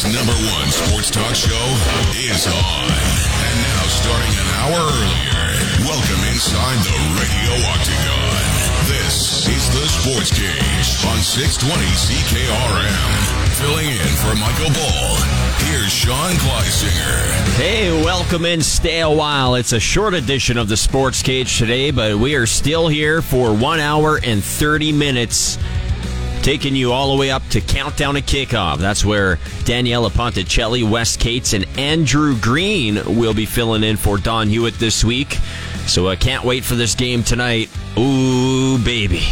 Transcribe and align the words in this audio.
Number 0.00 0.32
one 0.32 0.70
sports 0.70 1.10
talk 1.10 1.34
show 1.34 1.66
is 2.16 2.46
on. 2.46 2.88
And 2.88 3.56
now 3.60 3.84
starting 3.84 4.32
an 4.32 4.48
hour 4.56 4.80
earlier, 4.80 5.44
welcome 5.84 6.24
inside 6.32 6.78
the 6.88 6.96
radio 7.20 7.52
octagon. 7.68 8.40
This 8.88 9.46
is 9.46 9.68
the 9.68 9.86
Sports 9.88 10.30
Cage 10.32 11.04
on 11.04 11.20
620 11.20 11.84
CKRM. 12.00 13.40
Filling 13.60 13.88
in 13.88 14.08
for 14.24 14.34
Michael 14.40 14.72
Ball, 14.72 15.16
here's 15.68 15.92
Sean 15.92 16.32
Kleisinger. 16.32 17.56
Hey, 17.58 18.02
welcome 18.02 18.46
in. 18.46 18.62
Stay 18.62 19.00
a 19.00 19.10
while. 19.10 19.54
It's 19.54 19.74
a 19.74 19.80
short 19.80 20.14
edition 20.14 20.56
of 20.56 20.70
the 20.70 20.78
Sports 20.78 21.22
Cage 21.22 21.58
today, 21.58 21.90
but 21.90 22.16
we 22.16 22.36
are 22.36 22.46
still 22.46 22.88
here 22.88 23.20
for 23.20 23.54
one 23.54 23.80
hour 23.80 24.18
and 24.24 24.42
30 24.42 24.92
minutes 24.92 25.58
taking 26.42 26.74
you 26.74 26.92
all 26.92 27.14
the 27.14 27.20
way 27.20 27.30
up 27.30 27.46
to 27.50 27.60
countdown 27.60 28.14
to 28.14 28.22
kickoff. 28.22 28.78
That's 28.78 29.04
where 29.04 29.36
Daniela 29.64 30.10
Ponticelli, 30.10 30.88
Wes 30.88 31.16
Cates, 31.16 31.52
and 31.52 31.66
Andrew 31.78 32.38
Green 32.40 33.18
will 33.18 33.34
be 33.34 33.46
filling 33.46 33.84
in 33.84 33.96
for 33.96 34.18
Don 34.18 34.48
Hewitt 34.48 34.74
this 34.78 35.04
week. 35.04 35.38
So 35.86 36.08
I 36.08 36.16
can't 36.16 36.44
wait 36.44 36.64
for 36.64 36.74
this 36.74 36.94
game 36.94 37.22
tonight. 37.22 37.68
Ooh, 37.98 38.78
baby. 38.78 39.22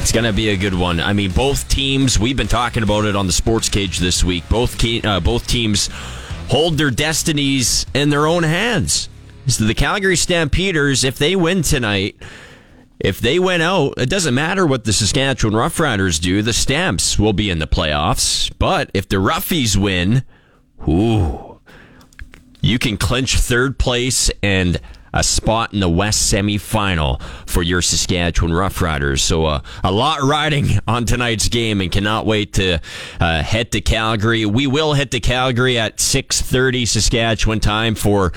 It's 0.00 0.12
going 0.12 0.24
to 0.24 0.32
be 0.32 0.50
a 0.50 0.56
good 0.56 0.74
one. 0.74 1.00
I 1.00 1.12
mean, 1.14 1.30
both 1.30 1.68
teams, 1.68 2.18
we've 2.18 2.36
been 2.36 2.46
talking 2.48 2.82
about 2.82 3.06
it 3.06 3.16
on 3.16 3.26
the 3.26 3.32
Sports 3.32 3.68
Cage 3.68 3.98
this 3.98 4.22
week. 4.22 4.48
Both, 4.48 4.84
uh, 5.04 5.20
both 5.20 5.46
teams 5.46 5.88
hold 6.48 6.76
their 6.76 6.90
destinies 6.90 7.86
in 7.94 8.10
their 8.10 8.26
own 8.26 8.42
hands. 8.42 9.08
So 9.46 9.64
the 9.64 9.74
Calgary 9.74 10.16
Stampeders, 10.16 11.04
if 11.04 11.18
they 11.18 11.36
win 11.36 11.62
tonight, 11.62 12.16
if 13.04 13.20
they 13.20 13.38
went 13.38 13.62
out, 13.62 13.94
it 13.98 14.08
doesn't 14.08 14.34
matter 14.34 14.66
what 14.66 14.84
the 14.84 14.92
Saskatchewan 14.92 15.54
Roughriders 15.54 16.18
do. 16.18 16.40
The 16.40 16.54
Stamps 16.54 17.18
will 17.18 17.34
be 17.34 17.50
in 17.50 17.58
the 17.58 17.66
playoffs. 17.66 18.50
But 18.58 18.90
if 18.94 19.06
the 19.06 19.16
Roughies 19.16 19.76
win, 19.76 20.24
ooh, 20.88 21.60
you 22.62 22.78
can 22.78 22.96
clinch 22.96 23.36
third 23.36 23.78
place 23.78 24.30
and 24.42 24.80
a 25.12 25.22
spot 25.22 25.74
in 25.74 25.80
the 25.80 25.88
West 25.88 26.32
semifinal 26.32 27.20
for 27.46 27.62
your 27.62 27.82
Saskatchewan 27.82 28.52
Roughriders. 28.52 29.20
So 29.20 29.44
uh, 29.44 29.60
a 29.84 29.92
lot 29.92 30.22
riding 30.22 30.80
on 30.88 31.04
tonight's 31.04 31.48
game, 31.48 31.82
and 31.82 31.92
cannot 31.92 32.24
wait 32.24 32.54
to 32.54 32.80
uh, 33.20 33.42
head 33.42 33.70
to 33.72 33.82
Calgary. 33.82 34.46
We 34.46 34.66
will 34.66 34.94
hit 34.94 35.10
to 35.10 35.20
Calgary 35.20 35.78
at 35.78 35.98
6:30 35.98 36.88
Saskatchewan 36.88 37.60
time 37.60 37.94
for 37.94 38.32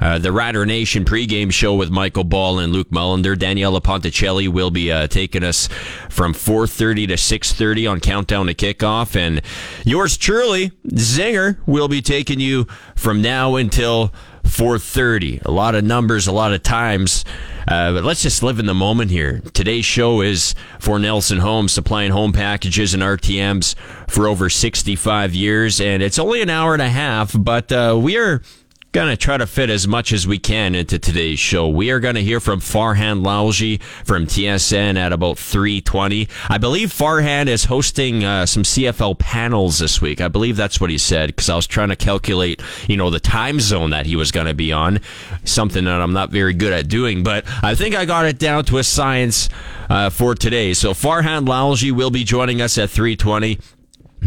uh, 0.00 0.18
the 0.18 0.32
Rider 0.32 0.66
Nation 0.66 1.04
pregame 1.04 1.52
show 1.52 1.74
with 1.74 1.90
Michael 1.90 2.24
Ball 2.24 2.58
and 2.58 2.72
Luke 2.72 2.90
Mullender. 2.90 3.36
Daniela 3.36 3.82
Ponticelli 3.82 4.48
will 4.48 4.70
be 4.70 4.90
uh, 4.90 5.06
taking 5.06 5.44
us 5.44 5.68
from 6.08 6.34
4.30 6.34 7.08
to 7.08 7.14
6.30 7.14 7.90
on 7.90 8.00
Countdown 8.00 8.46
to 8.46 8.54
Kickoff. 8.54 9.16
And 9.16 9.42
yours 9.84 10.16
truly, 10.16 10.70
Zinger, 10.88 11.58
will 11.66 11.88
be 11.88 12.02
taking 12.02 12.40
you 12.40 12.66
from 12.94 13.22
now 13.22 13.56
until 13.56 14.12
4.30. 14.44 15.44
A 15.44 15.50
lot 15.50 15.74
of 15.74 15.84
numbers, 15.84 16.26
a 16.26 16.32
lot 16.32 16.52
of 16.52 16.62
times. 16.62 17.24
Uh, 17.66 17.92
but 17.94 18.04
let's 18.04 18.22
just 18.22 18.42
live 18.42 18.58
in 18.58 18.66
the 18.66 18.74
moment 18.74 19.10
here. 19.10 19.40
Today's 19.52 19.86
show 19.86 20.20
is 20.20 20.54
for 20.78 20.98
Nelson 20.98 21.38
Homes, 21.38 21.72
supplying 21.72 22.12
home 22.12 22.32
packages 22.32 22.94
and 22.94 23.02
RTMs 23.02 23.74
for 24.08 24.28
over 24.28 24.50
65 24.50 25.34
years. 25.34 25.80
And 25.80 26.02
it's 26.02 26.18
only 26.18 26.42
an 26.42 26.50
hour 26.50 26.74
and 26.74 26.82
a 26.82 26.90
half, 26.90 27.34
but 27.36 27.72
uh, 27.72 27.98
we 28.00 28.18
are 28.18 28.42
going 28.94 29.10
to 29.10 29.16
try 29.16 29.36
to 29.36 29.46
fit 29.46 29.70
as 29.70 29.88
much 29.88 30.12
as 30.12 30.24
we 30.24 30.38
can 30.38 30.72
into 30.76 31.00
today's 31.00 31.40
show. 31.40 31.68
We 31.68 31.90
are 31.90 31.98
going 31.98 32.14
to 32.14 32.22
hear 32.22 32.38
from 32.38 32.60
Farhan 32.60 33.24
Lalji 33.24 33.82
from 33.82 34.24
TSN 34.24 34.96
at 34.96 35.12
about 35.12 35.36
3:20. 35.36 36.28
I 36.48 36.58
believe 36.58 36.90
Farhan 36.90 37.48
is 37.48 37.64
hosting 37.64 38.22
uh, 38.22 38.46
some 38.46 38.62
CFL 38.62 39.18
panels 39.18 39.80
this 39.80 40.00
week. 40.00 40.20
I 40.20 40.28
believe 40.28 40.56
that's 40.56 40.80
what 40.80 40.90
he 40.90 40.98
said 40.98 41.30
because 41.30 41.50
I 41.50 41.56
was 41.56 41.66
trying 41.66 41.88
to 41.88 41.96
calculate, 41.96 42.62
you 42.86 42.96
know, 42.96 43.10
the 43.10 43.18
time 43.18 43.58
zone 43.58 43.90
that 43.90 44.06
he 44.06 44.14
was 44.14 44.30
going 44.30 44.46
to 44.46 44.54
be 44.54 44.70
on. 44.70 45.00
Something 45.42 45.86
that 45.86 46.00
I'm 46.00 46.12
not 46.12 46.30
very 46.30 46.54
good 46.54 46.72
at 46.72 46.86
doing, 46.86 47.24
but 47.24 47.44
I 47.64 47.74
think 47.74 47.96
I 47.96 48.04
got 48.04 48.26
it 48.26 48.38
down 48.38 48.64
to 48.66 48.78
a 48.78 48.84
science 48.84 49.48
uh, 49.90 50.08
for 50.08 50.36
today. 50.36 50.72
So 50.72 50.92
Farhan 50.92 51.46
Lalji 51.46 51.90
will 51.90 52.10
be 52.10 52.22
joining 52.22 52.62
us 52.62 52.78
at 52.78 52.90
3:20. 52.90 53.58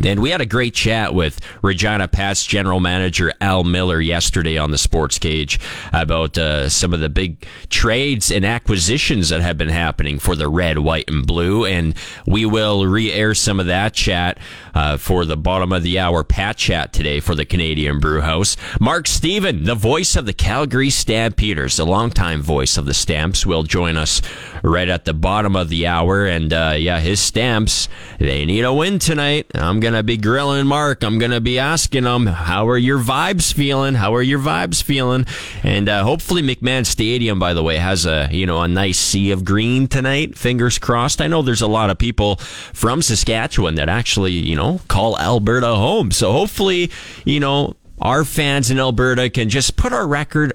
And 0.06 0.22
we 0.22 0.30
had 0.30 0.41
a 0.41 0.46
great 0.46 0.74
chat 0.74 1.13
with 1.13 1.40
Regina 1.62 2.08
Pats 2.08 2.46
general 2.46 2.80
manager 2.80 3.34
Al 3.41 3.63
Millar 3.63 4.00
yesterday 4.00 4.58
on 4.58 4.72
the 4.72 4.78
Sports 4.78 5.18
Cage 5.18 5.59
about 5.91 6.38
uh, 6.38 6.69
some 6.69 6.94
of 6.94 7.00
the 7.00 7.09
big 7.09 7.46
trades 7.69 8.31
and 8.31 8.46
acquisitions 8.46 9.30
that 9.30 9.41
have 9.41 9.57
been 9.57 9.69
happening 9.69 10.19
for 10.19 10.36
the 10.36 10.47
red, 10.47 10.80
white, 10.80 11.09
and 11.09 11.25
blue. 11.25 11.66
And 11.66 11.96
we 12.25 12.46
will 12.46 12.86
re-air 12.86 13.34
some 13.34 13.59
of 13.59 13.66
that 13.66 13.94
chat 13.94 14.38
uh, 14.77 14.95
for 14.95 15.25
the 15.25 15.35
bottom 15.35 15.71
of 15.71 15.81
the 15.81 15.97
hour 15.97 16.23
Pat 16.23 16.55
chat 16.55 16.93
today 16.93 17.19
for 17.19 17.33
the 17.33 17.45
Canadian 17.45 17.99
Brew 17.99 18.21
House. 18.21 18.55
Mark 18.79 19.07
Stephen, 19.07 19.63
the 19.63 19.73
voice 19.73 20.15
of 20.15 20.27
the 20.27 20.33
Calgary 20.33 20.91
Stampeders, 20.91 21.77
the 21.77 21.85
longtime 21.85 22.43
voice 22.43 22.77
of 22.77 22.85
the 22.85 22.93
Stamps, 22.93 23.43
will 23.43 23.63
join 23.63 23.97
us 23.97 24.21
right 24.61 24.88
at 24.88 25.05
the 25.05 25.15
bottom 25.15 25.55
of 25.55 25.69
the 25.69 25.88
hour. 25.88 26.27
And 26.27 26.53
uh, 26.53 26.75
yeah, 26.77 26.99
his 26.99 27.19
Stamps, 27.19 27.89
they 28.19 28.45
need 28.45 28.61
a 28.61 28.71
win 28.71 28.99
tonight. 28.99 29.47
I'm 29.55 29.79
going 29.79 29.95
to 29.95 30.03
be 30.03 30.15
grilling 30.15 30.67
Mark. 30.67 31.03
I'm 31.03 31.17
going 31.17 31.31
to 31.31 31.41
be 31.41 31.57
asking 31.57 32.03
him, 32.03 32.27
how 32.27 32.67
are 32.67 32.77
your 32.77 32.99
vibes 32.99 33.51
feeling? 33.51 33.95
How 33.95 34.13
are 34.13 34.21
your 34.21 34.39
vibes 34.39 34.83
feeling? 34.83 35.25
And 35.63 35.89
uh, 35.89 36.03
hopefully 36.03 36.44
McMahon 36.44 36.85
Stadium, 36.85 37.39
by 37.39 37.55
the 37.55 37.63
way, 37.63 37.77
has 37.77 38.05
a, 38.05 38.29
you 38.31 38.45
know, 38.45 38.61
a 38.61 38.67
nice 38.67 38.99
sea 38.99 39.31
of 39.31 39.44
green 39.44 39.88
tonight. 39.88 40.38
Fingers 40.38 40.77
crossed. 40.77 41.19
I 41.19 41.25
know 41.25 41.41
there's 41.41 41.63
a 41.63 41.67
lot 41.67 41.89
of 41.89 41.97
people 41.97 42.35
from 42.35 43.01
Saskatchewan 43.01 43.73
that 43.75 43.89
actually, 43.89 44.33
you 44.33 44.55
know, 44.55 44.66
call 44.88 45.17
Alberta 45.17 45.75
home. 45.75 46.11
So 46.11 46.31
hopefully, 46.31 46.91
you 47.25 47.39
know, 47.39 47.75
our 48.01 48.23
fans 48.23 48.69
in 48.69 48.79
Alberta 48.79 49.29
can 49.29 49.50
just 49.50 49.75
put 49.75 49.94
our 49.94 50.07
record 50.07 50.53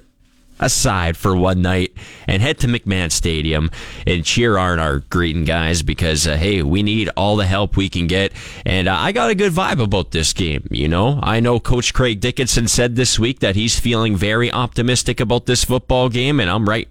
aside 0.62 1.16
for 1.16 1.36
one 1.36 1.60
night 1.60 1.92
and 2.26 2.40
head 2.40 2.58
to 2.58 2.68
McMahon 2.68 3.10
Stadium 3.10 3.70
and 4.06 4.24
cheer 4.24 4.56
on 4.56 4.78
our 4.78 5.00
greeting 5.00 5.44
guys 5.44 5.82
because, 5.82 6.26
uh, 6.26 6.36
hey, 6.36 6.62
we 6.62 6.82
need 6.82 7.10
all 7.16 7.36
the 7.36 7.46
help 7.46 7.76
we 7.76 7.88
can 7.88 8.06
get. 8.06 8.32
And 8.64 8.88
uh, 8.88 8.96
I 8.96 9.12
got 9.12 9.30
a 9.30 9.34
good 9.34 9.52
vibe 9.52 9.82
about 9.82 10.12
this 10.12 10.32
game. 10.32 10.66
You 10.70 10.88
know, 10.88 11.18
I 11.22 11.40
know 11.40 11.58
Coach 11.58 11.92
Craig 11.92 12.20
Dickenson 12.20 12.68
said 12.68 12.96
this 12.96 13.18
week 13.18 13.40
that 13.40 13.56
he's 13.56 13.78
feeling 13.78 14.16
very 14.16 14.52
optimistic 14.52 15.20
about 15.20 15.46
this 15.46 15.64
football 15.64 16.08
game, 16.08 16.38
and 16.38 16.48
I'm 16.48 16.68
right 16.68 16.88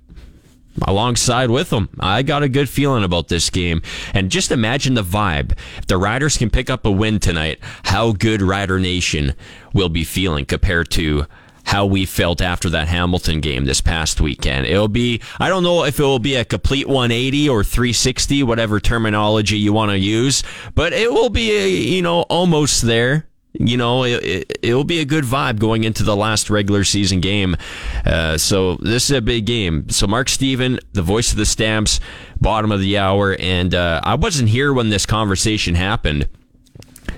alongside 0.83 1.49
with 1.49 1.69
them. 1.69 1.89
I 1.99 2.23
got 2.23 2.43
a 2.43 2.49
good 2.49 2.69
feeling 2.69 3.03
about 3.03 3.27
this 3.27 3.49
game. 3.49 3.81
And 4.13 4.31
just 4.31 4.51
imagine 4.51 4.93
the 4.93 5.03
vibe. 5.03 5.57
If 5.77 5.87
the 5.87 5.97
Riders 5.97 6.37
can 6.37 6.49
pick 6.49 6.69
up 6.69 6.85
a 6.85 6.91
win 6.91 7.19
tonight, 7.19 7.59
how 7.83 8.13
good 8.13 8.41
Rider 8.41 8.79
Nation 8.79 9.33
will 9.73 9.89
be 9.89 10.03
feeling 10.03 10.45
compared 10.45 10.89
to 10.91 11.25
how 11.63 11.85
we 11.85 12.05
felt 12.05 12.41
after 12.41 12.69
that 12.69 12.87
Hamilton 12.87 13.39
game 13.39 13.65
this 13.65 13.81
past 13.81 14.19
weekend. 14.19 14.65
It'll 14.65 14.87
be, 14.87 15.21
I 15.39 15.47
don't 15.47 15.63
know 15.63 15.85
if 15.85 15.99
it 15.99 16.03
will 16.03 16.19
be 16.19 16.35
a 16.35 16.43
complete 16.43 16.87
180 16.87 17.49
or 17.49 17.63
360, 17.63 18.43
whatever 18.43 18.79
terminology 18.79 19.57
you 19.57 19.71
want 19.71 19.91
to 19.91 19.99
use, 19.99 20.43
but 20.73 20.91
it 20.91 21.11
will 21.11 21.29
be, 21.29 21.51
a, 21.51 21.69
you 21.69 22.01
know, 22.01 22.23
almost 22.23 22.81
there 22.81 23.27
you 23.53 23.77
know, 23.77 24.03
it, 24.03 24.59
it, 24.61 24.73
will 24.73 24.83
be 24.83 24.99
a 24.99 25.05
good 25.05 25.25
vibe 25.25 25.59
going 25.59 25.83
into 25.83 26.03
the 26.03 26.15
last 26.15 26.49
regular 26.49 26.83
season 26.83 27.19
game. 27.19 27.57
Uh, 28.05 28.37
so 28.37 28.75
this 28.77 29.09
is 29.09 29.17
a 29.17 29.21
big 29.21 29.45
game. 29.45 29.89
So 29.89 30.07
Mark 30.07 30.29
Stephen, 30.29 30.79
the 30.93 31.01
voice 31.01 31.31
of 31.31 31.37
the 31.37 31.45
Stamps, 31.45 31.99
bottom 32.39 32.71
of 32.71 32.79
the 32.79 32.97
hour, 32.97 33.35
and 33.39 33.75
uh, 33.75 33.99
I 34.03 34.15
wasn't 34.15 34.49
here 34.49 34.73
when 34.73 34.89
this 34.89 35.05
conversation 35.05 35.75
happened. 35.75 36.29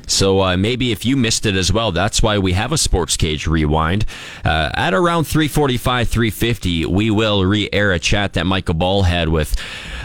So 0.07 0.41
uh, 0.41 0.57
maybe 0.57 0.91
if 0.91 1.05
you 1.05 1.15
missed 1.15 1.45
it 1.45 1.55
as 1.55 1.71
well, 1.71 1.91
that's 1.91 2.21
why 2.21 2.37
we 2.37 2.53
have 2.53 2.71
a 2.71 2.77
Sports 2.77 3.15
Cage 3.15 3.47
rewind. 3.47 4.05
Uh, 4.43 4.69
at 4.73 4.93
around 4.93 5.25
345, 5.25 6.09
350, 6.09 6.85
we 6.87 7.09
will 7.09 7.45
re-air 7.45 7.91
a 7.91 7.99
chat 7.99 8.33
that 8.33 8.45
Michael 8.45 8.73
Ball 8.73 9.03
had 9.03 9.29
with 9.29 9.55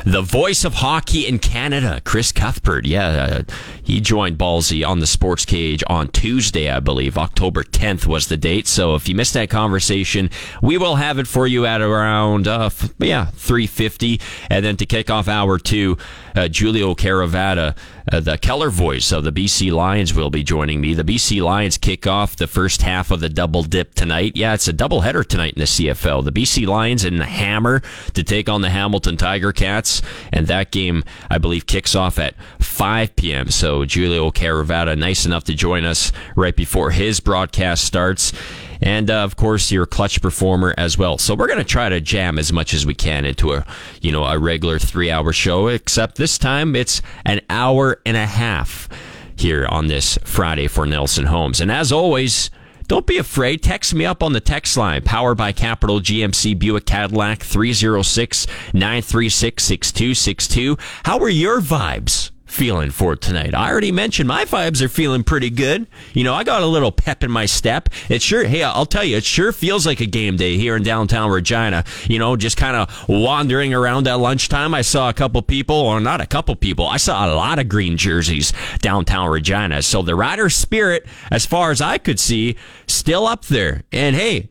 the 0.05 0.23
voice 0.23 0.65
of 0.65 0.75
hockey 0.75 1.27
in 1.27 1.39
Canada, 1.39 2.01
Chris 2.05 2.33
Cuthbert. 2.33 2.87
Yeah, 2.87 3.09
uh, 3.09 3.43
he 3.83 4.01
joined 4.01 4.39
Ballsy 4.39 4.87
on 4.87 5.01
the 5.01 5.07
Sports 5.07 5.45
Cage 5.45 5.83
on 5.89 6.09
Tuesday, 6.09 6.71
I 6.71 6.81
believe. 6.81 7.17
October 7.19 7.65
10th 7.65 8.07
was 8.07 8.29
the 8.29 8.37
date. 8.37 8.67
So 8.67 8.95
if 8.95 9.09
you 9.09 9.15
missed 9.15 9.35
that 9.35 9.51
conversation, 9.51 10.31
we 10.63 10.79
will 10.79 10.97
have 10.97 11.19
it 11.19 11.27
for 11.27 11.47
you 11.47 11.67
at 11.67 11.81
around, 11.81 12.47
uh, 12.47 12.71
yeah, 12.99 13.27
350. 13.27 14.21
And 14.51 14.65
then 14.65 14.77
to 14.77 14.87
kick 14.87 15.11
off 15.11 15.29
hour 15.29 15.59
two, 15.59 15.97
uh, 16.35 16.49
Julio 16.49 16.95
Caravatta, 16.95 17.75
uh, 18.11 18.21
the 18.21 18.39
Keller 18.39 18.71
voice 18.71 19.13
of 19.13 19.25
the 19.25 19.33
BC 19.33 19.73
Lions, 19.73 20.15
will 20.15 20.31
be 20.31 20.43
joining 20.43 20.81
me. 20.81 20.95
The 20.95 21.05
BC 21.05 21.43
Lions 21.43 21.77
kick 21.79 22.07
off 22.07 22.37
the 22.37 22.47
first 22.47 22.83
half 22.83 23.11
of 23.11 23.21
the 23.21 23.29
double 23.29 23.63
dip 23.63 23.95
tonight. 23.95 24.33
Yeah, 24.35 24.55
it's 24.55 24.69
a 24.69 24.73
double 24.73 25.01
header 25.01 25.25
tonight 25.25 25.55
in 25.55 25.61
the 25.61 25.67
CFL. 25.67 26.25
The 26.25 26.33
BC 26.33 26.67
Lions 26.67 27.05
and 27.05 27.21
the 27.21 27.25
Hammer 27.25 27.83
to 28.15 28.23
take 28.23 28.49
on 28.49 28.63
the 28.63 28.71
Hamilton 28.71 29.17
Tiger 29.17 29.53
Cats, 29.53 29.88
and 30.33 30.47
that 30.47 30.71
game, 30.71 31.05
I 31.31 31.39
believe, 31.39 31.67
kicks 31.67 31.95
off 31.95 32.19
at 32.19 32.35
5 32.61 33.17
p.m. 33.17 33.51
So 33.51 33.85
Julio 33.85 34.31
Caravatta, 34.31 34.97
nice 34.97 35.27
enough 35.27 35.45
to 35.45 35.55
join 35.55 35.85
us 35.85 36.13
right 36.37 36.55
before 36.55 36.91
his 36.91 37.21
broadcast 37.21 37.85
starts 37.85 38.33
and 38.81 39.11
uh, 39.11 39.25
of 39.25 39.37
course 39.37 39.71
your 39.71 39.87
clutch 39.87 40.23
performer 40.23 40.75
as 40.77 40.97
well. 40.97 41.19
So 41.19 41.35
we're 41.35 41.47
going 41.47 41.59
to 41.59 41.65
try 41.65 41.89
to 41.89 42.01
jam 42.01 42.39
as 42.39 42.53
much 42.53 42.73
as 42.75 42.87
we 42.87 42.95
can 42.95 43.25
into 43.25 43.53
a 43.53 43.67
you 44.01 44.13
know 44.13 44.25
a 44.25 44.39
regular 44.39 44.79
three 44.79 45.11
hour 45.11 45.33
show, 45.33 45.69
except 45.69 46.17
this 46.17 46.39
time 46.39 46.77
it's 46.77 47.03
an 47.25 47.41
hour 47.51 48.01
and 48.07 48.17
a 48.17 48.27
half 48.27 48.89
here 49.37 49.67
on 49.67 49.87
this 49.87 50.19
Friday 50.25 50.69
for 50.69 50.87
Nelson 50.87 51.27
Homes. 51.27 51.61
And 51.61 51.71
as 51.71 51.93
always. 51.93 52.51
Don't 52.89 53.07
be 53.07 53.19
afraid. 53.19 53.63
Text 53.63 53.95
me 53.95 54.07
up 54.07 54.23
on 54.23 54.33
the 54.33 54.41
text 54.41 54.79
line, 54.79 55.03
powered 55.03 55.37
by 55.37 55.53
Capital 55.53 56.01
GMC 56.01 56.59
Buick 56.59 56.87
Cadillac 56.87 57.43
306 57.43 58.47
936 58.73 59.63
6262. 59.63 60.79
How 61.05 61.19
are 61.19 61.29
your 61.29 61.61
vibes? 61.61 62.31
Feeling 62.49 62.91
for 62.91 63.15
tonight. 63.15 63.55
I 63.55 63.71
already 63.71 63.93
mentioned 63.93 64.27
my 64.27 64.45
vibes 64.45 64.81
are 64.83 64.89
feeling 64.89 65.23
pretty 65.23 65.51
good. 65.51 65.87
You 66.15 66.25
know, 66.25 66.35
I 66.35 66.45
got 66.45 66.63
a 66.63 66.67
little 66.67 66.91
pep 66.91 67.23
in 67.23 67.31
my 67.31 67.47
step. 67.47 67.89
It 68.09 68.23
sure, 68.23 68.45
hey, 68.45 68.63
I'll 68.63 68.87
tell 68.87 69.05
you, 69.05 69.19
it 69.19 69.25
sure 69.25 69.53
feels 69.53 69.87
like 69.87 70.01
a 70.01 70.07
game 70.07 70.37
day 70.37 70.57
here 70.57 70.75
in 70.77 70.83
downtown 70.83 71.31
Regina. 71.31 71.85
You 72.09 72.19
know, 72.19 72.37
just 72.37 72.57
kind 72.57 72.77
of 72.77 73.09
wandering 73.09 73.75
around 73.75 74.09
at 74.09 74.15
lunchtime. 74.15 74.75
I 74.75 74.83
saw 74.83 75.09
a 75.09 75.15
couple 75.15 75.43
people, 75.43 75.77
or 75.77 76.01
not 76.01 76.21
a 76.21 76.27
couple 76.27 76.57
people, 76.57 76.87
I 76.87 76.97
saw 76.97 77.27
a 77.27 77.35
lot 77.35 77.59
of 77.59 77.69
green 77.69 77.97
jerseys 77.97 78.53
downtown 78.81 79.31
Regina. 79.31 79.83
So 79.83 80.03
the 80.03 80.15
Rider 80.15 80.51
spirit, 80.51 81.07
as 81.31 81.47
far 81.47 81.71
as 81.71 81.81
I 81.81 81.99
could 81.99 82.19
see, 82.19 82.57
still 82.87 83.27
up 83.27 83.45
there. 83.45 83.85
And 83.93 84.17
hey, 84.17 84.49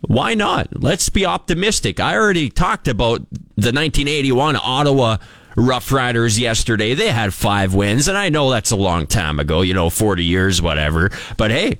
why 0.00 0.34
not? 0.34 0.82
Let's 0.82 1.08
be 1.08 1.24
optimistic. 1.24 2.00
I 2.00 2.14
already 2.14 2.50
talked 2.50 2.88
about 2.88 3.20
the 3.56 3.72
1981 3.72 4.56
Ottawa 4.56 5.16
Rough 5.56 5.90
Riders 5.90 6.38
yesterday. 6.38 6.94
They 6.94 7.10
had 7.10 7.32
five 7.34 7.74
wins, 7.74 8.08
and 8.08 8.16
I 8.16 8.28
know 8.28 8.50
that's 8.50 8.70
a 8.70 8.76
long 8.76 9.06
time 9.06 9.40
ago, 9.40 9.62
you 9.62 9.74
know, 9.74 9.90
40 9.90 10.22
years, 10.22 10.60
whatever. 10.60 11.10
But 11.36 11.50
hey, 11.50 11.78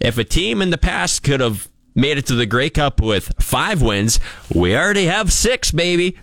if 0.00 0.16
a 0.16 0.24
team 0.24 0.62
in 0.62 0.70
the 0.70 0.78
past 0.78 1.22
could 1.24 1.40
have 1.40 1.68
made 1.94 2.18
it 2.18 2.26
to 2.26 2.34
the 2.34 2.46
Grey 2.46 2.70
Cup 2.70 3.00
with 3.00 3.32
five 3.42 3.82
wins, 3.82 4.20
we 4.54 4.76
already 4.76 5.06
have 5.06 5.32
six, 5.32 5.72
baby. 5.72 6.16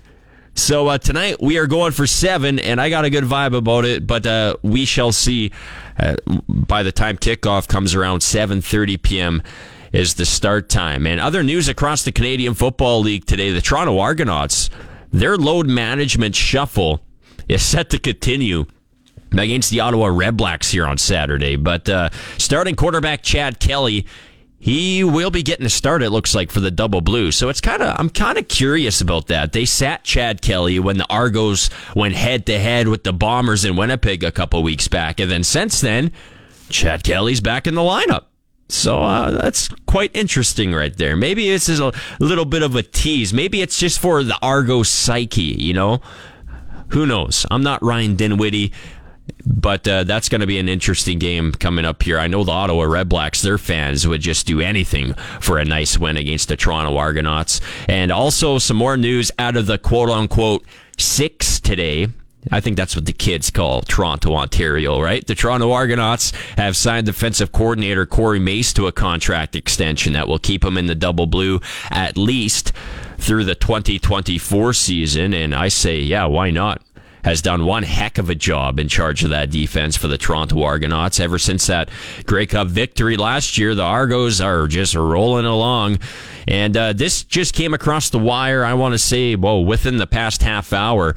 So 0.55 0.88
uh, 0.88 0.97
tonight 0.97 1.41
we 1.41 1.57
are 1.57 1.67
going 1.67 1.91
for 1.91 2.07
seven, 2.07 2.59
and 2.59 2.79
I 2.79 2.89
got 2.89 3.06
a 3.06 3.09
good 3.09 3.23
vibe 3.23 3.56
about 3.56 3.85
it. 3.85 4.07
But 4.07 4.25
uh, 4.25 4.56
we 4.61 4.85
shall 4.85 5.11
see. 5.11 5.51
Uh, 5.97 6.15
by 6.47 6.83
the 6.83 6.91
time 6.91 7.17
kickoff 7.17 7.67
comes 7.67 7.95
around 7.95 8.19
7:30 8.19 9.01
p.m. 9.01 9.44
is 9.91 10.13
the 10.13 10.25
start 10.25 10.69
time. 10.69 11.07
And 11.07 11.19
other 11.19 11.44
news 11.44 11.67
across 11.67 12.03
the 12.03 12.11
Canadian 12.11 12.53
Football 12.53 13.01
League 13.01 13.25
today: 13.25 13.51
the 13.51 13.61
Toronto 13.61 13.97
Argonauts 13.97 14.69
their 15.13 15.38
load 15.38 15.68
management 15.68 16.36
shuffle 16.36 17.01
is 17.48 17.63
set 17.63 17.89
to 17.92 18.00
continue 18.00 18.65
against 19.31 19.69
the 19.69 19.80
Ottawa 19.80 20.07
Redblacks 20.07 20.71
here 20.71 20.86
on 20.86 20.98
Saturday. 20.98 21.56
But 21.56 21.88
uh, 21.88 22.10
starting 22.38 22.75
quarterback 22.75 23.24
Chad 23.24 23.60
Kelly, 23.60 24.06
he 24.60 25.04
will 25.04 25.31
be 25.31 25.44
getting 25.44 25.65
a 25.65 25.69
start. 25.69 26.01
It 26.01 26.10
looks 26.10 26.33
like 26.33 26.51
for 26.51 26.60
the 26.60 26.71
double 26.71 27.01
blue. 27.01 27.31
So 27.31 27.50
it's 27.50 27.62
kind 27.62 27.81
of 27.81 27.95
I'm 28.00 28.10
kind 28.10 28.38
of 28.38 28.48
curious 28.48 29.01
about 29.01 29.27
that. 29.27 29.54
They 29.54 29.65
sat 29.65 30.04
Chad 30.04 30.42
Kelly 30.42 30.80
when 30.80 30.98
the 30.98 31.07
Argos 31.10 31.69
went 31.95 32.16
head 32.16 32.45
to 32.48 32.59
head 32.59 32.88
with 32.88 33.04
the 33.04 33.13
Bombers 33.13 33.66
in 33.66 33.75
Winnipeg 33.75 34.24
a 34.24 34.31
couple 34.31 34.62
weeks 34.63 34.88
back, 34.88 35.19
and 35.19 35.30
then 35.30 35.44
since 35.44 35.80
then, 35.81 36.12
Chad 36.69 37.04
Kelly's 37.04 37.42
back 37.42 37.68
in 37.68 37.75
the 37.75 37.81
lineup. 37.81 38.25
So 38.69 39.04
uh, 39.04 39.31
that's 39.31 39.69
quite 39.86 40.12
interesting 40.15 40.74
right 40.74 40.95
there. 40.95 41.15
Maybe 41.15 41.50
this 41.50 41.69
is 41.69 41.80
a 41.80 41.94
little 42.19 42.45
bit 42.45 42.63
of 42.63 42.75
a 42.75 42.81
tease. 42.83 43.33
Maybe 43.33 43.62
it's 43.62 43.80
just 43.80 44.00
for 44.00 44.24
the 44.24 44.38
Argo 44.42 44.83
psyche, 44.83 45.42
you 45.42 45.74
know? 45.74 46.01
Who 46.89 47.06
knows? 47.06 47.45
I'm 47.51 47.63
not 47.63 47.83
Ryan 47.83 48.15
Dinwiddie, 48.15 48.71
but 49.45 49.88
uh, 49.88 50.04
that's 50.04 50.30
going 50.30 50.42
to 50.42 50.48
be 50.48 50.60
an 50.60 50.69
interesting 50.69 51.19
game 51.19 51.51
coming 51.51 51.86
up 51.86 52.04
here. 52.04 52.19
I 52.19 52.27
know 52.27 52.44
the 52.44 52.51
Ottawa 52.51 52.86
Redblacks, 52.86 53.42
their 53.42 53.57
fans 53.57 54.07
would 54.07 54.21
just 54.21 54.48
do 54.48 54.62
anything 54.62 55.13
for 55.39 55.57
a 55.57 55.66
nice 55.66 55.98
win 55.98 56.18
against 56.18 56.48
the 56.50 56.56
Toronto 56.56 56.98
Argonauts. 56.98 57.62
And 57.88 58.12
also 58.12 58.57
some 58.57 58.77
more 58.77 58.98
news 58.98 59.31
out 59.39 59.56
of 59.56 59.66
the 59.66 59.77
quote 59.77 60.09
unquote 60.09 60.66
six 60.98 61.59
today. 61.59 62.07
I 62.51 62.60
think 62.60 62.78
that's 62.78 62.95
what 62.95 63.06
the 63.06 63.13
kids 63.13 63.50
call 63.50 63.81
Toronto, 63.81 64.36
Ontario, 64.36 65.01
right? 65.01 65.25
The 65.25 65.36
Toronto 65.36 65.72
Argonauts 65.72 66.31
have 66.57 66.75
signed 66.75 67.06
defensive 67.06 67.51
coordinator 67.51 68.06
Corey 68.06 68.40
Mace 68.40 68.74
to 68.74 68.88
a 68.88 68.92
contract 68.92 69.56
extension 69.56 70.13
that 70.13 70.28
will 70.28 70.40
keep 70.40 70.63
him 70.63 70.78
in 70.78 70.88
the 70.88 70.95
double 70.95 71.28
blue 71.28 71.62
at 71.90 72.18
least 72.18 72.74
through 73.18 73.45
the 73.45 73.56
2024 73.56 74.74
season. 74.74 75.34
And 75.34 75.56
I 75.56 75.69
say, 75.69 76.00
yeah, 76.00 76.25
why 76.25 76.51
not? 76.51 76.81
Has 77.24 77.42
done 77.42 77.63
one 77.63 77.84
heck 77.84 78.18
of 78.18 78.30
a 78.30 78.36
job 78.36 78.80
in 78.80 78.90
charge 78.90 79.24
of 79.24 79.30
that 79.30 79.50
defense 79.50 79.95
for 79.95 80.10
the 80.10 80.18
Toronto 80.18 80.62
Argonauts. 80.62 81.22
Ever 81.22 81.40
since 81.40 81.68
that 81.68 81.90
Grey 82.25 82.45
Cup 82.45 82.68
victory 82.68 83.16
last 83.16 83.57
year, 83.57 83.74
the 83.75 83.84
Argos 83.84 84.42
are 84.42 84.68
just 84.68 84.94
rolling 84.94 85.45
along. 85.45 86.00
And 86.50 86.75
uh, 86.75 86.92
this 86.92 87.24
just 87.24 87.54
came 87.54 87.74
across 87.74 88.10
the 88.10 88.19
wire, 88.19 88.66
I 88.66 88.74
want 88.74 88.94
to 88.94 88.98
say, 88.98 89.38
well, 89.38 89.63
within 89.63 89.95
the 89.95 90.07
past 90.07 90.44
half 90.44 90.74
hour 90.74 91.16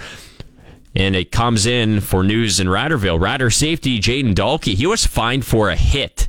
and 0.96 1.14
it 1.14 1.30
comes 1.30 1.66
in 1.66 2.00
for 2.00 2.24
news 2.24 2.58
in 2.58 2.66
Riderville. 2.66 3.20
Rider 3.20 3.50
safety 3.50 4.00
Jayden 4.00 4.34
Dalke, 4.34 4.74
he 4.74 4.86
was 4.86 5.06
fined 5.06 5.44
for 5.44 5.68
a 5.68 5.76
hit 5.76 6.26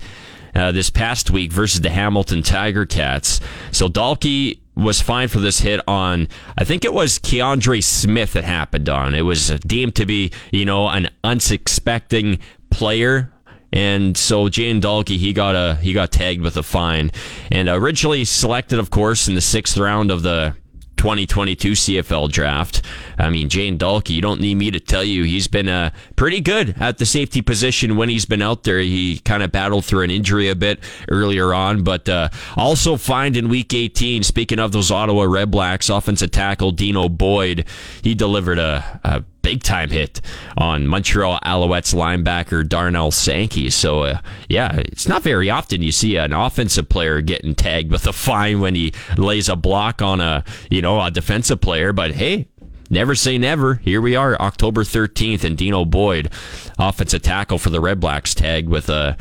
uh, 0.53 0.71
this 0.71 0.89
past 0.89 1.31
week 1.31 1.51
versus 1.51 1.81
the 1.81 1.89
Hamilton 1.89 2.43
Tiger 2.43 2.85
Cats. 2.85 3.39
So 3.71 3.87
Dalke 3.87 4.59
was 4.75 5.01
fined 5.01 5.31
for 5.31 5.39
this 5.39 5.61
hit 5.61 5.81
on, 5.87 6.27
I 6.57 6.63
think 6.63 6.85
it 6.85 6.93
was 6.93 7.17
Kiondré 7.17 7.83
Smith 7.83 8.33
that 8.33 8.43
happened 8.43 8.89
on. 8.89 9.15
It 9.15 9.23
was 9.23 9.49
deemed 9.61 9.95
to 9.95 10.05
be, 10.05 10.31
you 10.51 10.65
know, 10.65 10.89
an 10.89 11.09
unsuspecting 11.23 12.39
player 12.69 13.31
and 13.73 14.15
so 14.15 14.47
Jayden 14.47 14.81
Dalke, 14.81 15.17
he 15.17 15.33
got 15.33 15.55
a 15.55 15.75
he 15.75 15.93
got 15.93 16.11
tagged 16.11 16.41
with 16.41 16.55
a 16.57 16.63
fine, 16.63 17.11
and 17.51 17.67
originally 17.67 18.23
selected, 18.23 18.79
of 18.79 18.89
course, 18.89 19.27
in 19.27 19.35
the 19.35 19.41
sixth 19.41 19.77
round 19.77 20.09
of 20.09 20.23
the 20.23 20.55
2022 20.95 21.71
CFL 21.71 22.31
draft. 22.31 22.81
I 23.17 23.29
mean, 23.29 23.49
Jane 23.49 23.77
Dalke, 23.77 24.09
you 24.09 24.21
don't 24.21 24.41
need 24.41 24.55
me 24.55 24.71
to 24.71 24.79
tell 24.79 25.03
you, 25.03 25.23
he's 25.23 25.47
been 25.47 25.67
uh, 25.67 25.91
pretty 26.15 26.41
good 26.41 26.75
at 26.79 26.97
the 26.97 27.05
safety 27.05 27.41
position 27.41 27.97
when 27.97 28.09
he's 28.09 28.25
been 28.25 28.41
out 28.41 28.63
there. 28.63 28.79
He 28.79 29.19
kind 29.19 29.43
of 29.43 29.51
battled 29.51 29.85
through 29.85 30.03
an 30.03 30.11
injury 30.11 30.49
a 30.49 30.55
bit 30.55 30.79
earlier 31.09 31.53
on, 31.53 31.83
but 31.83 32.07
uh, 32.07 32.29
also 32.55 32.97
find 32.97 33.35
in 33.35 33.49
week 33.49 33.73
18, 33.73 34.23
speaking 34.23 34.59
of 34.59 34.71
those 34.71 34.91
Ottawa 34.91 35.23
Redblacks, 35.23 35.95
offensive 35.95 36.31
tackle 36.31 36.71
Dino 36.71 37.09
Boyd, 37.09 37.65
he 38.01 38.13
delivered 38.13 38.59
a, 38.59 38.99
a 39.03 39.23
big 39.47 39.63
time 39.63 39.89
hit 39.89 40.19
on 40.57 40.85
Montreal 40.85 41.39
Alouettes 41.45 41.95
linebacker 41.95 42.67
Darnell 42.67 43.11
Sankey. 43.11 43.69
So, 43.69 44.01
uh, 44.03 44.19
yeah, 44.49 44.75
it's 44.75 45.07
not 45.07 45.23
very 45.23 45.49
often 45.49 45.81
you 45.81 45.93
see 45.93 46.17
an 46.17 46.33
offensive 46.33 46.89
player 46.89 47.21
getting 47.21 47.55
tagged 47.55 47.89
with 47.89 48.05
a 48.07 48.11
fine 48.11 48.59
when 48.59 48.75
he 48.75 48.93
lays 49.15 49.47
a 49.47 49.55
block 49.55 50.01
on 50.01 50.19
a, 50.19 50.43
you 50.69 50.81
know, 50.81 51.01
a 51.01 51.09
defensive 51.11 51.61
player. 51.61 51.93
But 51.93 52.11
hey, 52.11 52.49
never 52.89 53.15
say 53.15 53.37
never. 53.37 53.75
Here 53.75 54.01
we 54.01 54.15
are, 54.15 54.39
October 54.41 54.83
13th, 54.83 55.43
and 55.43 55.57
Dino 55.57 55.85
Boyd, 55.85 56.31
offensive 56.77 57.21
tackle 57.21 57.57
for 57.57 57.69
the 57.69 57.81
Redblacks, 57.81 58.33
tagged 58.33 58.69
with 58.69 58.89
a 58.89 59.17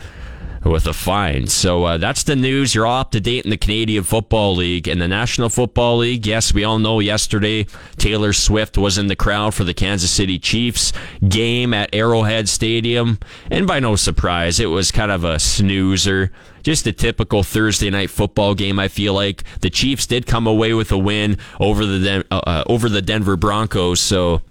with 0.68 0.86
a 0.86 0.92
fine. 0.92 1.46
So 1.46 1.84
uh, 1.84 1.98
that's 1.98 2.22
the 2.22 2.36
news. 2.36 2.74
You're 2.74 2.86
all 2.86 3.00
up 3.00 3.10
to 3.12 3.20
date 3.20 3.44
in 3.44 3.50
the 3.50 3.56
Canadian 3.56 4.04
Football 4.04 4.56
League. 4.56 4.88
In 4.88 4.98
the 4.98 5.08
National 5.08 5.48
Football 5.48 5.98
League, 5.98 6.26
yes, 6.26 6.52
we 6.52 6.64
all 6.64 6.78
know 6.78 7.00
yesterday 7.00 7.66
Taylor 7.96 8.32
Swift 8.32 8.76
was 8.78 8.98
in 8.98 9.06
the 9.06 9.16
crowd 9.16 9.54
for 9.54 9.64
the 9.64 9.74
Kansas 9.74 10.10
City 10.10 10.38
Chiefs 10.38 10.92
game 11.28 11.74
at 11.74 11.94
Arrowhead 11.94 12.48
Stadium. 12.48 13.18
And 13.50 13.66
by 13.66 13.80
no 13.80 13.96
surprise, 13.96 14.60
it 14.60 14.66
was 14.66 14.90
kind 14.90 15.10
of 15.10 15.24
a 15.24 15.38
snoozer. 15.38 16.30
Just 16.62 16.86
a 16.86 16.92
typical 16.92 17.42
Thursday 17.42 17.90
night 17.90 18.10
football 18.10 18.54
game. 18.54 18.78
I 18.78 18.88
feel 18.88 19.14
like 19.14 19.44
the 19.60 19.70
Chiefs 19.70 20.06
did 20.06 20.26
come 20.26 20.46
away 20.46 20.74
with 20.74 20.90
a 20.90 20.98
win 20.98 21.38
over 21.60 21.86
the 21.86 22.24
uh, 22.30 22.34
uh 22.34 22.64
over 22.66 22.88
the 22.88 23.02
Denver 23.02 23.36
Broncos. 23.36 24.00
So 24.00 24.42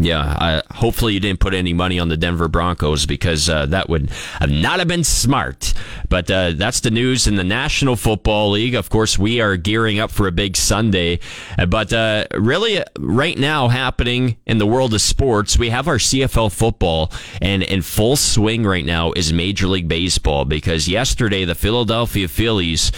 yeah, 0.00 0.36
I, 0.38 0.62
hopefully 0.74 1.14
you 1.14 1.20
didn't 1.20 1.40
put 1.40 1.54
any 1.54 1.72
money 1.72 1.98
on 1.98 2.08
the 2.08 2.16
Denver 2.16 2.48
Broncos 2.48 3.06
because 3.06 3.48
uh, 3.48 3.66
that 3.66 3.88
would 3.88 4.10
not 4.46 4.78
have 4.78 4.88
been 4.88 5.04
smart. 5.04 5.74
But 6.08 6.30
uh, 6.30 6.52
that's 6.52 6.80
the 6.80 6.90
news 6.90 7.26
in 7.26 7.36
the 7.36 7.44
National 7.44 7.96
Football 7.96 8.50
League. 8.50 8.74
Of 8.74 8.90
course, 8.90 9.18
we 9.18 9.40
are 9.40 9.56
gearing 9.56 9.98
up 9.98 10.10
for 10.10 10.26
a 10.26 10.32
big 10.32 10.56
Sunday. 10.56 11.20
Uh, 11.58 11.66
but 11.66 11.92
uh, 11.92 12.26
really, 12.32 12.82
right 12.98 13.36
now, 13.36 13.68
happening 13.68 14.36
in 14.46 14.58
the 14.58 14.66
world 14.66 14.94
of 14.94 15.00
sports, 15.00 15.58
we 15.58 15.70
have 15.70 15.88
our 15.88 15.98
CFL 15.98 16.52
football, 16.52 17.12
and 17.42 17.62
in 17.62 17.82
full 17.82 18.16
swing 18.16 18.64
right 18.64 18.84
now 18.84 19.12
is 19.12 19.32
Major 19.32 19.66
League 19.66 19.88
Baseball 19.88 20.44
because 20.44 20.88
yesterday 20.88 21.44
the 21.44 21.54
Philadelphia 21.54 22.28
Phillies 22.28 22.92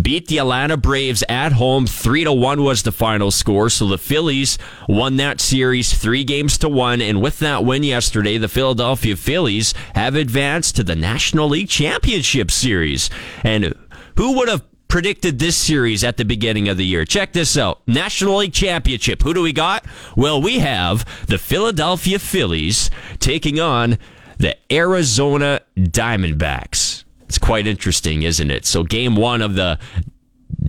beat 0.00 0.28
the 0.28 0.38
Atlanta 0.38 0.76
Braves 0.76 1.22
at 1.28 1.52
home. 1.52 1.86
Three 1.86 2.24
to 2.24 2.32
one 2.32 2.62
was 2.62 2.82
the 2.82 2.92
final 2.92 3.30
score. 3.30 3.70
So 3.70 3.86
the 3.86 3.98
Phillies 3.98 4.58
won 4.88 5.16
that 5.16 5.40
series 5.40 5.92
three 5.92 6.24
games 6.24 6.58
to 6.58 6.68
one. 6.68 7.00
And 7.00 7.22
with 7.22 7.38
that 7.40 7.64
win 7.64 7.82
yesterday, 7.82 8.38
the 8.38 8.48
Philadelphia 8.48 9.16
Phillies 9.16 9.74
have 9.94 10.14
advanced 10.14 10.76
to 10.76 10.84
the 10.84 10.96
National 10.96 11.48
League 11.48 11.68
Championship 11.68 12.50
Series. 12.50 13.10
And 13.44 13.74
who 14.16 14.36
would 14.36 14.48
have 14.48 14.62
predicted 14.88 15.38
this 15.38 15.56
series 15.56 16.04
at 16.04 16.16
the 16.16 16.24
beginning 16.24 16.68
of 16.68 16.76
the 16.76 16.86
year. 16.86 17.04
Check 17.04 17.32
this 17.32 17.56
out. 17.56 17.82
National 17.86 18.36
League 18.36 18.52
Championship. 18.52 19.22
Who 19.22 19.34
do 19.34 19.42
we 19.42 19.52
got? 19.52 19.84
Well, 20.16 20.40
we 20.40 20.60
have 20.60 21.04
the 21.26 21.38
Philadelphia 21.38 22.18
Phillies 22.18 22.90
taking 23.18 23.58
on 23.58 23.98
the 24.38 24.56
Arizona 24.72 25.60
Diamondbacks. 25.76 27.04
It's 27.28 27.38
quite 27.38 27.66
interesting, 27.66 28.22
isn't 28.22 28.50
it? 28.50 28.64
So 28.66 28.82
game 28.82 29.16
one 29.16 29.42
of 29.42 29.54
the 29.54 29.78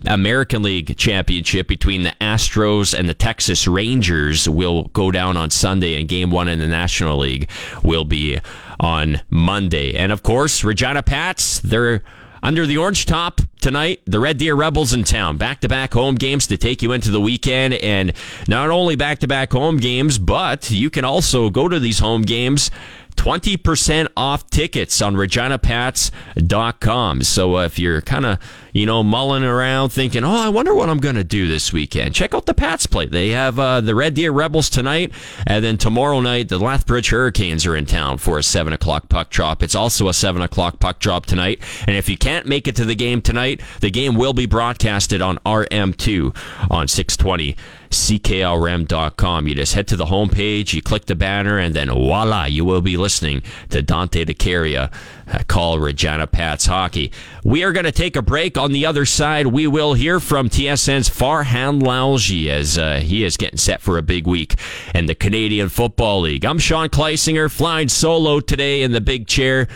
American 0.05 0.63
League 0.63 0.97
Championship 0.97 1.67
between 1.67 2.03
the 2.03 2.13
Astros 2.21 2.97
and 2.97 3.07
the 3.07 3.13
Texas 3.13 3.67
Rangers 3.67 4.47
will 4.47 4.85
go 4.85 5.11
down 5.11 5.37
on 5.37 5.49
Sunday, 5.49 5.99
and 5.99 6.07
game 6.07 6.31
one 6.31 6.47
in 6.47 6.59
the 6.59 6.67
National 6.67 7.17
League 7.17 7.49
will 7.83 8.05
be 8.05 8.39
on 8.79 9.21
Monday. 9.29 9.95
And 9.95 10.11
of 10.11 10.23
course, 10.23 10.63
Regina 10.63 11.03
Pats, 11.03 11.59
they're 11.59 12.03
under 12.43 12.65
the 12.65 12.77
orange 12.77 13.05
top 13.05 13.41
tonight, 13.59 14.01
the 14.05 14.19
Red 14.19 14.37
Deer 14.37 14.55
Rebels 14.55 14.93
in 14.93 15.03
town. 15.03 15.37
Back 15.37 15.61
to 15.61 15.67
back 15.67 15.93
home 15.93 16.15
games 16.15 16.47
to 16.47 16.57
take 16.57 16.81
you 16.81 16.91
into 16.91 17.11
the 17.11 17.19
weekend. 17.19 17.73
And 17.75 18.13
not 18.47 18.69
only 18.69 18.95
back 18.95 19.19
to 19.19 19.27
back 19.27 19.51
home 19.51 19.77
games, 19.77 20.17
but 20.19 20.69
you 20.69 20.89
can 20.89 21.03
also 21.03 21.49
go 21.49 21.67
to 21.67 21.79
these 21.79 21.99
home 21.99 22.21
games 22.21 22.71
20% 23.17 24.07
off 24.15 24.49
tickets 24.49 25.01
on 25.01 25.15
reginapats.com. 25.15 27.21
So 27.23 27.57
uh, 27.57 27.65
if 27.65 27.77
you're 27.77 27.99
kind 28.01 28.25
of, 28.25 28.39
you 28.71 28.85
know, 28.85 29.03
mulling 29.03 29.43
around 29.43 29.89
thinking, 29.89 30.23
oh, 30.23 30.31
I 30.31 30.47
wonder 30.49 30.73
what 30.73 30.89
I'm 30.89 30.99
going 30.99 31.15
to 31.15 31.23
do 31.23 31.47
this 31.47 31.73
weekend, 31.73 32.15
check 32.15 32.33
out 32.33 32.45
the 32.45 32.53
Pats 32.53 32.85
play. 32.85 33.07
They 33.07 33.29
have 33.29 33.59
uh, 33.59 33.81
the 33.81 33.95
Red 33.95 34.13
Deer 34.13 34.31
Rebels 34.31 34.69
tonight, 34.69 35.11
and 35.45 35.65
then 35.65 35.77
tomorrow 35.77 36.21
night, 36.21 36.49
the 36.49 36.59
Lethbridge 36.59 37.09
Hurricanes 37.09 37.65
are 37.65 37.75
in 37.75 37.85
town 37.85 38.19
for 38.19 38.37
a 38.37 38.43
7 38.43 38.71
o'clock 38.71 39.09
puck 39.09 39.29
drop. 39.29 39.61
It's 39.61 39.75
also 39.75 40.07
a 40.07 40.13
7 40.13 40.41
o'clock 40.41 40.79
puck 40.79 40.99
drop 40.99 41.25
tonight. 41.25 41.61
And 41.87 41.97
if 41.97 42.07
you 42.07 42.17
can't 42.17 42.45
make 42.45 42.67
it 42.67 42.75
to 42.77 42.85
the 42.85 42.95
game 42.95 43.21
tonight, 43.21 43.59
the 43.81 43.91
game 43.91 44.15
will 44.15 44.33
be 44.33 44.45
broadcasted 44.45 45.21
on 45.21 45.39
RM2 45.39 46.33
on 46.71 46.87
620 46.87 47.57
CKRM.com. 47.89 49.47
You 49.47 49.55
just 49.55 49.73
head 49.73 49.87
to 49.87 49.95
the 49.95 50.05
homepage, 50.05 50.73
you 50.73 50.81
click 50.81 51.05
the 51.05 51.15
banner, 51.15 51.57
and 51.57 51.75
then 51.75 51.89
voila, 51.89 52.45
you 52.45 52.65
will 52.65 52.81
be 52.81 52.97
listening 52.97 53.41
to 53.69 53.81
Dante 53.81 54.25
DeCaria 54.25 54.91
uh, 55.31 55.39
call 55.47 55.79
Regina 55.79 56.27
Pats 56.27 56.65
Hockey. 56.65 57.11
We 57.43 57.63
are 57.63 57.71
going 57.71 57.85
to 57.85 57.91
take 57.91 58.15
a 58.15 58.21
break. 58.21 58.57
On 58.57 58.71
the 58.71 58.85
other 58.85 59.05
side, 59.05 59.47
we 59.47 59.67
will 59.67 59.93
hear 59.93 60.19
from 60.19 60.49
TSN's 60.49 61.09
Farhan 61.09 61.81
Lalji 61.81 62.47
as 62.47 62.77
uh, 62.77 62.99
he 62.99 63.23
is 63.23 63.37
getting 63.37 63.57
set 63.57 63.81
for 63.81 63.97
a 63.97 64.01
big 64.01 64.27
week 64.27 64.55
in 64.93 65.05
the 65.05 65.15
Canadian 65.15 65.69
Football 65.69 66.21
League. 66.21 66.45
I'm 66.45 66.59
Sean 66.59 66.89
Kleisinger, 66.89 67.51
flying 67.51 67.89
solo 67.89 68.39
today 68.39 68.81
in 68.81 68.91
the 68.91 69.01
big 69.01 69.27
chair 69.27 69.67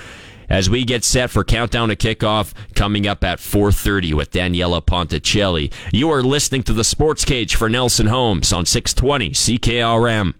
as 0.51 0.69
we 0.69 0.83
get 0.83 1.03
set 1.03 1.31
for 1.31 1.43
countdown 1.43 1.89
to 1.89 1.95
kickoff 1.95 2.53
coming 2.75 3.07
up 3.07 3.23
at 3.23 3.39
4:30 3.39 4.13
with 4.13 4.31
Daniela 4.31 4.85
Ponticelli. 4.85 5.71
You 5.91 6.11
are 6.11 6.21
listening 6.21 6.63
to 6.63 6.73
the 6.73 6.83
Sports 6.83 7.23
Cage 7.23 7.55
for 7.55 7.69
Nelson 7.69 8.07
Homes 8.07 8.51
on 8.51 8.65
620 8.65 9.31
CKRM. 9.31 10.33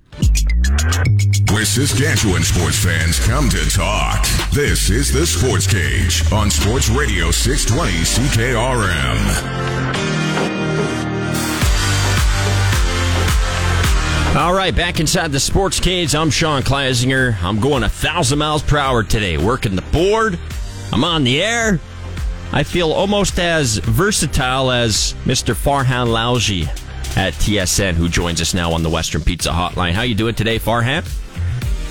Where 1.51 1.65
Saskatchewan 1.65 2.43
sports 2.43 2.83
fans 2.83 3.25
come 3.25 3.49
to 3.49 3.69
talk. 3.69 4.27
This 4.51 4.89
is 4.89 5.11
the 5.11 5.25
Sports 5.25 5.65
Cage 5.65 6.29
on 6.31 6.51
Sports 6.51 6.89
Radio 6.89 7.31
620 7.31 8.03
CKRM. 8.03 10.60
All 14.33 14.53
right, 14.53 14.73
back 14.73 15.01
inside 15.01 15.33
the 15.33 15.41
sports 15.41 15.81
cage. 15.81 16.15
I'm 16.15 16.29
Sean 16.29 16.61
Kleisinger. 16.61 17.35
I'm 17.43 17.59
going 17.59 17.83
a 17.83 17.89
thousand 17.89 18.39
miles 18.39 18.63
per 18.63 18.77
hour 18.77 19.03
today, 19.03 19.37
working 19.37 19.75
the 19.75 19.81
board. 19.81 20.39
I'm 20.93 21.03
on 21.03 21.25
the 21.25 21.43
air. 21.43 21.81
I 22.53 22.63
feel 22.63 22.93
almost 22.93 23.39
as 23.39 23.79
versatile 23.79 24.71
as 24.71 25.15
Mr. 25.25 25.53
Farhan 25.53 26.07
Lalji 26.07 26.65
at 27.17 27.33
TSN, 27.33 27.95
who 27.95 28.07
joins 28.07 28.39
us 28.39 28.53
now 28.53 28.71
on 28.71 28.83
the 28.83 28.89
Western 28.89 29.21
Pizza 29.21 29.49
Hotline. 29.49 29.91
How 29.91 30.03
you 30.03 30.15
doing 30.15 30.33
today, 30.33 30.59
Farhan? 30.59 31.01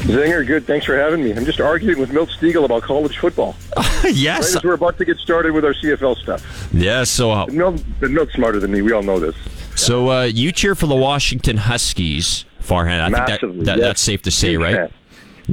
Zinger, 0.04 0.46
good. 0.46 0.66
Thanks 0.66 0.86
for 0.86 0.96
having 0.96 1.22
me. 1.22 1.34
I'm 1.34 1.44
just 1.44 1.60
arguing 1.60 1.98
with 1.98 2.10
Milt 2.10 2.30
Stegall 2.30 2.64
about 2.64 2.82
college 2.82 3.18
football. 3.18 3.54
yes. 4.04 4.54
Right 4.54 4.56
as 4.56 4.64
we're 4.64 4.72
about 4.72 4.96
to 4.96 5.04
get 5.04 5.18
started 5.18 5.52
with 5.52 5.66
our 5.66 5.74
CFL 5.74 6.16
stuff. 6.16 6.70
Yeah, 6.72 7.04
so. 7.04 7.32
Uh, 7.32 7.46
Milt, 7.48 7.84
Milt's 8.00 8.32
smarter 8.32 8.58
than 8.58 8.72
me. 8.72 8.80
We 8.80 8.92
all 8.92 9.02
know 9.02 9.20
this. 9.20 9.36
So 9.80 10.10
uh, 10.10 10.22
you 10.24 10.52
cheer 10.52 10.74
for 10.74 10.86
the 10.86 10.94
Washington 10.96 11.56
Huskies, 11.56 12.44
Farhan. 12.62 13.00
I 13.00 13.08
Massively, 13.08 13.54
think 13.54 13.58
that, 13.60 13.64
that 13.64 13.78
yes. 13.78 13.86
that's 13.86 14.00
safe 14.00 14.22
to 14.22 14.30
say, 14.30 14.56
right? 14.56 14.90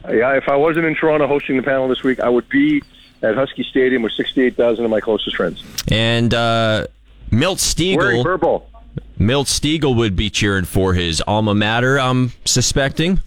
Yeah, 0.10 0.34
if 0.34 0.48
I 0.48 0.56
wasn't 0.56 0.86
in 0.86 0.96
Toronto 0.96 1.28
hosting 1.28 1.58
the 1.58 1.64
panel 1.64 1.88
this 1.88 2.04
week, 2.04 2.20
I 2.20 2.30
would 2.30 2.48
be 2.50 2.84
at 3.24 3.36
Husky 3.36 3.64
Stadium 3.64 4.04
with 4.04 4.12
68,000 4.14 4.86
of 4.86 4.92
my 4.92 5.00
closest 5.00 5.36
friends. 5.38 5.64
And 5.90 6.34
uh, 6.34 6.88
Milt 7.32 7.60
Wearing 7.80 8.22
Stegall, 8.22 8.24
purple. 8.24 8.70
Milt 9.18 9.48
Stegall 9.48 9.96
would 9.96 10.16
be 10.16 10.30
cheering 10.30 10.66
for 10.66 10.94
his 10.94 11.22
alma 11.26 11.56
mater. 11.56 12.00
I'm 12.00 12.32
suspecting. 12.46 13.20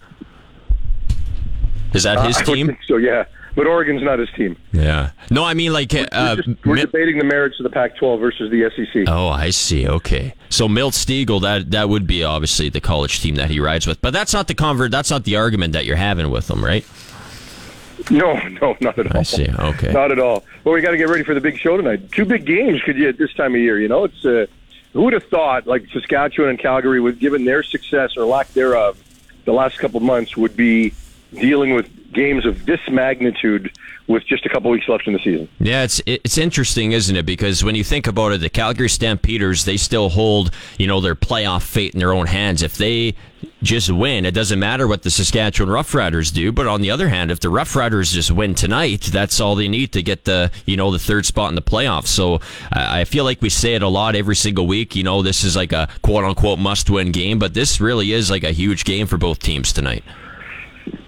Is 1.93 2.03
that 2.03 2.25
his 2.25 2.37
Uh, 2.37 2.39
I 2.39 2.43
team? 2.43 2.67
think 2.67 2.79
so, 2.87 2.95
yeah. 2.97 3.25
But 3.55 3.67
Oregon's 3.67 4.01
not 4.01 4.19
his 4.19 4.29
team. 4.31 4.55
Yeah. 4.71 5.11
No, 5.29 5.43
I 5.43 5.53
mean 5.53 5.73
like. 5.73 5.93
Uh, 5.93 6.07
we're 6.13 6.35
just, 6.35 6.65
we're 6.65 6.75
Mi- 6.75 6.81
debating 6.81 7.17
the 7.17 7.25
merits 7.25 7.59
of 7.59 7.63
the 7.65 7.69
Pac-12 7.69 8.19
versus 8.19 8.49
the 8.49 8.69
SEC. 8.75 9.03
Oh, 9.07 9.27
I 9.27 9.49
see. 9.49 9.87
Okay, 9.87 10.33
so 10.49 10.69
Milt 10.69 10.93
Stegall, 10.93 11.41
that 11.41 11.71
that 11.71 11.89
would 11.89 12.07
be 12.07 12.23
obviously 12.23 12.69
the 12.69 12.79
college 12.81 13.21
team 13.21 13.35
that 13.35 13.49
he 13.49 13.59
rides 13.59 13.85
with, 13.85 14.01
but 14.01 14.13
that's 14.13 14.33
not 14.33 14.47
the 14.47 14.55
convert. 14.55 14.91
That's 14.91 15.11
not 15.11 15.25
the 15.25 15.35
argument 15.35 15.73
that 15.73 15.85
you're 15.85 15.97
having 15.97 16.29
with 16.29 16.47
them, 16.47 16.63
right? 16.63 16.85
No, 18.09 18.33
no, 18.33 18.75
not 18.81 18.97
at 18.97 19.11
all. 19.11 19.19
I 19.19 19.23
see. 19.23 19.47
Okay. 19.47 19.91
Not 19.91 20.11
at 20.11 20.19
all. 20.19 20.43
Well, 20.63 20.73
we 20.73 20.81
got 20.81 20.91
to 20.91 20.97
get 20.97 21.07
ready 21.09 21.23
for 21.23 21.33
the 21.33 21.41
big 21.41 21.57
show 21.57 21.77
tonight. 21.77 22.11
Two 22.11 22.25
big 22.25 22.45
games 22.45 22.81
could 22.81 22.97
you 22.97 23.07
at 23.09 23.17
this 23.17 23.33
time 23.33 23.53
of 23.53 23.61
year? 23.61 23.79
You 23.79 23.89
know, 23.89 24.05
it's 24.05 24.25
uh, 24.25 24.47
who 24.93 25.03
would 25.03 25.13
have 25.13 25.25
thought 25.25 25.67
like 25.67 25.85
Saskatchewan 25.91 26.49
and 26.49 26.59
Calgary, 26.59 26.99
would 26.99 27.19
given 27.19 27.45
their 27.45 27.63
success 27.63 28.17
or 28.17 28.25
lack 28.25 28.51
thereof, 28.53 28.97
the 29.45 29.53
last 29.53 29.77
couple 29.77 29.99
months 29.99 30.35
would 30.35 30.55
be 30.55 30.93
dealing 31.33 31.73
with 31.73 31.89
games 32.13 32.45
of 32.45 32.65
this 32.65 32.79
magnitude 32.89 33.71
with 34.07 34.25
just 34.25 34.45
a 34.45 34.49
couple 34.49 34.69
weeks 34.69 34.87
left 34.87 35.07
in 35.07 35.13
the 35.13 35.19
season. 35.19 35.47
Yeah, 35.59 35.83
it's 35.83 36.01
it's 36.05 36.37
interesting, 36.37 36.91
isn't 36.91 37.15
it? 37.15 37.25
Because 37.25 37.63
when 37.63 37.75
you 37.75 37.83
think 37.83 38.07
about 38.07 38.33
it, 38.33 38.41
the 38.41 38.49
Calgary 38.49 38.89
Stampeders 38.89 39.65
they 39.65 39.77
still 39.77 40.09
hold 40.09 40.51
you 40.77 40.87
know 40.87 40.99
their 40.99 41.15
playoff 41.15 41.63
fate 41.63 41.93
in 41.93 41.99
their 41.99 42.13
own 42.13 42.27
hands. 42.27 42.61
If 42.61 42.77
they 42.77 43.15
just 43.63 43.91
win, 43.91 44.25
it 44.25 44.33
doesn't 44.33 44.59
matter 44.59 44.87
what 44.87 45.03
the 45.03 45.09
Saskatchewan 45.09 45.71
Roughriders 45.73 46.33
do. 46.33 46.51
But 46.51 46.67
on 46.67 46.81
the 46.81 46.91
other 46.91 47.09
hand, 47.09 47.31
if 47.31 47.39
the 47.39 47.47
Roughriders 47.47 48.11
just 48.11 48.31
win 48.31 48.55
tonight, 48.55 49.01
that's 49.01 49.39
all 49.39 49.55
they 49.55 49.67
need 49.67 49.93
to 49.93 50.03
get 50.03 50.25
the 50.25 50.51
you 50.65 50.77
know 50.77 50.91
the 50.91 50.99
third 50.99 51.25
spot 51.25 51.49
in 51.49 51.55
the 51.55 51.61
playoffs. 51.61 52.07
So 52.07 52.39
I 52.71 53.01
I 53.01 53.05
feel 53.05 53.23
like 53.23 53.41
we 53.41 53.49
say 53.49 53.73
it 53.73 53.81
a 53.81 53.87
lot 53.87 54.15
every 54.15 54.35
single 54.35 54.67
week. 54.67 54.95
You 54.95 55.03
know, 55.03 55.21
this 55.21 55.43
is 55.43 55.55
like 55.55 55.71
a 55.71 55.87
quote 56.01 56.25
unquote 56.25 56.59
must 56.59 56.89
win 56.89 57.11
game, 57.11 57.39
but 57.39 57.53
this 57.53 57.79
really 57.79 58.11
is 58.11 58.29
like 58.29 58.43
a 58.43 58.51
huge 58.51 58.83
game 58.83 59.07
for 59.07 59.17
both 59.17 59.39
teams 59.39 59.71
tonight. 59.73 60.03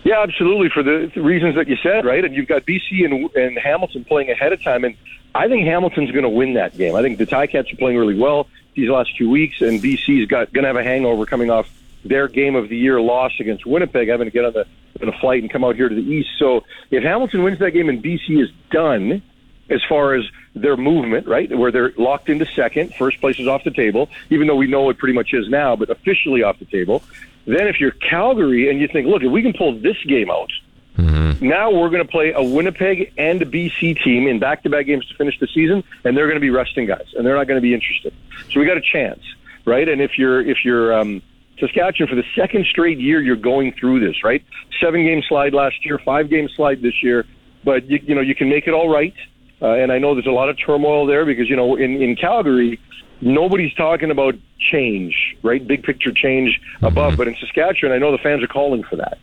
Yeah, 0.03 0.21
absolutely. 0.21 0.69
For 0.69 0.83
the 0.83 1.11
reasons 1.15 1.55
that 1.55 1.67
you 1.67 1.77
said, 1.77 2.05
right? 2.05 2.23
And 2.23 2.35
you've 2.35 2.47
got 2.47 2.65
BC 2.65 3.05
and, 3.05 3.33
and 3.35 3.57
Hamilton 3.57 4.05
playing 4.05 4.29
ahead 4.29 4.53
of 4.53 4.61
time, 4.61 4.83
and 4.83 4.95
I 5.33 5.47
think 5.47 5.65
Hamilton's 5.65 6.11
going 6.11 6.23
to 6.23 6.29
win 6.29 6.53
that 6.55 6.77
game. 6.77 6.95
I 6.95 7.01
think 7.01 7.17
the 7.17 7.25
Ticats 7.25 7.73
are 7.73 7.77
playing 7.77 7.97
really 7.97 8.17
well 8.17 8.47
these 8.75 8.89
last 8.89 9.17
two 9.17 9.29
weeks, 9.29 9.61
and 9.61 9.81
BC's 9.81 10.27
got 10.27 10.51
going 10.53 10.63
to 10.63 10.67
have 10.67 10.75
a 10.75 10.83
hangover 10.83 11.25
coming 11.25 11.49
off 11.49 11.69
their 12.03 12.27
game 12.27 12.55
of 12.55 12.69
the 12.69 12.77
year 12.77 12.99
loss 12.99 13.31
against 13.39 13.65
Winnipeg, 13.65 14.09
having 14.09 14.25
to 14.25 14.31
get 14.31 14.45
on 14.45 14.53
the 14.53 14.67
on 15.01 15.09
a 15.09 15.19
flight 15.19 15.41
and 15.41 15.51
come 15.51 15.63
out 15.63 15.75
here 15.75 15.89
to 15.89 15.95
the 15.95 16.01
east. 16.01 16.29
So 16.37 16.63
if 16.91 17.03
Hamilton 17.03 17.43
wins 17.43 17.59
that 17.59 17.71
game 17.71 17.89
and 17.89 18.03
BC 18.03 18.41
is 18.41 18.49
done 18.69 19.23
as 19.69 19.81
far 19.87 20.13
as 20.13 20.23
their 20.53 20.77
movement, 20.77 21.27
right, 21.27 21.49
where 21.55 21.71
they're 21.71 21.93
locked 21.97 22.29
into 22.29 22.45
second, 22.45 22.93
first 22.93 23.19
place 23.19 23.39
is 23.39 23.47
off 23.47 23.63
the 23.63 23.71
table, 23.71 24.09
even 24.29 24.47
though 24.47 24.55
we 24.55 24.67
know 24.67 24.89
it 24.89 24.97
pretty 24.97 25.13
much 25.13 25.33
is 25.33 25.49
now, 25.49 25.75
but 25.75 25.89
officially 25.89 26.43
off 26.43 26.59
the 26.59 26.65
table. 26.65 27.01
Then 27.45 27.67
if 27.67 27.79
you're 27.79 27.91
Calgary 27.91 28.69
and 28.69 28.79
you 28.79 28.88
think, 28.88 29.07
look, 29.07 29.23
if 29.23 29.31
we 29.31 29.41
can 29.41 29.53
pull 29.53 29.77
this 29.79 29.97
game 30.07 30.29
out, 30.31 30.50
now 31.41 31.71
we're 31.71 31.89
going 31.89 32.05
to 32.05 32.12
play 32.12 32.31
a 32.31 32.41
Winnipeg 32.41 33.13
and 33.17 33.41
a 33.41 33.45
BC 33.45 34.01
team 34.03 34.27
in 34.27 34.39
back-to-back 34.39 34.85
games 34.85 35.05
to 35.07 35.15
finish 35.15 35.38
the 35.39 35.47
season, 35.47 35.83
and 36.03 36.15
they're 36.15 36.27
going 36.27 36.38
to 36.38 36.41
be 36.41 36.50
resting 36.50 36.85
guys, 36.85 37.05
and 37.15 37.25
they're 37.25 37.35
not 37.35 37.47
going 37.47 37.57
to 37.57 37.62
be 37.62 37.73
interested. 37.73 38.13
So 38.51 38.59
we 38.59 38.65
got 38.65 38.77
a 38.77 38.81
chance, 38.81 39.21
right? 39.65 39.88
And 39.88 40.01
if 40.01 40.17
you're 40.17 40.41
if 40.41 40.63
you're 40.63 40.97
um, 40.97 41.21
Saskatchewan 41.59 42.09
for 42.09 42.15
the 42.15 42.25
second 42.35 42.65
straight 42.65 43.00
year, 43.00 43.21
you're 43.21 43.35
going 43.35 43.73
through 43.73 44.00
this, 44.00 44.23
right? 44.23 44.43
Seven 44.79 45.03
game 45.03 45.21
slide 45.27 45.53
last 45.53 45.85
year, 45.85 46.00
five 46.00 46.29
game 46.29 46.47
slide 46.55 46.81
this 46.81 47.01
year, 47.03 47.25
but 47.63 47.89
you, 47.89 48.00
you 48.03 48.15
know 48.15 48.21
you 48.21 48.35
can 48.35 48.50
make 48.50 48.67
it 48.67 48.73
all 48.73 48.89
right. 48.89 49.13
Uh, 49.62 49.73
and 49.73 49.91
I 49.91 49.97
know 49.97 50.13
there's 50.13 50.27
a 50.27 50.31
lot 50.31 50.50
of 50.50 50.57
turmoil 50.63 51.05
there 51.05 51.25
because 51.25 51.50
you 51.50 51.55
know 51.55 51.75
in 51.75 52.01
in 52.01 52.15
Calgary, 52.15 52.79
nobody's 53.23 53.73
talking 53.73 54.11
about 54.11 54.35
change, 54.59 55.35
right? 55.43 55.65
Big 55.65 55.83
picture 55.83 56.11
change 56.11 56.59
above. 56.81 57.17
But 57.17 57.27
in 57.27 57.35
Saskatchewan, 57.39 57.95
I 57.95 57.97
know 57.97 58.11
the 58.11 58.17
fans 58.17 58.43
are 58.43 58.47
calling 58.47 58.83
for 58.83 58.95
that. 58.97 59.17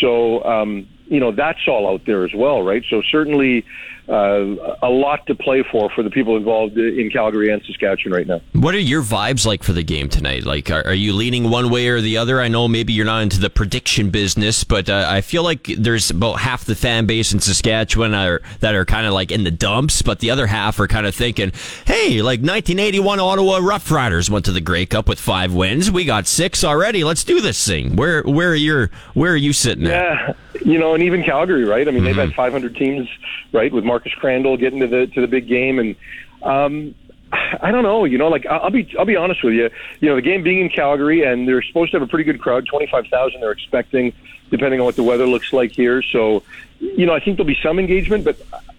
So, 0.00 0.42
um, 0.44 0.88
you 1.06 1.20
know, 1.20 1.32
that's 1.32 1.60
all 1.68 1.88
out 1.88 2.02
there 2.06 2.24
as 2.24 2.32
well, 2.34 2.62
right? 2.62 2.82
So 2.88 3.02
certainly, 3.10 3.64
uh, 4.08 4.76
a 4.82 4.88
lot 4.88 5.26
to 5.26 5.34
play 5.34 5.64
for 5.70 5.90
for 5.90 6.02
the 6.02 6.10
people 6.10 6.36
involved 6.36 6.76
in 6.76 7.10
Calgary 7.10 7.50
and 7.50 7.62
Saskatchewan 7.64 8.14
right 8.14 8.26
now. 8.26 8.40
What 8.52 8.74
are 8.74 8.80
your 8.80 9.02
vibes 9.02 9.46
like 9.46 9.62
for 9.62 9.72
the 9.72 9.82
game 9.82 10.08
tonight? 10.08 10.44
Like, 10.44 10.70
are, 10.70 10.84
are 10.86 10.94
you 10.94 11.14
leaning 11.14 11.50
one 11.50 11.70
way 11.70 11.88
or 11.88 12.00
the 12.00 12.18
other? 12.18 12.40
I 12.40 12.48
know 12.48 12.68
maybe 12.68 12.92
you're 12.92 13.06
not 13.06 13.22
into 13.22 13.40
the 13.40 13.48
prediction 13.48 14.10
business, 14.10 14.62
but 14.62 14.90
uh, 14.90 15.06
I 15.08 15.22
feel 15.22 15.42
like 15.42 15.70
there's 15.78 16.10
about 16.10 16.40
half 16.40 16.64
the 16.64 16.74
fan 16.74 17.06
base 17.06 17.32
in 17.32 17.40
Saskatchewan 17.40 18.12
are, 18.12 18.42
that 18.60 18.74
are 18.74 18.84
kind 18.84 19.06
of 19.06 19.14
like 19.14 19.30
in 19.32 19.44
the 19.44 19.50
dumps, 19.50 20.02
but 20.02 20.20
the 20.20 20.30
other 20.30 20.46
half 20.46 20.78
are 20.80 20.86
kind 20.86 21.06
of 21.06 21.14
thinking, 21.14 21.52
"Hey, 21.86 22.20
like 22.20 22.40
1981 22.40 23.20
Ottawa 23.20 23.58
Rough 23.62 23.90
Riders 23.90 24.30
went 24.30 24.44
to 24.44 24.52
the 24.52 24.60
Grey 24.60 24.84
Cup 24.84 25.08
with 25.08 25.18
five 25.18 25.54
wins. 25.54 25.90
We 25.90 26.04
got 26.04 26.26
six 26.26 26.62
already. 26.62 27.04
Let's 27.04 27.24
do 27.24 27.40
this 27.40 27.66
thing." 27.66 27.96
Where 27.96 28.22
where 28.22 28.50
are 28.50 28.54
your 28.54 28.90
where 29.14 29.32
are 29.32 29.36
you 29.36 29.52
sitting? 29.52 29.86
Yeah, 29.86 30.28
at? 30.28 30.36
you 30.66 30.78
know, 30.78 30.94
and 30.94 31.02
even 31.02 31.22
Calgary, 31.22 31.64
right? 31.64 31.86
I 31.86 31.90
mean, 31.90 32.02
mm-hmm. 32.02 32.06
they've 32.06 32.16
had 32.16 32.34
500 32.34 32.76
teams, 32.76 33.08
right, 33.52 33.72
with 33.72 33.84
Marcus 33.94 34.12
Crandell 34.20 34.58
getting 34.58 34.80
to 34.80 34.88
the 34.88 35.06
to 35.06 35.20
the 35.20 35.28
big 35.28 35.46
game, 35.46 35.78
and 35.78 35.94
um, 36.42 36.96
I 37.32 37.70
don't 37.70 37.84
know. 37.84 38.04
You 38.04 38.18
know, 38.18 38.26
like 38.26 38.44
I'll 38.44 38.70
be 38.70 38.92
I'll 38.98 39.04
be 39.04 39.14
honest 39.14 39.44
with 39.44 39.54
you. 39.54 39.70
You 40.00 40.08
know, 40.08 40.16
the 40.16 40.22
game 40.22 40.42
being 40.42 40.60
in 40.60 40.68
Calgary, 40.68 41.22
and 41.22 41.46
they're 41.46 41.62
supposed 41.62 41.92
to 41.92 42.00
have 42.00 42.02
a 42.02 42.10
pretty 42.10 42.24
good 42.24 42.40
crowd, 42.40 42.66
25,000. 42.66 43.40
They're 43.40 43.52
expecting, 43.52 44.12
depending 44.50 44.80
on 44.80 44.86
what 44.86 44.96
the 44.96 45.04
weather 45.04 45.28
looks 45.28 45.52
like 45.52 45.70
here. 45.70 46.02
So, 46.02 46.42
you 46.80 47.06
know, 47.06 47.14
I 47.14 47.20
think 47.20 47.36
there'll 47.36 47.46
be 47.46 47.58
some 47.62 47.78
engagement, 47.78 48.24
but 48.24 48.36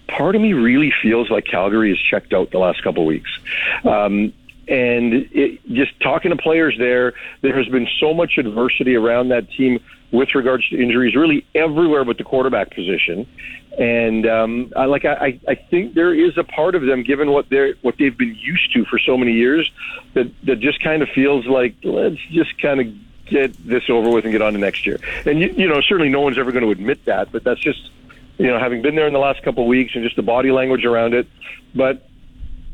part 0.10 0.36
of 0.36 0.42
me 0.42 0.52
really 0.52 0.94
feels 1.02 1.30
like 1.30 1.46
Calgary 1.46 1.94
is 1.94 2.00
checked 2.12 2.34
out 2.34 2.52
the 2.52 2.60
last 2.60 2.84
couple 2.84 3.04
of 3.04 3.08
weeks. 3.08 3.32
Um, 3.86 4.34
and 4.68 5.14
it, 5.32 5.66
just 5.72 5.98
talking 6.02 6.32
to 6.32 6.38
players 6.38 6.76
there, 6.78 7.14
there 7.42 7.56
has 7.56 7.70
been 7.70 7.88
so 8.02 8.14
much 8.14 8.38
adversity 8.38 8.96
around 8.96 9.30
that 9.30 9.50
team 9.52 9.80
with 10.12 10.34
regards 10.36 10.68
to 10.70 10.82
injuries, 10.82 11.16
really 11.16 11.46
everywhere 11.54 12.04
but 12.06 12.18
the 12.18 12.24
quarterback 12.24 12.72
position. 12.74 13.28
And 13.78 14.26
um, 14.26 14.74
I, 14.76 14.86
like 14.86 15.04
I, 15.04 15.40
I 15.48 15.56
think 15.56 15.96
there 15.96 16.14
is 16.14 16.38
a 16.38 16.44
part 16.44 16.76
of 16.76 16.84
them, 16.84 17.04
given 17.04 17.32
what 17.32 17.50
they're 17.50 17.76
what 17.82 17.98
they've 17.98 18.18
been 18.18 18.36
used 18.36 18.74
to 18.74 18.86
for 18.86 18.98
so 19.00 19.18
many 19.18 19.34
years, 19.34 19.70
that 20.14 20.32
that 20.46 20.60
just 20.60 20.82
kind 20.82 21.02
of 21.02 21.10
feels 21.10 21.46
like 21.46 21.76
let's 21.84 22.22
just 22.32 22.58
kind 22.62 22.80
of 22.80 22.88
get 23.26 23.54
this 23.68 23.90
over 23.90 24.10
with 24.10 24.24
and 24.24 24.32
get 24.32 24.42
on 24.42 24.54
to 24.54 24.60
next 24.60 24.86
year. 24.86 25.00
And 25.26 25.40
you, 25.40 25.54
you 25.58 25.68
know, 25.68 25.82
certainly 25.82 26.10
no 26.10 26.22
one's 26.22 26.38
ever 26.38 26.52
going 26.52 26.64
to 26.64 26.72
admit 26.72 27.04
that, 27.06 27.32
but 27.32 27.44
that's 27.44 27.60
just 27.60 27.90
you 28.38 28.48
know 28.48 28.60
having 28.60 28.82
been 28.82 28.96
there 28.96 29.08
in 29.08 29.14
the 29.14 29.20
last 29.20 29.44
couple 29.44 29.64
of 29.64 29.68
weeks 29.68 29.94
and 29.96 30.04
just 30.04 30.16
the 30.16 30.24
body 30.24 30.52
language 30.52 30.86
around 30.86 31.14
it. 31.14 31.28
But 31.74 32.05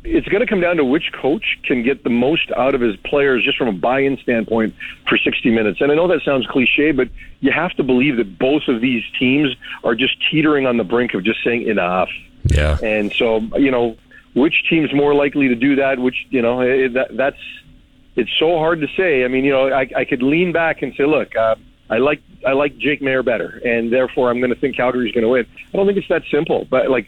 it's 0.04 0.28
going 0.28 0.42
to 0.42 0.48
come 0.48 0.62
down 0.62 0.78
to 0.78 0.86
which 0.86 1.12
coach 1.14 1.60
can 1.64 1.84
get 1.84 2.04
the 2.04 2.10
most 2.10 2.52
out 2.58 2.74
of 2.74 2.82
his 2.82 2.96
players 2.98 3.44
just 3.44 3.58
from 3.58 3.68
a 3.68 3.74
buy-in 3.74 4.18
standpoint 4.18 4.74
for 5.08 5.18
60 5.18 5.52
minutes. 5.52 5.80
And 5.80 5.92
I 5.92 5.96
know 5.96 6.08
that 6.08 6.22
sounds 6.24 6.48
cliche, 6.48 6.92
but 6.92 7.10
you 7.40 7.52
have 7.52 7.72
to 7.74 7.84
believe 7.84 8.18
that 8.18 8.40
both 8.40 8.68
of 8.68 8.82
these 8.82 9.04
teams 9.20 9.56
are 9.84 9.94
just 9.94 10.16
teetering 10.30 10.66
on 10.66 10.78
the 10.78 10.84
brink 10.84 11.14
of 11.14 11.24
just 11.24 11.44
saying 11.44 11.68
enough. 11.68 12.10
Yeah. 12.46 12.78
And 12.82 13.14
so, 13.14 13.42
you 13.58 13.70
know, 13.70 13.96
which 14.34 14.64
team's 14.70 14.94
more 14.94 15.14
likely 15.14 15.50
to 15.50 15.56
do 15.56 15.76
that? 15.76 16.00
Which, 16.00 16.26
you 16.30 16.42
know, 16.42 16.62
it, 16.62 16.94
that, 16.94 17.16
that's 17.16 17.42
it's 18.16 18.32
so 18.40 18.58
hard 18.58 18.82
to 18.82 18.88
say. 18.98 19.24
I 19.24 19.28
mean, 19.28 19.46
you 19.46 19.52
know, 19.52 19.70
I, 19.70 19.88
I 19.96 20.06
could 20.06 20.24
lean 20.24 20.52
back 20.52 20.82
and 20.82 20.94
say, 20.96 21.06
look, 21.06 21.36
uh, 21.36 21.56
I 21.90 21.98
like 21.98 22.22
I 22.48 22.54
like 22.54 22.78
Jake 22.78 23.02
Maier 23.02 23.24
better, 23.24 23.62
and 23.66 23.92
therefore 23.92 24.32
I'm 24.32 24.40
going 24.40 24.54
to 24.54 24.60
think 24.60 24.78
Calgary's 24.78 25.14
going 25.14 25.24
to 25.24 25.30
win. 25.30 25.46
I 25.74 25.78
don't 25.78 25.86
think 25.86 25.98
it's 25.98 26.08
that 26.08 26.24
simple, 26.32 26.66
but 26.70 26.90
like 26.90 27.08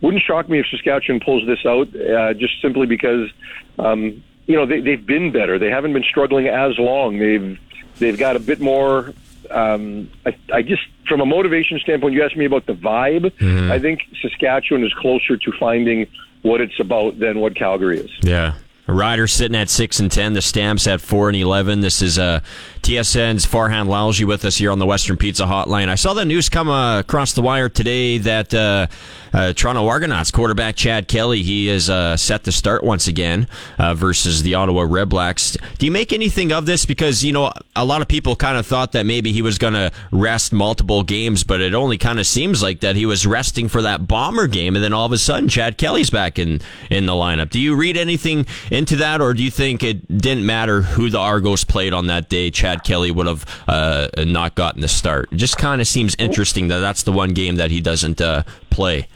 wouldn't 0.00 0.22
shock 0.22 0.48
me 0.48 0.60
if 0.60 0.66
Saskatchewan 0.66 1.20
pulls 1.20 1.46
this 1.46 1.64
out, 1.64 1.88
uh, 1.96 2.34
just 2.34 2.60
simply 2.60 2.86
because 2.86 3.30
um, 3.78 4.22
you 4.46 4.56
know 4.56 4.66
they, 4.66 4.80
they've 4.80 5.04
been 5.04 5.32
better. 5.32 5.58
They 5.58 5.70
haven't 5.70 5.92
been 5.92 6.04
struggling 6.04 6.48
as 6.48 6.78
long. 6.78 7.18
They've 7.18 7.58
they've 7.98 8.18
got 8.18 8.36
a 8.36 8.40
bit 8.40 8.60
more. 8.60 9.12
Um, 9.50 10.10
I, 10.24 10.36
I 10.52 10.62
just 10.62 10.82
from 11.08 11.20
a 11.20 11.26
motivation 11.26 11.78
standpoint, 11.78 12.14
you 12.14 12.22
asked 12.22 12.36
me 12.36 12.44
about 12.44 12.66
the 12.66 12.74
vibe. 12.74 13.30
Mm-hmm. 13.38 13.70
I 13.70 13.78
think 13.78 14.02
Saskatchewan 14.20 14.84
is 14.84 14.92
closer 14.94 15.36
to 15.36 15.52
finding 15.58 16.06
what 16.42 16.60
it's 16.60 16.78
about 16.78 17.18
than 17.18 17.40
what 17.40 17.54
Calgary 17.54 18.00
is. 18.00 18.10
Yeah. 18.22 18.54
Riders 18.86 19.32
sitting 19.32 19.56
at 19.56 19.70
six 19.70 19.98
and 19.98 20.12
ten. 20.12 20.34
The 20.34 20.42
Stamps 20.42 20.86
at 20.86 21.00
four 21.00 21.30
and 21.30 21.36
eleven. 21.36 21.80
This 21.80 22.02
is 22.02 22.18
uh, 22.18 22.40
TSN's 22.82 23.46
Farhan 23.46 23.86
Lalji 23.86 24.26
with 24.26 24.44
us 24.44 24.58
here 24.58 24.70
on 24.70 24.78
the 24.78 24.84
Western 24.84 25.16
Pizza 25.16 25.44
Hotline. 25.44 25.88
I 25.88 25.94
saw 25.94 26.12
the 26.12 26.26
news 26.26 26.50
come 26.50 26.68
uh, 26.68 27.00
across 27.00 27.32
the 27.32 27.40
wire 27.40 27.70
today 27.70 28.18
that 28.18 28.52
uh, 28.52 28.86
uh, 29.34 29.52
Toronto 29.52 29.86
Argonauts 29.86 30.30
quarterback 30.30 30.76
Chad 30.76 31.08
Kelly 31.08 31.42
he 31.42 31.68
is 31.68 31.90
uh, 31.90 32.16
set 32.16 32.44
to 32.44 32.52
start 32.52 32.84
once 32.84 33.08
again 33.08 33.48
uh, 33.78 33.94
versus 33.94 34.42
the 34.42 34.54
Ottawa 34.54 34.82
Redblacks. 34.84 35.58
Do 35.78 35.86
you 35.86 35.92
make 35.92 36.12
anything 36.12 36.52
of 36.52 36.66
this? 36.66 36.86
Because 36.86 37.24
you 37.24 37.32
know 37.32 37.52
a 37.74 37.84
lot 37.84 38.00
of 38.00 38.08
people 38.08 38.36
kind 38.36 38.56
of 38.56 38.66
thought 38.66 38.92
that 38.92 39.04
maybe 39.04 39.32
he 39.32 39.42
was 39.42 39.58
going 39.58 39.74
to 39.74 39.90
rest 40.12 40.52
multiple 40.52 41.02
games, 41.02 41.42
but 41.42 41.60
it 41.60 41.74
only 41.74 41.98
kind 41.98 42.20
of 42.20 42.26
seems 42.26 42.62
like 42.62 42.80
that 42.80 42.96
he 42.96 43.06
was 43.06 43.26
resting 43.26 43.68
for 43.68 43.82
that 43.82 44.06
Bomber 44.06 44.46
game, 44.46 44.76
and 44.76 44.84
then 44.84 44.92
all 44.92 45.06
of 45.06 45.12
a 45.12 45.18
sudden 45.18 45.48
Chad 45.48 45.76
Kelly's 45.78 46.10
back 46.10 46.38
in 46.38 46.60
in 46.90 47.06
the 47.06 47.12
lineup. 47.12 47.50
Do 47.50 47.60
you 47.60 47.74
read 47.74 47.96
anything 47.96 48.46
into 48.70 48.96
that, 48.96 49.20
or 49.20 49.34
do 49.34 49.42
you 49.42 49.50
think 49.50 49.82
it 49.82 50.06
didn't 50.16 50.46
matter 50.46 50.82
who 50.82 51.10
the 51.10 51.18
Argos 51.18 51.64
played 51.64 51.92
on 51.92 52.06
that 52.06 52.28
day? 52.28 52.50
Chad 52.50 52.84
Kelly 52.84 53.10
would 53.10 53.26
have 53.26 53.44
uh, 53.66 54.08
not 54.18 54.54
gotten 54.54 54.80
the 54.80 54.88
start. 54.88 55.32
It 55.32 55.36
just 55.36 55.58
kind 55.58 55.80
of 55.80 55.88
seems 55.88 56.14
interesting 56.18 56.68
that 56.68 56.78
that's 56.78 57.02
the 57.02 57.12
one 57.12 57.34
game 57.34 57.56
that 57.56 57.70
he 57.70 57.80
doesn't 57.80 58.20
uh, 58.20 58.44
play. 58.70 59.08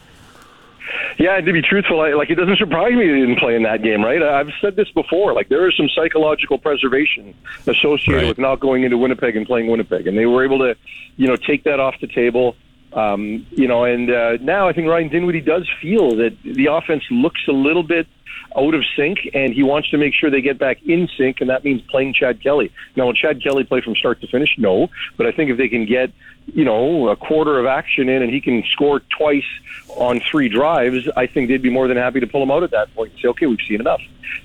Yeah, 1.19 1.41
to 1.41 1.53
be 1.53 1.63
truthful, 1.63 2.01
I, 2.01 2.13
like 2.15 2.31
it 2.31 2.37
doesn't 2.37 2.59
surprise 2.59 2.93
me 2.93 3.03
he 3.03 3.21
didn't 3.21 3.39
play 3.39 3.57
in 3.57 3.63
that 3.65 3.83
game, 3.83 4.05
right? 4.05 4.23
I've 4.23 4.53
said 4.61 4.77
this 4.77 4.91
before. 4.91 5.33
Like 5.33 5.49
there 5.49 5.69
is 5.69 5.77
some 5.77 5.89
psychological 5.89 6.59
preservation 6.59 7.35
associated 7.67 8.23
right. 8.23 8.29
with 8.29 8.39
not 8.39 8.61
going 8.61 8.85
into 8.85 8.97
Winnipeg 8.97 9.37
and 9.37 9.47
playing 9.47 9.71
Winnipeg, 9.71 10.07
and 10.07 10.17
they 10.17 10.27
were 10.27 10.45
able 10.45 10.59
to, 10.59 10.77
you 11.17 11.27
know, 11.27 11.37
take 11.37 11.65
that 11.65 11.81
off 11.81 11.95
the 12.01 12.07
table. 12.07 12.57
Um, 12.93 13.47
you 13.51 13.69
know, 13.69 13.85
and 13.85 14.11
uh, 14.11 14.39
now 14.41 14.69
I 14.69 14.73
think 14.73 14.89
Ryan 14.89 15.09
Dinwiddie 15.09 15.43
does 15.43 15.69
feel 15.81 16.17
that 16.17 16.37
the 16.43 16.67
offense 16.67 17.05
looks 17.11 17.41
a 17.47 17.53
little 17.53 17.83
bit 17.83 18.07
out 18.57 18.75
of 18.75 18.85
sync, 18.97 19.19
and 19.35 19.53
he 19.53 19.63
wants 19.63 19.91
to 19.91 19.99
make 19.99 20.15
sure 20.15 20.31
they 20.31 20.41
get 20.41 20.59
back 20.59 20.83
in 20.85 21.09
sync, 21.17 21.41
and 21.41 21.51
that 21.51 21.65
means 21.65 21.83
playing 21.83 22.15
Chad 22.15 22.43
Kelly. 22.43 22.73
Now, 22.97 23.07
will 23.07 23.15
Chad 23.15 23.43
Kelly 23.43 23.65
play 23.65 23.81
from 23.81 23.95
start 23.97 24.21
to 24.21 24.27
finish? 24.27 24.55
No, 24.59 24.89
but 25.17 25.27
I 25.27 25.33
think 25.33 25.51
if 25.51 25.59
they 25.59 25.69
can 25.69 25.87
get 25.87 26.11
you 26.55 26.65
know, 26.65 27.09
a 27.09 27.17
quarter 27.17 27.59
of 27.59 27.67
action 27.67 28.09
in 28.09 28.23
and 28.23 28.33
he 28.33 28.41
can 28.41 28.63
score 28.73 29.01
twice 29.01 29.45
on 29.97 30.21
three 30.21 30.49
drives, 30.49 31.09
I 31.17 31.27
think 31.27 31.49
they'd 31.49 31.63
be 31.63 31.71
more 31.71 31.89
than 31.89 31.97
happy 31.97 32.21
to 32.21 32.27
pull 32.27 32.43
him 32.43 32.51
out 32.51 32.63
at 32.63 32.71
that 32.71 32.95
point 32.95 33.13
and 33.13 33.21
say, 33.21 33.29
okay, 33.29 33.47
we've 33.47 33.61
seen 33.69 33.81
enough 33.81 34.01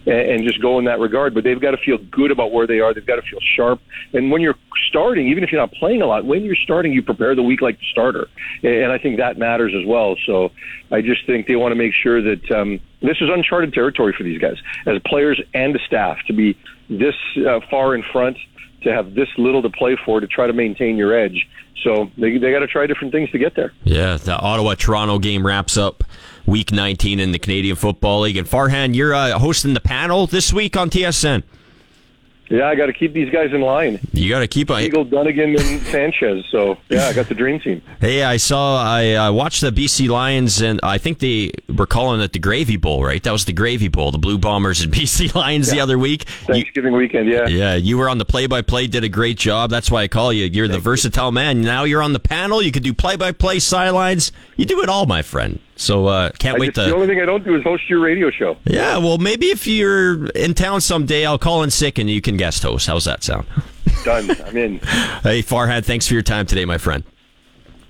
and, 0.06 0.16
and 0.16 0.44
just 0.44 0.62
go 0.62 0.80
in 0.80 0.86
that 0.86 1.00
regard. 1.00 1.34
But 1.34 1.44
they've 1.44 1.60
got 1.60 1.72
to 1.72 1.78
feel 1.78 1.98
good 1.98 2.32
about 2.32 2.52
where 2.52 2.68
they 2.68 2.80
are. 2.80 2.94
They've 2.94 3.06
got 3.06 3.18
to 3.18 3.22
feel 3.22 3.40
sharp. 3.56 3.82
And 4.14 4.32
when 4.32 4.42
you're 4.42 4.58
starting, 4.90 5.28
even 5.28 5.44
if 5.44 5.52
you're 5.52 5.62
not 5.62 5.72
playing 5.74 6.02
a 6.02 6.06
lot, 6.06 6.26
when 6.26 6.44
you're 6.44 6.56
starting, 6.56 6.92
you 6.92 7.02
prepare 7.02 7.36
the 7.36 7.44
week 7.44 7.62
like 7.62 7.80
the 7.80 7.86
starter. 7.92 8.28
And 8.64 8.92
I 8.92 8.98
think 8.98 9.18
that 9.18 9.38
matters 9.38 9.74
as 9.74 9.86
well. 9.86 10.18
So 10.26 10.52
I 10.92 11.02
just 11.02 11.26
think 11.26 11.48
they 11.48 11.56
want 11.56 11.72
to 11.72 11.76
make 11.76 11.94
sure 11.94 12.22
that 12.22 12.52
um, 12.52 12.80
this 13.04 13.18
is 13.22 13.30
uncharted 13.30 13.74
territory 13.74 14.14
for 14.18 14.24
these 14.24 14.40
guys 14.40 14.58
as 14.88 15.00
players 15.06 15.40
and 15.54 15.78
staff 15.86 16.18
to 16.28 16.34
be 16.34 16.58
this 16.90 17.16
uh, 17.48 17.60
far 17.70 17.94
in 17.96 18.04
front 18.12 18.38
to 18.84 18.92
have 18.92 19.14
this 19.14 19.30
little 19.38 19.62
to 19.62 19.70
play 19.70 19.98
for 20.06 20.20
to 20.20 20.28
try 20.28 20.48
to 20.48 20.54
maintain 20.54 20.98
your 20.98 21.18
edge. 21.18 21.48
So 21.84 22.10
they 22.18 22.38
they 22.38 22.52
got 22.52 22.60
to 22.60 22.68
try 22.68 22.88
different 22.88 23.14
things 23.14 23.30
to 23.32 23.38
get 23.38 23.56
there. 23.56 23.74
Yeah, 23.84 24.18
the 24.18 24.38
Ottawa 24.38 24.76
Toronto 24.76 25.20
game 25.20 25.46
wraps 25.46 25.76
up 25.76 26.04
week 26.46 26.72
19 26.72 27.20
in 27.20 27.32
the 27.32 27.40
Canadian 27.40 27.76
Football 27.76 28.22
League. 28.22 28.38
And 28.38 28.48
Farhan, 28.48 28.96
you're 28.96 29.14
uh, 29.14 29.38
hosting 29.38 29.74
the 29.74 29.82
panel 29.82 30.28
this 30.28 30.54
week 30.54 30.78
on 30.78 30.90
TSN. 30.90 31.44
Yeah, 32.54 32.70
I 32.70 32.76
got 32.76 32.86
to 32.86 32.94
keep 32.94 33.14
these 33.14 33.32
guys 33.32 33.52
in 33.52 33.62
line. 33.62 34.00
You 34.12 34.30
got 34.30 34.42
to 34.42 34.48
keep 34.48 34.70
a 34.70 34.80
Eagle, 34.80 35.08
Dunigan, 35.08 35.60
and 35.60 35.82
Sanchez. 35.88 36.46
So 36.52 36.78
yeah, 36.88 37.08
I 37.08 37.14
got 37.14 37.28
the 37.28 37.34
dream 37.34 37.60
team. 37.60 37.82
Hey, 38.00 38.24
I 38.24 38.38
saw 38.38 38.80
I 38.80 39.14
uh, 39.14 39.32
watched 39.32 39.62
the 39.62 39.72
BC 39.72 40.08
Lions, 40.08 40.62
and 40.62 40.80
I 40.84 41.00
think 41.00 41.18
they 41.18 41.52
were 41.68 41.88
calling 41.88 42.22
it 42.22 42.32
the 42.32 42.38
Gravy 42.38 42.78
Bowl, 42.78 43.04
right? 43.04 43.24
That 43.24 43.32
was 43.32 43.46
the 43.46 43.54
Gravy 43.54 43.88
Bowl, 43.88 44.12
the 44.12 44.20
Blue 44.20 44.38
Bombers 44.38 44.82
and 44.82 44.94
BC 44.94 45.34
Lions 45.34 45.70
yeah. 45.70 45.74
the 45.74 45.80
other 45.82 45.98
week. 45.98 46.26
Thanksgiving 46.46 46.92
you, 46.92 47.00
weekend, 47.00 47.28
yeah. 47.28 47.48
Yeah, 47.48 47.74
you 47.74 47.98
were 47.98 48.08
on 48.08 48.20
the 48.20 48.26
play-by-play, 48.26 48.86
did 48.86 49.04
a 49.04 49.10
great 49.10 49.40
job. 49.40 49.72
That's 49.72 49.90
why 49.90 50.04
I 50.04 50.08
call 50.08 50.32
you. 50.32 50.46
You're 50.46 50.68
Thank 50.68 50.78
the 50.78 50.84
versatile 50.84 51.30
you. 51.30 51.32
man. 51.32 51.62
Now 51.62 51.86
you're 51.86 52.04
on 52.04 52.14
the 52.14 52.20
panel. 52.20 52.62
You 52.62 52.72
could 52.72 52.84
do 52.84 52.94
play-by-play, 52.94 53.60
sidelines. 53.62 54.32
You 54.58 54.66
do 54.66 54.84
it 54.84 54.90
all, 54.90 55.08
my 55.08 55.24
friend. 55.24 55.60
So 55.76 56.08
uh, 56.08 56.32
can't 56.38 56.58
I 56.58 56.60
wait 56.60 56.76
just, 56.76 56.86
to. 56.86 56.92
The 56.92 56.96
only 56.96 57.08
thing 57.08 57.20
I 57.20 57.26
don't 57.26 57.44
do 57.44 57.56
is 57.56 57.64
host 57.64 57.90
your 57.90 58.00
radio 58.00 58.30
show. 58.30 58.58
Yeah, 58.66 58.98
well, 58.98 59.18
maybe 59.18 59.48
if 59.48 59.66
you're 59.66 60.28
in 60.28 60.54
town 60.54 60.82
someday, 60.82 61.26
I'll 61.26 61.40
call 61.40 61.64
in 61.64 61.72
sick 61.72 61.98
and 61.98 62.10
you 62.10 62.22
can 62.22 62.38
guest 62.38 62.64
host. 62.64 62.88
How's 62.88 63.06
that 63.06 63.24
sound? 63.24 63.48
Done. 64.04 64.30
I'm 64.46 64.58
in. 64.58 64.80
hey, 64.80 65.42
Farhan, 65.42 65.84
thanks 65.84 66.08
for 66.08 66.14
your 66.14 66.24
time 66.24 66.46
today, 66.46 66.66
my 66.66 66.78
friend. 66.78 67.04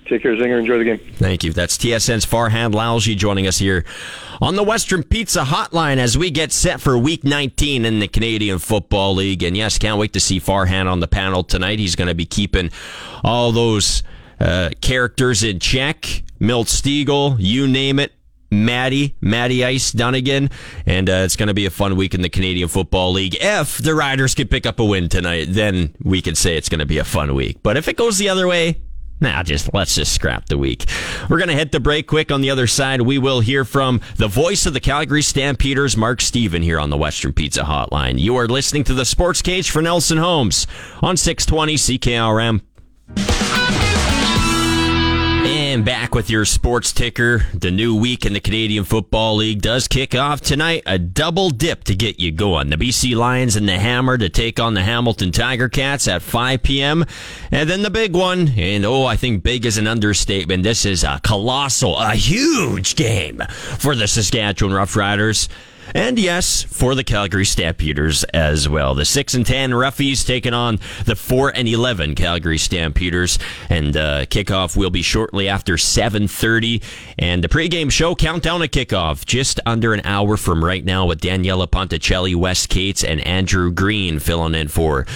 Take 0.06 0.22
care, 0.22 0.36
Zinger. 0.36 0.60
Enjoy 0.60 0.76
the 0.78 0.84
game. 0.84 1.00
Thank 1.14 1.44
you. 1.44 1.52
That's 1.52 1.78
TSN's 1.78 2.26
Farhan 2.26 2.72
Lalji 2.72 3.16
joining 3.16 3.46
us 3.46 3.58
here 3.58 3.86
on 4.40 4.54
the 4.54 4.62
Western 4.62 5.02
Pizza 5.02 5.44
Hotline 5.44 5.96
as 5.96 6.18
we 6.18 6.30
get 6.30 6.52
set 6.52 6.80
for 6.82 6.98
Week 6.98 7.24
19 7.24 7.86
in 7.86 8.00
the 8.00 8.08
Canadian 8.08 8.58
Football 8.58 9.14
League. 9.14 9.42
And 9.42 9.56
yes, 9.56 9.78
can't 9.78 9.98
wait 9.98 10.12
to 10.12 10.20
see 10.20 10.40
Farhan 10.40 10.90
on 10.90 11.00
the 11.00 11.08
panel 11.08 11.42
tonight. 11.42 11.78
He's 11.78 11.96
going 11.96 12.08
to 12.08 12.14
be 12.14 12.26
keeping 12.26 12.70
all 13.22 13.50
those 13.50 14.02
uh, 14.40 14.70
characters 14.80 15.42
in 15.42 15.58
check. 15.58 16.22
Milt 16.38 16.68
Stegall, 16.68 17.36
you 17.38 17.66
name 17.66 17.98
it. 17.98 18.12
Maddie, 18.50 19.16
Maddie 19.20 19.64
Ice 19.64 19.92
Dunigan, 19.92 20.50
and 20.86 21.10
uh, 21.10 21.22
it's 21.24 21.34
going 21.34 21.48
to 21.48 21.54
be 21.54 21.66
a 21.66 21.70
fun 21.70 21.96
week 21.96 22.14
in 22.14 22.22
the 22.22 22.28
Canadian 22.28 22.68
Football 22.68 23.12
League. 23.12 23.36
If 23.40 23.78
the 23.78 23.96
Riders 23.96 24.34
can 24.34 24.46
pick 24.46 24.64
up 24.64 24.78
a 24.78 24.84
win 24.84 25.08
tonight, 25.08 25.46
then 25.48 25.94
we 26.02 26.22
can 26.22 26.36
say 26.36 26.56
it's 26.56 26.68
going 26.68 26.78
to 26.78 26.86
be 26.86 26.98
a 26.98 27.04
fun 27.04 27.34
week. 27.34 27.58
But 27.64 27.76
if 27.76 27.88
it 27.88 27.96
goes 27.96 28.18
the 28.18 28.28
other 28.28 28.46
way, 28.46 28.80
Nah, 29.20 29.42
just 29.42 29.72
let's 29.72 29.94
just 29.94 30.12
scrap 30.12 30.46
the 30.46 30.58
week. 30.58 30.84
We're 31.30 31.38
going 31.38 31.48
to 31.48 31.54
hit 31.54 31.72
the 31.72 31.80
break 31.80 32.08
quick. 32.08 32.32
On 32.32 32.40
the 32.40 32.50
other 32.50 32.66
side, 32.66 33.00
we 33.00 33.16
will 33.16 33.40
hear 33.40 33.64
from 33.64 34.00
the 34.16 34.28
voice 34.28 34.66
of 34.66 34.74
the 34.74 34.80
Calgary 34.80 35.22
Stampeders, 35.22 35.96
Mark 35.96 36.20
Stephen, 36.20 36.62
here 36.62 36.80
on 36.80 36.90
the 36.90 36.96
Western 36.96 37.32
Pizza 37.32 37.62
Hotline. 37.62 38.18
You 38.18 38.36
are 38.36 38.48
listening 38.48 38.84
to 38.84 38.92
the 38.94 39.04
Sports 39.04 39.40
Cage 39.40 39.70
for 39.70 39.80
Nelson 39.80 40.18
Homes 40.18 40.66
on 41.00 41.16
620 41.16 41.76
CKRM. 41.76 42.60
And 45.74 45.84
back 45.84 46.14
with 46.14 46.30
your 46.30 46.44
sports 46.44 46.92
ticker. 46.92 47.46
The 47.52 47.72
new 47.72 47.96
week 47.96 48.24
in 48.24 48.32
the 48.32 48.38
Canadian 48.38 48.84
Football 48.84 49.34
League 49.34 49.60
does 49.60 49.88
kick 49.88 50.14
off 50.14 50.40
tonight. 50.40 50.84
A 50.86 51.00
double 51.00 51.50
dip 51.50 51.82
to 51.84 51.96
get 51.96 52.20
you 52.20 52.30
going. 52.30 52.70
The 52.70 52.76
BC 52.76 53.16
Lions 53.16 53.56
and 53.56 53.68
the 53.68 53.76
Hammer 53.76 54.16
to 54.16 54.28
take 54.28 54.60
on 54.60 54.74
the 54.74 54.84
Hamilton 54.84 55.32
Tiger 55.32 55.68
Cats 55.68 56.06
at 56.06 56.22
5 56.22 56.62
p.m. 56.62 57.04
And 57.50 57.68
then 57.68 57.82
the 57.82 57.90
big 57.90 58.14
one. 58.14 58.50
And 58.56 58.84
oh, 58.84 59.04
I 59.04 59.16
think 59.16 59.42
big 59.42 59.66
is 59.66 59.76
an 59.76 59.88
understatement. 59.88 60.62
This 60.62 60.86
is 60.86 61.02
a 61.02 61.20
colossal, 61.24 61.98
a 61.98 62.14
huge 62.14 62.94
game 62.94 63.42
for 63.76 63.96
the 63.96 64.06
Saskatchewan 64.06 64.76
Roughriders. 64.76 65.48
And 65.92 66.18
yes, 66.18 66.62
for 66.62 66.94
the 66.94 67.04
Calgary 67.04 67.44
Stampeders 67.44 68.24
as 68.24 68.68
well. 68.68 68.94
The 68.94 69.04
6 69.04 69.34
and 69.34 69.44
10 69.44 69.70
Roughies 69.70 70.26
taking 70.26 70.54
on 70.54 70.78
the 71.04 71.16
4 71.16 71.50
and 71.54 71.68
11 71.68 72.14
Calgary 72.14 72.58
Stampeders. 72.58 73.38
And 73.68 73.96
uh, 73.96 74.26
kickoff 74.26 74.76
will 74.76 74.90
be 74.90 75.02
shortly 75.02 75.48
after 75.48 75.74
7.30. 75.74 76.82
And 77.18 77.44
the 77.44 77.48
pregame 77.48 77.90
show 77.90 78.14
countdown 78.14 78.60
to 78.60 78.68
kickoff 78.68 79.26
just 79.26 79.60
under 79.66 79.92
an 79.92 80.02
hour 80.04 80.36
from 80.36 80.64
right 80.64 80.84
now 80.84 81.06
with 81.06 81.20
Daniela 81.20 81.68
Ponticelli, 81.68 82.34
Wes 82.34 82.66
Cates, 82.66 83.04
and 83.04 83.20
Andrew 83.20 83.70
Green 83.70 84.18
filling 84.18 84.54
in 84.54 84.68
for 84.68 85.06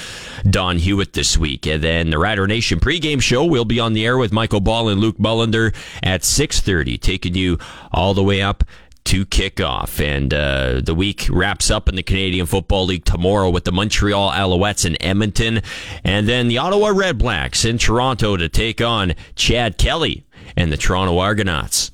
Don 0.48 0.78
Hewitt 0.78 1.12
this 1.12 1.38
week. 1.38 1.66
And 1.66 1.82
then 1.82 2.10
the 2.10 2.18
Rider 2.18 2.46
Nation 2.46 2.80
pregame 2.80 3.22
show 3.22 3.44
will 3.44 3.64
be 3.64 3.80
on 3.80 3.92
the 3.92 4.04
air 4.04 4.18
with 4.18 4.32
Michael 4.32 4.60
Ball 4.60 4.88
and 4.88 5.00
Luke 5.00 5.18
Mullender 5.18 5.74
at 6.02 6.22
6.30, 6.22 7.00
taking 7.00 7.34
you 7.34 7.58
all 7.92 8.14
the 8.14 8.22
way 8.22 8.42
up 8.42 8.64
to 9.08 9.24
kick 9.24 9.58
off. 9.58 9.98
And 10.00 10.34
uh, 10.34 10.82
the 10.84 10.94
week 10.94 11.28
wraps 11.30 11.70
up 11.70 11.88
in 11.88 11.96
the 11.96 12.02
Canadian 12.02 12.44
Football 12.44 12.84
League 12.84 13.06
tomorrow 13.06 13.48
with 13.48 13.64
the 13.64 13.72
Montreal 13.72 14.30
Alouettes 14.30 14.84
in 14.84 15.02
Edmonton, 15.02 15.62
and 16.04 16.28
then 16.28 16.48
the 16.48 16.58
Ottawa 16.58 16.88
Redblacks 16.88 17.64
in 17.68 17.78
Toronto 17.78 18.36
to 18.36 18.50
take 18.50 18.82
on 18.82 19.14
Chad 19.34 19.78
Kelly 19.78 20.26
and 20.56 20.70
the 20.70 20.76
Toronto 20.76 21.18
Argonauts. 21.18 21.90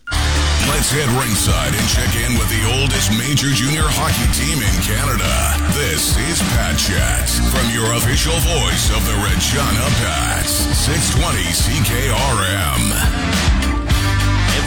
Let's 0.66 0.90
head 0.90 1.07
ringside 1.14 1.70
and 1.70 1.87
check 1.87 2.11
in 2.27 2.35
with 2.35 2.50
the 2.50 2.66
oldest 2.81 3.14
major 3.14 3.55
junior 3.55 3.87
hockey 3.87 4.27
team 4.35 4.59
in 4.59 4.74
Canada. 4.83 5.31
This 5.79 6.18
is 6.18 6.42
Pat 6.50 6.74
Chats 6.74 7.38
from 7.55 7.70
your 7.70 7.94
official 7.94 8.35
voice 8.42 8.90
of 8.90 9.07
the 9.07 9.14
Regina 9.22 9.87
Pats, 10.03 10.66
620 10.83 11.62
CKRM. 11.62 13.63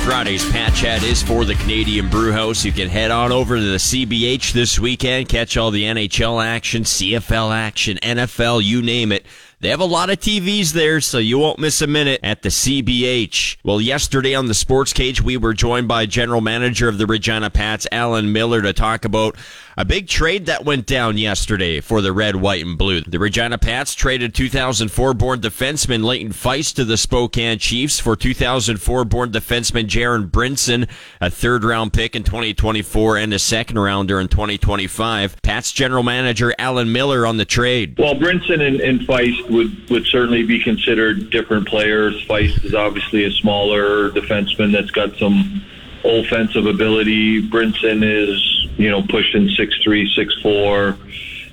Friday's 0.08 0.50
Pat 0.52 0.74
Chat 0.74 1.04
is 1.04 1.22
for 1.22 1.44
the 1.44 1.56
Canadian 1.56 2.08
Brewhouse. 2.10 2.64
You 2.64 2.72
can 2.72 2.88
head 2.88 3.12
on 3.12 3.34
over 3.34 3.58
to 3.58 3.62
the 3.62 3.76
CBH 3.76 4.54
this 4.54 4.80
weekend, 4.80 5.28
catch 5.28 5.58
all 5.58 5.70
the 5.70 5.84
NHL 5.84 6.42
action, 6.42 6.84
CFL 6.84 7.54
action, 7.54 7.98
NFL, 7.98 8.64
you 8.64 8.82
name 8.82 9.12
it. 9.12 9.26
They 9.60 9.68
have 9.68 9.82
a 9.82 9.86
lot 9.86 10.10
of 10.10 10.18
TVs 10.20 10.72
there, 10.72 11.02
so 11.02 11.18
you 11.18 11.38
won't 11.40 11.60
miss 11.60 11.82
a 11.82 11.88
minute 11.88 12.22
at 12.24 12.42
the 12.42 12.48
CBH. 12.48 13.58
Well, 13.66 13.82
yesterday 13.82 14.34
on 14.34 14.46
the 14.46 14.54
Sports 14.54 14.94
Cage, 14.94 15.22
we 15.22 15.36
were 15.36 15.54
joined 15.54 15.90
by 15.90 16.06
General 16.06 16.40
Manager 16.40 16.88
of 16.88 16.98
the 16.98 17.06
Regina 17.06 17.50
Pats, 17.50 17.86
Alan 17.92 18.32
Millar, 18.32 18.62
to 18.62 18.72
talk 18.72 19.04
about 19.04 19.36
a 19.78 19.86
big 19.86 20.08
trade 20.08 20.48
that 20.48 20.66
went 20.66 20.88
down 20.88 21.20
yesterday 21.20 21.80
for 21.80 22.02
the 22.02 22.12
red, 22.12 22.36
white, 22.36 22.66
and 22.66 22.80
blue. 22.80 23.02
The 23.02 23.20
Regina 23.20 23.60
Pats 23.60 23.94
traded 23.94 24.34
2004 24.34 25.14
born 25.14 25.40
defenseman 25.40 26.04
Leighton 26.04 26.32
Feist 26.32 26.76
to 26.76 26.86
the 26.86 26.98
Spokane 26.98 27.60
Chiefs 27.60 28.00
for 28.00 28.16
2004 28.16 29.06
born 29.06 29.32
defenseman 29.32 29.86
Jaron 29.86 30.32
Brinson, 30.32 30.90
a 31.22 31.30
third 31.30 31.64
round 31.64 31.94
pick 31.94 32.16
in 32.16 32.24
2024 32.24 33.18
and 33.18 33.32
a 33.34 33.40
second 33.40 33.78
rounder 33.78 34.20
in 34.20 34.28
2025. 34.28 35.40
Pats 35.44 35.72
general 35.72 36.02
manager 36.02 36.56
Alan 36.58 36.92
Millar 36.92 37.28
on 37.28 37.38
the 37.38 37.46
trade. 37.46 38.00
Well, 38.00 38.16
Brinson 38.16 38.66
and, 38.66 38.82
and 38.82 39.02
Feist 39.02 39.48
would, 39.52 39.90
would 39.92 40.08
certainly 40.08 40.44
be 40.44 40.64
considered 40.64 41.30
different 41.30 41.68
players. 41.68 42.26
Feist 42.26 42.66
is 42.66 42.74
obviously 42.74 43.26
a 43.26 43.32
smaller 43.32 44.10
defenseman 44.10 44.72
that's 44.72 44.92
got 44.92 45.16
some 45.18 45.64
offensive 46.08 46.66
ability. 46.66 47.48
Brinson 47.50 48.04
is 48.04 48.58
you 48.78 48.92
know, 48.92 49.02
pushing 49.02 49.50
six 49.50 49.76
three, 49.84 50.10
six 50.16 50.34
four. 50.42 50.98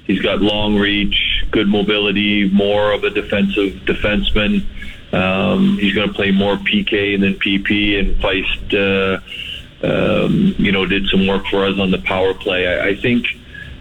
He's 0.06 0.20
got 0.20 0.40
long 0.40 0.76
reach, 0.76 1.44
good 1.50 1.66
mobility, 1.66 2.48
more 2.50 2.92
of 2.92 3.04
a 3.04 3.10
defensive 3.10 3.72
defenseman. 3.86 4.66
Um, 5.12 5.78
he's 5.78 5.94
going 5.94 6.08
to 6.08 6.14
play 6.14 6.30
more 6.30 6.56
PK 6.56 7.18
than 7.18 7.34
PP, 7.34 7.98
and 7.98 8.16
Feist, 8.20 8.74
uh, 8.74 9.86
um, 9.86 10.54
you 10.58 10.72
know, 10.72 10.84
did 10.84 11.06
some 11.06 11.26
work 11.26 11.46
for 11.46 11.64
us 11.64 11.78
on 11.78 11.90
the 11.90 11.98
power 11.98 12.34
play. 12.34 12.66
I, 12.66 12.88
I 12.88 12.96
think, 12.96 13.26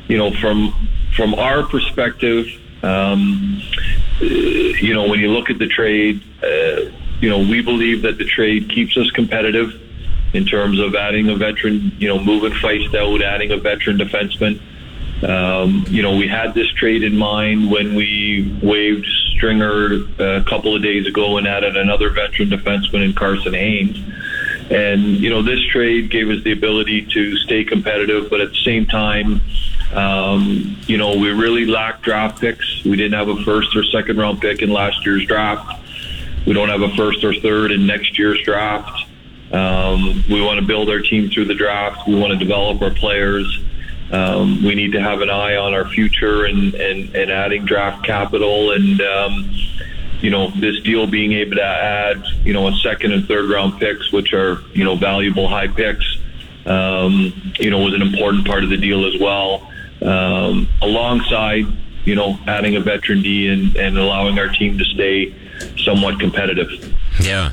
you 0.07 0.17
know, 0.17 0.31
from 0.31 0.73
from 1.13 1.33
our 1.33 1.63
perspective, 1.63 2.47
um, 2.83 3.62
you 4.21 4.93
know, 4.93 5.07
when 5.09 5.19
you 5.19 5.27
look 5.27 5.49
at 5.49 5.59
the 5.59 5.67
trade, 5.67 6.23
uh, 6.41 6.89
you 7.19 7.29
know, 7.29 7.39
we 7.39 7.62
believe 7.62 8.03
that 8.03 8.17
the 8.17 8.25
trade 8.25 8.69
keeps 8.69 8.95
us 8.95 9.12
competitive 9.12 9.83
in 10.34 10.46
terms 10.46 10.80
of 10.80 10.96
adding 10.96 11.30
a 11.30 11.36
veteran, 11.36 11.91
you 12.00 12.08
know, 12.08 12.19
moving 12.19 12.52
Feist 12.54 12.93
out, 12.96 13.22
adding 13.22 13.52
a 13.52 13.58
veteran 13.58 13.98
defenseman. 13.98 14.60
Um, 15.24 15.86
you 15.88 16.02
know, 16.02 16.17
we 16.17 16.28
had 16.28 16.54
this 16.54 16.67
trade 16.74 17.04
in 17.04 17.17
mind 17.17 17.72
when 17.72 17.96
we 17.96 18.60
waived 18.62 19.06
Stringer 19.36 19.93
a 20.19 20.43
couple 20.43 20.76
of 20.76 20.82
days 20.82 21.08
ago 21.08 21.38
and 21.38 21.48
added 21.48 21.78
another 21.78 22.10
veteran 22.10 22.50
defenseman 22.50 23.06
in 23.06 23.13
Carson 23.13 23.54
Haynes. 23.54 23.98
And, 24.69 25.17
you 25.17 25.30
know, 25.30 25.41
this 25.41 25.63
trade 25.67 26.10
gave 26.10 26.30
us 26.30 26.43
the 26.43 26.52
ability 26.52 27.06
to 27.13 27.38
stay 27.38 27.63
competitive, 27.63 28.30
but 28.30 28.41
at 28.41 28.50
the 28.50 28.63
same 28.63 28.86
time, 28.86 29.41
um, 29.93 30.78
you 30.88 30.98
know, 30.98 31.15
we 31.17 31.30
really 31.30 31.65
lacked 31.65 32.02
draft 32.02 32.41
picks. 32.41 32.84
We 32.84 32.98
didn't 32.98 33.13
have 33.13 33.30
a 33.30 33.43
first 33.43 33.76
or 33.76 33.84
second 33.84 34.17
round 34.17 34.41
pick 34.41 34.62
in 34.62 34.72
last 34.72 35.06
year's 35.06 35.26
draft. 35.26 35.82
We 36.46 36.54
don't 36.54 36.69
have 36.69 36.82
a 36.82 36.93
first 36.96 37.24
or 37.24 37.34
third 37.34 37.72
in 37.72 37.86
next 37.86 38.17
year's 38.17 38.41
draft. 38.43 39.06
Um, 39.53 40.23
we 40.29 40.41
want 40.41 40.59
to 40.59 40.65
build 40.65 40.89
our 40.89 40.99
team 40.99 41.29
through 41.29 41.45
the 41.45 41.53
draft. 41.53 42.07
We 42.07 42.15
want 42.15 42.33
to 42.33 42.39
develop 42.39 42.81
our 42.81 42.89
players. 42.89 43.63
Um, 44.11 44.63
we 44.63 44.75
need 44.75 44.91
to 44.93 45.01
have 45.01 45.21
an 45.21 45.29
eye 45.29 45.55
on 45.55 45.73
our 45.73 45.87
future 45.87 46.45
and, 46.45 46.73
and, 46.73 47.15
and 47.15 47.31
adding 47.31 47.65
draft 47.65 48.05
capital 48.05 48.71
and, 48.71 48.99
um, 49.01 49.51
you 50.21 50.29
know, 50.29 50.49
this 50.51 50.79
deal 50.81 51.05
being 51.05 51.33
able 51.33 51.55
to 51.57 51.65
add, 51.65 52.23
you 52.43 52.53
know, 52.53 52.67
a 52.67 52.73
second 52.77 53.11
and 53.11 53.27
third 53.27 53.49
round 53.49 53.79
picks, 53.79 54.11
which 54.11 54.33
are, 54.33 54.61
you 54.73 54.83
know, 54.83 54.95
valuable 54.95 55.47
high 55.47 55.67
picks, 55.67 56.05
um, 56.65 57.53
you 57.59 57.69
know, 57.69 57.79
was 57.79 57.93
an 57.93 58.01
important 58.01 58.47
part 58.47 58.63
of 58.63 58.69
the 58.69 58.77
deal 58.77 59.05
as 59.05 59.19
well. 59.19 59.69
Um, 60.01 60.67
alongside, 60.81 61.65
you 62.05 62.15
know, 62.15 62.37
adding 62.47 62.75
a 62.75 62.79
veteran 62.79 63.21
D 63.21 63.49
and, 63.49 63.75
and 63.75 63.97
allowing 63.97 64.37
our 64.39 64.49
team 64.49 64.77
to 64.77 64.85
stay 64.85 65.33
somewhat 65.77 66.19
competitive. 66.19 66.95
Yeah. 67.19 67.51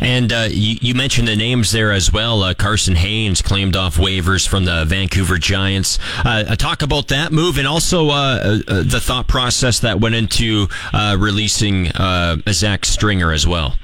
And 0.00 0.32
uh, 0.32 0.48
you, 0.50 0.76
you, 0.80 0.94
mentioned 0.94 1.28
the 1.28 1.36
names 1.36 1.72
there 1.72 1.92
as 1.92 2.12
well. 2.12 2.42
Uh, 2.42 2.54
Carson 2.54 2.96
Haynes 2.96 3.42
claimed 3.42 3.76
off 3.76 3.96
waivers 3.96 4.46
from 4.46 4.64
the 4.64 4.84
Vancouver 4.86 5.38
Giants. 5.38 5.98
Uh, 6.24 6.44
uh 6.48 6.56
talk 6.56 6.82
about 6.82 7.08
that 7.08 7.32
move 7.32 7.58
and 7.58 7.66
also 7.66 8.08
uh, 8.08 8.60
uh, 8.68 8.82
the 8.82 9.00
thought 9.00 9.26
process 9.28 9.80
that 9.80 10.00
went 10.00 10.14
into 10.14 10.68
releasing 11.16 11.86
Zach 12.50 12.84
Stringer 12.84 13.32
as 13.32 13.46
well. 13.46 13.76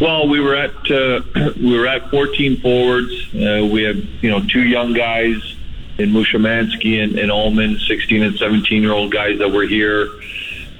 Well, 0.00 0.28
we 0.28 0.40
were 0.40 0.54
at 0.54 0.72
we 1.56 1.78
were 1.78 1.86
at 1.86 2.10
14 2.10 2.60
forwards. 2.60 3.32
we 3.32 3.82
have 3.82 3.96
you 4.22 4.30
know 4.30 4.40
two 4.46 4.62
young 4.62 4.92
guys 4.92 5.56
in 5.98 6.10
Mushamansky 6.10 7.02
and, 7.02 7.18
and 7.18 7.30
Ullman, 7.30 7.78
16 7.78 8.22
and 8.22 8.36
17 8.36 8.82
year 8.82 8.92
old 8.92 9.12
guys 9.12 9.38
that 9.38 9.50
were 9.50 9.66
here. 9.66 10.08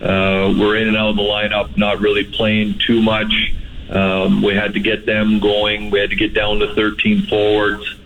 we're 0.00 0.76
in 0.76 0.88
and 0.88 0.96
out 0.96 1.10
of 1.10 1.16
the 1.16 1.22
lineup, 1.22 1.76
not 1.76 2.00
really 2.00 2.24
playing 2.24 2.78
too 2.78 3.02
much. 3.02 3.52
Um, 3.90 4.42
we 4.42 4.55
had 4.55 4.74
to 4.74 4.81
get 4.81 5.05
them 5.05 5.40
going. 5.40 5.90
We 5.90 5.98
had 5.98 6.11
to 6.11 6.16
get 6.16 6.33
down 6.33 6.61
to 6.61 6.74
13 6.74 7.26
forwards. 7.26 7.96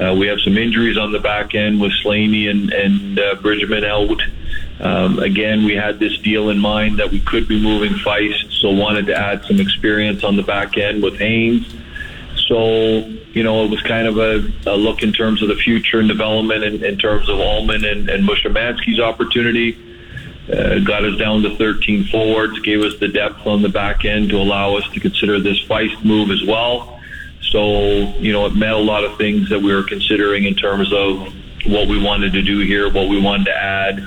Uh, 0.00 0.14
we 0.18 0.26
have 0.28 0.40
some 0.40 0.56
injuries 0.56 0.96
on 0.96 1.12
the 1.12 1.18
back 1.18 1.54
end 1.54 1.80
with 1.80 1.92
Slaney 2.02 2.48
and, 2.48 2.72
and 2.72 3.18
uh, 3.18 3.34
Bridgman 3.36 3.84
out. 3.84 4.20
Um, 4.80 5.18
again, 5.20 5.64
we 5.64 5.74
had 5.74 5.98
this 5.98 6.18
deal 6.18 6.50
in 6.50 6.58
mind 6.58 6.98
that 6.98 7.10
we 7.10 7.20
could 7.20 7.46
be 7.46 7.60
moving 7.60 7.92
Feist, 7.92 8.52
so 8.60 8.70
wanted 8.70 9.06
to 9.06 9.16
add 9.16 9.44
some 9.44 9.60
experience 9.60 10.24
on 10.24 10.36
the 10.36 10.42
back 10.42 10.76
end 10.76 11.02
with 11.02 11.18
Haynes. 11.18 11.72
So, 12.48 12.98
you 13.32 13.42
know, 13.42 13.64
it 13.64 13.70
was 13.70 13.80
kind 13.82 14.06
of 14.06 14.18
a, 14.18 14.52
a 14.66 14.76
look 14.76 15.02
in 15.02 15.12
terms 15.12 15.42
of 15.42 15.48
the 15.48 15.54
future 15.54 16.00
and 16.00 16.08
development 16.08 16.64
in, 16.64 16.84
in 16.84 16.98
terms 16.98 17.28
of 17.28 17.38
Ullman 17.38 17.84
and, 17.84 18.08
and 18.08 18.28
Mushomansky's 18.28 19.00
opportunity 19.00 19.78
uh, 20.52 20.78
got 20.80 21.04
us 21.04 21.16
down 21.16 21.42
to 21.42 21.56
13 21.56 22.04
forwards, 22.04 22.58
gave 22.60 22.82
us 22.82 22.98
the 23.00 23.08
depth 23.08 23.46
on 23.46 23.62
the 23.62 23.68
back 23.68 24.04
end 24.04 24.28
to 24.30 24.36
allow 24.36 24.76
us 24.76 24.88
to 24.90 25.00
consider 25.00 25.40
this 25.40 25.62
Feist 25.64 26.04
move 26.04 26.30
as 26.30 26.42
well. 26.44 27.00
So, 27.40 28.08
you 28.18 28.32
know, 28.32 28.46
it 28.46 28.54
met 28.54 28.72
a 28.72 28.78
lot 28.78 29.04
of 29.04 29.16
things 29.16 29.48
that 29.48 29.60
we 29.60 29.72
were 29.72 29.84
considering 29.84 30.44
in 30.44 30.54
terms 30.54 30.92
of 30.92 31.32
what 31.66 31.88
we 31.88 32.02
wanted 32.02 32.32
to 32.32 32.42
do 32.42 32.60
here, 32.60 32.92
what 32.92 33.08
we 33.08 33.20
wanted 33.20 33.44
to 33.46 33.56
add. 33.56 34.00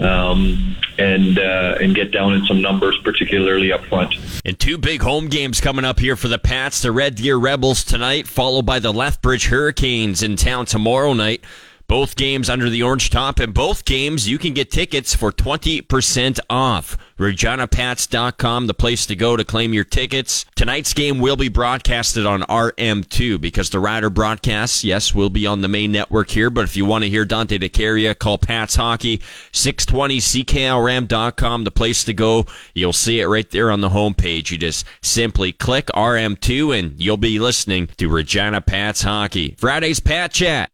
Um, 0.00 0.76
and 1.00 1.38
uh, 1.38 1.76
and 1.80 1.94
get 1.94 2.12
down 2.12 2.34
in 2.34 2.44
some 2.44 2.60
numbers, 2.60 2.96
particularly 3.02 3.72
up 3.72 3.82
front. 3.86 4.14
And 4.44 4.58
two 4.58 4.76
big 4.76 5.02
home 5.02 5.28
games 5.28 5.60
coming 5.60 5.84
up 5.84 5.98
here 5.98 6.14
for 6.14 6.28
the 6.28 6.38
Pats: 6.38 6.82
the 6.82 6.92
Red 6.92 7.16
Deer 7.16 7.36
Rebels 7.36 7.84
tonight, 7.84 8.26
followed 8.28 8.66
by 8.66 8.78
the 8.78 8.92
Lethbridge 8.92 9.46
Hurricanes 9.46 10.22
in 10.22 10.36
town 10.36 10.66
tomorrow 10.66 11.14
night. 11.14 11.42
Both 11.90 12.14
games 12.14 12.48
under 12.48 12.70
the 12.70 12.84
orange 12.84 13.10
top, 13.10 13.40
and 13.40 13.52
both 13.52 13.84
games 13.84 14.28
you 14.28 14.38
can 14.38 14.54
get 14.54 14.70
tickets 14.70 15.12
for 15.12 15.32
20% 15.32 16.38
off. 16.48 16.96
ReginaPats.com, 17.18 18.68
the 18.68 18.74
place 18.74 19.06
to 19.06 19.16
go 19.16 19.36
to 19.36 19.44
claim 19.44 19.74
your 19.74 19.82
tickets. 19.82 20.46
Tonight's 20.54 20.94
game 20.94 21.18
will 21.18 21.34
be 21.34 21.48
broadcasted 21.48 22.26
on 22.26 22.42
RM2 22.42 23.40
because 23.40 23.70
the 23.70 23.80
Rider 23.80 24.08
broadcasts, 24.08 24.84
yes, 24.84 25.16
will 25.16 25.30
be 25.30 25.48
on 25.48 25.62
the 25.62 25.68
main 25.68 25.90
network 25.90 26.30
here. 26.30 26.48
But 26.48 26.62
if 26.62 26.76
you 26.76 26.84
want 26.84 27.02
to 27.02 27.10
hear 27.10 27.24
Dante 27.24 27.58
DeCaria, 27.58 28.16
call 28.16 28.38
Pats 28.38 28.76
Hockey, 28.76 29.18
620CKLRM.com, 29.52 31.64
the 31.64 31.72
place 31.72 32.04
to 32.04 32.14
go. 32.14 32.46
You'll 32.72 32.92
see 32.92 33.18
it 33.18 33.26
right 33.26 33.50
there 33.50 33.72
on 33.72 33.80
the 33.80 33.88
homepage. 33.88 34.52
You 34.52 34.58
just 34.58 34.86
simply 35.02 35.50
click 35.50 35.86
RM2 35.86 36.78
and 36.78 37.00
you'll 37.00 37.16
be 37.16 37.40
listening 37.40 37.88
to 37.96 38.08
Regina 38.08 38.60
Pats 38.60 39.02
Hockey. 39.02 39.56
Friday's 39.58 39.98
Pat 39.98 40.30
Chat. 40.30 40.70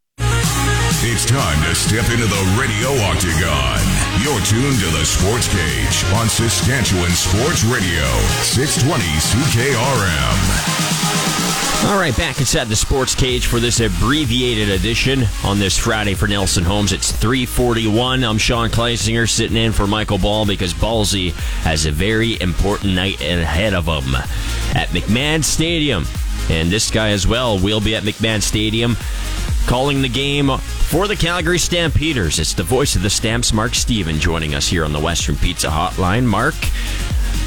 It's 1.09 1.25
time 1.25 1.63
to 1.63 1.73
step 1.73 2.11
into 2.11 2.27
the 2.27 2.57
radio 2.59 2.91
octagon. 3.07 3.79
You're 4.19 4.41
tuned 4.43 4.81
to 4.81 4.91
the 4.91 5.05
Sports 5.07 5.47
Cage 5.47 6.05
on 6.17 6.29
Saskatchewan 6.29 7.13
Sports 7.13 7.63
Radio, 7.63 8.03
620 8.43 9.05
CKRM. 9.15 10.35
All 11.93 12.01
right, 12.01 12.15
back 12.17 12.41
inside 12.41 12.65
the 12.65 12.75
Sports 12.75 13.15
Cage 13.15 13.47
for 13.47 13.61
this 13.61 13.79
abbreviated 13.79 14.69
edition 14.69 15.23
on 15.45 15.61
this 15.61 15.79
Friday 15.79 16.15
for 16.15 16.27
Nelson 16.27 16.65
Homes. 16.65 16.93
It's 16.93 17.13
341. 17.13 18.25
I'm 18.25 18.37
Sean 18.37 18.69
Kleisinger 18.69 19.31
sitting 19.31 19.57
in 19.57 19.71
for 19.71 19.87
Michael 19.87 20.19
Ball 20.19 20.45
because 20.45 20.75
Ballsy 20.75 21.31
has 21.63 21.87
a 21.87 21.93
very 21.93 22.37
important 22.41 22.97
night 22.97 23.21
ahead 23.21 23.75
of 23.75 23.87
him 23.87 24.17
at 24.75 24.89
McMahon 24.89 25.45
Stadium. 25.45 26.05
And 26.51 26.69
this 26.69 26.91
guy 26.91 27.11
as 27.11 27.29
well 27.29 27.61
will 27.61 27.81
be 27.81 27.95
at 27.95 28.03
McMahon 28.03 28.43
Stadium 28.43 28.97
calling 29.67 30.01
the 30.01 30.09
game 30.09 30.57
for 30.59 31.09
the 31.09 31.17
Calgary 31.17 31.59
Stampeders. 31.59 32.39
It's 32.39 32.55
the 32.55 32.63
voice 32.63 32.95
of 32.95 33.03
the 33.03 33.11
Stamps, 33.11 33.53
Mark 33.53 33.75
Stephen, 33.75 34.19
joining 34.21 34.55
us 34.55 34.69
here 34.69 34.85
on 34.85 34.93
the 34.93 35.01
Western 35.01 35.37
Pizza 35.37 35.69
Hotline. 35.69 36.25
Mark, 36.25 36.55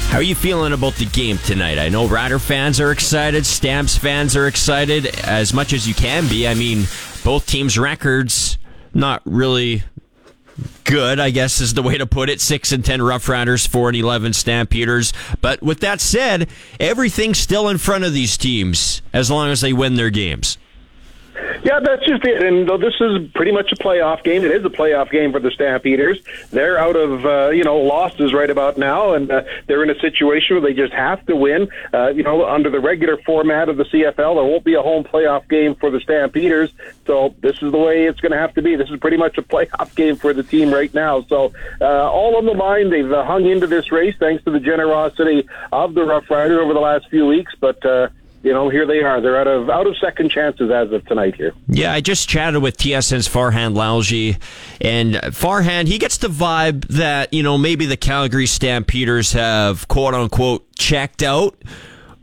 how 0.08 0.18
are 0.18 0.22
you 0.22 0.34
feeling 0.34 0.74
about 0.74 0.94
the 0.96 1.06
game 1.06 1.38
tonight? 1.38 1.78
I 1.78 1.88
know 1.88 2.06
Rider 2.06 2.38
fans 2.38 2.78
are 2.78 2.92
excited, 2.92 3.46
Stamps 3.46 3.96
fans 3.96 4.36
are 4.36 4.46
excited 4.46 5.06
as 5.20 5.54
much 5.54 5.72
as 5.72 5.88
you 5.88 5.94
can 5.94 6.28
be. 6.28 6.46
I 6.46 6.54
mean, 6.54 6.84
both 7.24 7.46
teams' 7.46 7.78
records 7.78 8.58
not 8.92 9.22
really 9.24 9.82
good, 10.84 11.18
I 11.18 11.30
guess 11.30 11.60
is 11.60 11.72
the 11.72 11.82
way 11.82 11.96
to 11.96 12.06
put 12.06 12.28
it. 12.28 12.40
Six 12.40 12.70
and 12.72 12.84
ten 12.84 13.00
Rough 13.00 13.28
Riders, 13.28 13.66
four 13.66 13.88
and 13.88 13.96
eleven 13.96 14.34
Stampeders. 14.34 15.14
But 15.40 15.62
with 15.62 15.80
that 15.80 16.02
said, 16.02 16.48
everything's 16.78 17.38
still 17.38 17.68
in 17.68 17.78
front 17.78 18.04
of 18.04 18.12
these 18.12 18.36
teams 18.36 19.00
as 19.12 19.30
long 19.30 19.48
as 19.48 19.62
they 19.62 19.72
win 19.72 19.94
their 19.94 20.10
games. 20.10 20.58
Yeah, 21.62 21.80
that's 21.80 22.04
just 22.06 22.24
it. 22.24 22.42
And 22.42 22.68
though 22.68 22.78
this 22.78 22.94
is 23.00 23.28
pretty 23.34 23.52
much 23.52 23.72
a 23.72 23.76
playoff 23.76 24.22
game, 24.24 24.44
it 24.44 24.50
is 24.50 24.64
a 24.64 24.70
playoff 24.70 25.10
game 25.10 25.32
for 25.32 25.40
the 25.40 25.50
Stampeders. 25.50 26.18
They're 26.50 26.78
out 26.78 26.96
of 26.96 27.26
uh, 27.26 27.50
you 27.50 27.64
know 27.64 27.78
losses 27.78 28.32
right 28.32 28.48
about 28.48 28.78
now, 28.78 29.14
and 29.14 29.30
uh, 29.30 29.42
they're 29.66 29.82
in 29.82 29.90
a 29.90 29.98
situation 30.00 30.56
where 30.56 30.62
they 30.62 30.74
just 30.74 30.92
have 30.92 31.24
to 31.26 31.36
win. 31.36 31.68
Uh, 31.92 32.08
you 32.08 32.22
know, 32.22 32.46
under 32.46 32.70
the 32.70 32.80
regular 32.80 33.18
format 33.18 33.68
of 33.68 33.76
the 33.76 33.84
CFL, 33.84 34.14
there 34.16 34.44
won't 34.44 34.64
be 34.64 34.74
a 34.74 34.82
home 34.82 35.04
playoff 35.04 35.48
game 35.48 35.74
for 35.74 35.90
the 35.90 36.00
Stampeders. 36.00 36.72
So 37.06 37.34
this 37.40 37.56
is 37.62 37.72
the 37.72 37.78
way 37.78 38.06
it's 38.06 38.20
going 38.20 38.32
to 38.32 38.38
have 38.38 38.54
to 38.54 38.62
be. 38.62 38.76
This 38.76 38.88
is 38.90 38.98
pretty 38.98 39.16
much 39.16 39.36
a 39.38 39.42
playoff 39.42 39.94
game 39.94 40.16
for 40.16 40.32
the 40.32 40.42
team 40.42 40.72
right 40.72 40.92
now. 40.94 41.22
So 41.22 41.52
uh, 41.80 42.10
all 42.10 42.36
on 42.36 42.46
the 42.46 42.52
line, 42.52 42.90
they've 42.90 43.10
uh, 43.10 43.24
hung 43.24 43.46
into 43.46 43.66
this 43.66 43.92
race 43.92 44.14
thanks 44.18 44.44
to 44.44 44.50
the 44.50 44.60
generosity 44.60 45.46
of 45.72 45.94
the 45.94 46.04
Rough 46.04 46.30
Riders 46.30 46.58
over 46.58 46.72
the 46.72 46.80
last 46.80 47.08
few 47.10 47.26
weeks, 47.26 47.52
but. 47.60 47.84
Uh, 47.84 48.08
you 48.42 48.52
know, 48.54 48.70
here 48.70 48.86
they 48.86 49.02
are. 49.02 49.20
They're 49.20 49.38
out 49.38 49.46
of 49.46 49.68
out 49.68 49.86
of 49.86 49.96
second 49.98 50.30
chances 50.30 50.70
as 50.70 50.90
of 50.92 51.04
tonight 51.06 51.34
here. 51.34 51.52
Yeah, 51.68 51.92
I 51.92 52.00
just 52.00 52.28
chatted 52.28 52.62
with 52.62 52.76
TSN's 52.78 53.28
Farhan 53.28 53.74
Lalji, 53.74 54.40
and 54.80 55.14
Farhan 55.14 55.86
he 55.86 55.98
gets 55.98 56.18
the 56.18 56.28
vibe 56.28 56.86
that 56.88 57.32
you 57.34 57.42
know 57.42 57.58
maybe 57.58 57.86
the 57.86 57.98
Calgary 57.98 58.46
Stampeders 58.46 59.32
have 59.32 59.88
quote 59.88 60.14
unquote 60.14 60.66
checked 60.76 61.22
out 61.22 61.56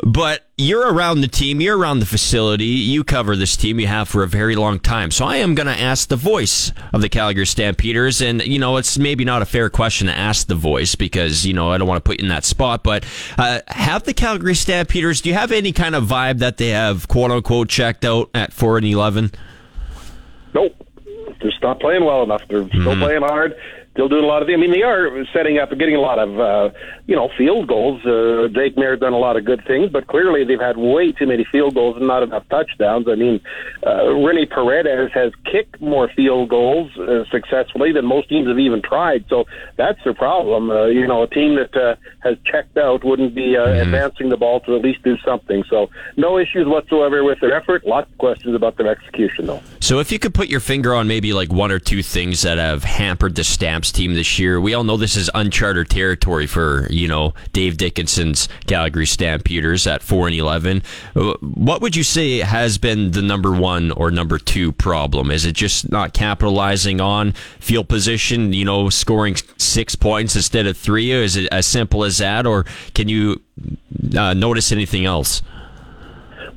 but 0.03 0.45
you're 0.57 0.93
around 0.93 1.21
the 1.21 1.27
team, 1.27 1.59
you're 1.59 1.77
around 1.77 1.99
the 1.99 2.05
facility, 2.05 2.65
you 2.65 3.03
cover 3.03 3.35
this 3.35 3.57
team, 3.57 3.79
you 3.79 3.87
have 3.87 4.07
for 4.07 4.23
a 4.23 4.27
very 4.27 4.55
long 4.55 4.79
time. 4.79 5.11
So 5.11 5.25
I 5.25 5.37
am 5.37 5.55
going 5.55 5.67
to 5.67 5.79
ask 5.79 6.07
the 6.09 6.15
voice 6.15 6.71
of 6.93 7.01
the 7.01 7.09
Calgary 7.09 7.45
Stampeders. 7.45 8.21
And, 8.21 8.41
you 8.43 8.59
know, 8.59 8.77
it's 8.77 8.97
maybe 8.97 9.25
not 9.25 9.41
a 9.41 9.45
fair 9.45 9.69
question 9.69 10.07
to 10.07 10.13
ask 10.13 10.47
the 10.47 10.55
voice 10.55 10.95
because, 10.95 11.45
you 11.45 11.53
know, 11.53 11.71
I 11.71 11.77
don't 11.77 11.87
want 11.87 12.03
to 12.03 12.07
put 12.07 12.19
you 12.19 12.25
in 12.25 12.29
that 12.29 12.45
spot. 12.45 12.83
But 12.83 13.05
uh, 13.37 13.61
have 13.67 14.03
the 14.03 14.13
Calgary 14.13 14.55
Stampeders, 14.55 15.21
do 15.21 15.29
you 15.29 15.35
have 15.35 15.51
any 15.51 15.71
kind 15.71 15.95
of 15.95 16.05
vibe 16.05 16.39
that 16.39 16.57
they 16.57 16.69
have, 16.69 17.07
quote 17.07 17.31
unquote, 17.31 17.69
checked 17.69 18.05
out 18.05 18.29
at 18.33 18.53
4 18.53 18.77
and 18.77 18.87
11? 18.87 19.31
Nope. 20.53 20.75
Just 21.41 21.61
not 21.61 21.79
playing 21.79 22.03
well 22.03 22.23
enough. 22.23 22.41
They're 22.49 22.63
mm-hmm. 22.63 22.81
still 22.81 22.95
playing 22.95 23.21
hard 23.21 23.55
still 23.97 24.07
doing 24.07 24.23
a 24.23 24.27
lot 24.27 24.43
of. 24.43 24.47
Them. 24.47 24.59
I 24.59 24.61
mean, 24.61 24.71
they 24.71 24.83
are 24.83 25.25
setting 25.33 25.57
up, 25.57 25.71
and 25.71 25.79
getting 25.79 25.95
a 25.95 25.99
lot 25.99 26.19
of, 26.19 26.39
uh, 26.39 26.69
you 27.07 27.15
know, 27.15 27.29
field 27.35 27.67
goals. 27.67 28.05
Uh, 28.05 28.47
Jake 28.53 28.75
Maier 28.75 28.99
done 28.99 29.13
a 29.13 29.17
lot 29.17 29.37
of 29.37 29.43
good 29.43 29.65
things, 29.65 29.89
but 29.91 30.05
clearly 30.05 30.43
they've 30.45 30.59
had 30.59 30.77
way 30.77 31.11
too 31.11 31.25
many 31.25 31.43
field 31.51 31.73
goals 31.73 31.97
and 31.97 32.05
not 32.05 32.21
enough 32.21 32.47
touchdowns. 32.49 33.07
I 33.09 33.15
mean, 33.15 33.41
uh, 33.85 34.05
Rene 34.13 34.45
Paredes 34.45 35.11
has 35.13 35.31
kicked 35.51 35.81
more 35.81 36.09
field 36.15 36.49
goals 36.49 36.95
uh, 36.97 37.25
successfully 37.31 37.91
than 37.91 38.05
most 38.05 38.29
teams 38.29 38.47
have 38.47 38.59
even 38.59 38.83
tried. 38.83 39.25
So 39.29 39.45
that's 39.77 39.99
the 40.05 40.13
problem. 40.13 40.69
Uh, 40.69 40.85
you 40.85 41.07
know, 41.07 41.23
a 41.23 41.27
team 41.27 41.55
that 41.55 41.75
uh, 41.75 41.95
has 42.19 42.37
checked 42.45 42.77
out 42.77 43.03
wouldn't 43.03 43.33
be 43.33 43.57
uh, 43.57 43.65
mm-hmm. 43.65 43.81
advancing 43.81 44.29
the 44.29 44.37
ball 44.37 44.59
to 44.61 44.75
at 44.75 44.83
least 44.83 45.01
do 45.01 45.17
something. 45.25 45.63
So 45.69 45.89
no 46.17 46.37
issues 46.37 46.67
whatsoever 46.67 47.23
with 47.23 47.39
their 47.39 47.55
effort. 47.55 47.87
Lots 47.87 48.11
of 48.11 48.17
questions 48.19 48.53
about 48.53 48.77
their 48.77 48.87
execution, 48.87 49.47
though. 49.47 49.61
So 49.87 49.99
if 49.99 50.11
you 50.11 50.19
could 50.19 50.33
put 50.33 50.49
your 50.49 50.59
finger 50.59 50.93
on 50.93 51.07
maybe 51.07 51.31
like 51.31 51.49
one 51.49 51.71
or 51.71 51.79
two 51.79 52.03
things 52.03 52.41
that 52.41 52.57
have 52.57 52.83
hampered 52.83 53.35
the 53.35 53.45
Stamps 53.45 53.89
team 53.89 54.15
this 54.15 54.37
year. 54.37 54.59
We 54.59 54.73
all 54.73 54.83
know 54.83 54.97
this 54.97 55.15
is 55.15 55.31
uncharted 55.33 55.89
territory 55.89 56.45
for 56.45 56.87
you 56.89 57.07
know 57.07 57.33
Dave 57.53 57.77
Dickenson's 57.77 58.49
Calgary 58.65 59.05
Stampeders 59.05 59.87
at 59.87 60.03
four 60.03 60.27
and 60.27 60.35
eleven. 60.35 60.83
What 61.13 61.81
would 61.81 61.95
you 61.95 62.03
say 62.03 62.39
has 62.39 62.77
been 62.77 63.11
the 63.11 63.21
number 63.21 63.53
one 63.53 63.91
or 63.91 64.11
number 64.11 64.37
two 64.37 64.73
problem? 64.73 65.31
Is 65.31 65.45
it 65.45 65.53
just 65.53 65.89
not 65.89 66.13
capitalizing 66.13 66.99
on 66.99 67.31
field 67.61 67.87
position? 67.87 68.51
You 68.51 68.65
know, 68.65 68.89
scoring 68.89 69.37
six 69.55 69.95
points 69.95 70.35
instead 70.35 70.67
of 70.67 70.75
three. 70.75 71.11
Is 71.11 71.37
it 71.37 71.47
as 71.49 71.65
simple 71.65 72.03
as 72.03 72.17
that, 72.17 72.45
or 72.45 72.65
can 72.93 73.07
you 73.07 73.41
uh, 74.17 74.33
notice 74.33 74.73
anything 74.73 75.05
else? 75.05 75.41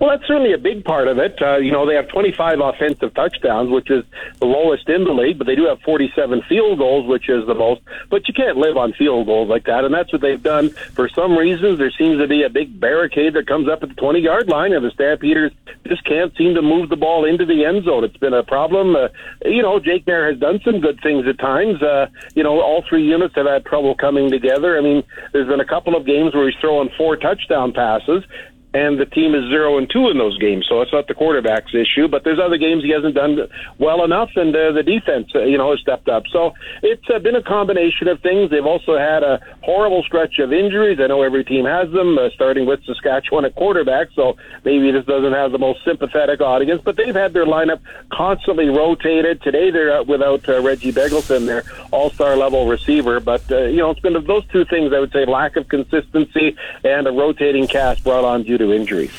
Well, 0.00 0.08
that's 0.08 0.26
certainly 0.26 0.54
a 0.54 0.58
big 0.58 0.82
part 0.82 1.08
of 1.08 1.18
it. 1.18 1.40
Uh, 1.42 1.58
you 1.58 1.70
know, 1.70 1.84
they 1.84 1.94
have 1.94 2.08
25 2.08 2.58
offensive 2.60 3.12
touchdowns, 3.12 3.70
which 3.70 3.90
is 3.90 4.02
the 4.38 4.46
lowest 4.46 4.88
in 4.88 5.04
the 5.04 5.12
league, 5.12 5.36
but 5.36 5.46
they 5.46 5.54
do 5.54 5.66
have 5.66 5.78
47 5.82 6.40
field 6.48 6.78
goals, 6.78 7.06
which 7.06 7.28
is 7.28 7.46
the 7.46 7.54
most. 7.54 7.82
But 8.08 8.26
you 8.26 8.32
can't 8.32 8.56
live 8.56 8.78
on 8.78 8.94
field 8.94 9.26
goals 9.26 9.50
like 9.50 9.64
that, 9.64 9.84
and 9.84 9.92
that's 9.92 10.10
what 10.10 10.22
they've 10.22 10.42
done. 10.42 10.70
For 10.70 11.10
some 11.10 11.36
reasons, 11.36 11.78
there 11.78 11.90
seems 11.90 12.18
to 12.18 12.26
be 12.26 12.44
a 12.44 12.48
big 12.48 12.80
barricade 12.80 13.34
that 13.34 13.46
comes 13.46 13.68
up 13.68 13.82
at 13.82 13.90
the 13.90 13.94
20 13.96 14.20
yard 14.20 14.48
line, 14.48 14.72
and 14.72 14.82
the 14.82 14.90
Stampeders 14.90 15.52
just 15.86 16.02
can't 16.06 16.34
seem 16.34 16.54
to 16.54 16.62
move 16.62 16.88
the 16.88 16.96
ball 16.96 17.26
into 17.26 17.44
the 17.44 17.66
end 17.66 17.84
zone. 17.84 18.02
It's 18.02 18.16
been 18.16 18.32
a 18.32 18.42
problem. 18.42 18.96
Uh, 18.96 19.08
you 19.44 19.60
know, 19.60 19.78
Jake 19.80 20.06
Maier 20.06 20.30
has 20.30 20.40
done 20.40 20.60
some 20.64 20.80
good 20.80 20.98
things 21.02 21.26
at 21.26 21.38
times. 21.38 21.82
Uh, 21.82 22.06
you 22.34 22.42
know, 22.42 22.62
all 22.62 22.82
three 22.88 23.04
units 23.04 23.34
have 23.34 23.46
had 23.46 23.66
trouble 23.66 23.94
coming 23.94 24.30
together. 24.30 24.78
I 24.78 24.80
mean, 24.80 25.02
there's 25.32 25.48
been 25.48 25.60
a 25.60 25.66
couple 25.66 25.94
of 25.94 26.06
games 26.06 26.34
where 26.34 26.48
he's 26.48 26.58
throwing 26.58 26.88
four 26.96 27.16
touchdown 27.16 27.74
passes, 27.74 28.24
and 28.72 29.00
the 29.00 29.06
team 29.06 29.34
is 29.34 29.42
zero 29.48 29.78
and 29.78 29.90
two 29.90 30.08
in 30.08 30.18
those 30.18 30.38
games. 30.38 30.66
So 30.68 30.80
it's 30.80 30.92
not 30.92 31.08
the 31.08 31.14
quarterback's 31.14 31.74
issue, 31.74 32.06
but 32.06 32.22
there's 32.22 32.38
other 32.38 32.56
games 32.56 32.84
he 32.84 32.90
hasn't 32.90 33.14
done 33.14 33.48
well 33.78 34.04
enough, 34.04 34.30
and 34.36 34.54
uh, 34.54 34.72
the 34.72 34.82
defense, 34.82 35.28
uh, 35.34 35.42
you 35.42 35.58
know, 35.58 35.70
has 35.70 35.80
stepped 35.80 36.08
up. 36.08 36.24
So 36.32 36.52
it's 36.82 37.02
uh, 37.12 37.18
been 37.18 37.34
a 37.34 37.42
combination 37.42 38.06
of 38.06 38.20
things. 38.20 38.50
They've 38.50 38.64
also 38.64 38.96
had 38.96 39.22
a 39.24 39.40
horrible 39.62 40.02
stretch 40.04 40.38
of 40.38 40.52
injuries. 40.52 41.00
I 41.00 41.08
know 41.08 41.22
every 41.22 41.44
team 41.44 41.64
has 41.64 41.90
them, 41.90 42.16
uh, 42.16 42.30
starting 42.30 42.66
with 42.66 42.84
Saskatchewan 42.84 43.44
at 43.44 43.54
quarterback. 43.56 44.08
So 44.14 44.36
maybe 44.64 44.92
this 44.92 45.04
doesn't 45.04 45.32
have 45.32 45.50
the 45.50 45.58
most 45.58 45.84
sympathetic 45.84 46.40
audience, 46.40 46.80
but 46.84 46.96
they've 46.96 47.14
had 47.14 47.32
their 47.32 47.46
lineup 47.46 47.80
constantly 48.12 48.68
rotated. 48.68 49.42
Today 49.42 49.70
they're 49.70 50.02
without 50.04 50.48
uh, 50.48 50.62
Reggie 50.62 50.92
Begelton, 50.92 51.46
their 51.46 51.64
all-star 51.90 52.36
level 52.36 52.68
receiver. 52.68 53.18
But 53.18 53.50
uh, 53.50 53.64
you 53.64 53.78
know, 53.78 53.90
it's 53.90 54.00
been 54.00 54.12
those 54.24 54.46
two 54.46 54.64
things. 54.66 54.92
I 54.92 55.00
would 55.00 55.12
say 55.12 55.24
lack 55.24 55.56
of 55.56 55.68
consistency 55.68 56.56
and 56.84 57.06
a 57.06 57.12
rotating 57.12 57.66
cast 57.66 58.04
brought 58.04 58.24
on 58.24 58.44
due 58.44 58.59
to 58.60 58.72
injuries. 58.72 59.10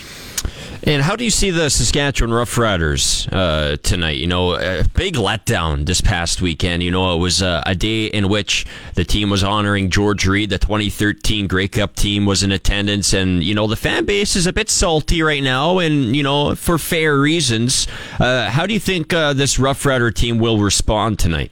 And 0.84 1.04
how 1.04 1.15
do 1.15 1.23
you 1.23 1.30
see 1.30 1.51
the 1.51 1.69
Saskatchewan 1.69 2.32
Roughriders 2.32 3.32
uh, 3.32 3.77
tonight? 3.84 4.17
You 4.17 4.25
know, 4.25 4.56
a 4.56 4.84
big 4.95 5.13
letdown 5.13 5.86
this 5.86 6.01
past 6.01 6.41
weekend. 6.41 6.82
You 6.82 6.89
know, 6.89 7.15
it 7.15 7.19
was 7.19 7.43
uh, 7.43 7.62
a 7.67 7.75
day 7.75 8.08
in 8.08 8.30
which 8.30 8.65
the 8.95 9.04
team 9.04 9.30
was 9.30 9.43
honoring 9.43 9.91
George 9.91 10.25
Reed. 10.25 10.49
The 10.49 10.58
2013 10.58 11.45
Grey 11.45 11.67
Cup 11.67 11.95
team 11.95 12.25
was 12.25 12.41
in 12.41 12.51
attendance, 12.51 13.13
and 13.13 13.43
you 13.43 13.54
know 13.54 13.67
the 13.67 13.75
fan 13.75 14.06
base 14.06 14.36
is 14.36 14.47
a 14.47 14.54
bit 14.54 14.71
salty 14.71 15.21
right 15.21 15.43
now, 15.43 15.77
and 15.77 16.15
you 16.15 16.23
know 16.23 16.56
for 16.56 16.80
fair 16.80 17.15
reasons. 17.19 17.88
Uh, 18.19 18.49
how 18.49 18.65
do 18.65 18.73
you 18.73 18.80
think 18.80 19.13
uh, 19.13 19.34
this 19.34 19.60
Rough 19.60 19.86
Rider 19.86 20.10
team 20.10 20.39
will 20.39 20.58
respond 20.58 21.19
tonight? 21.19 21.51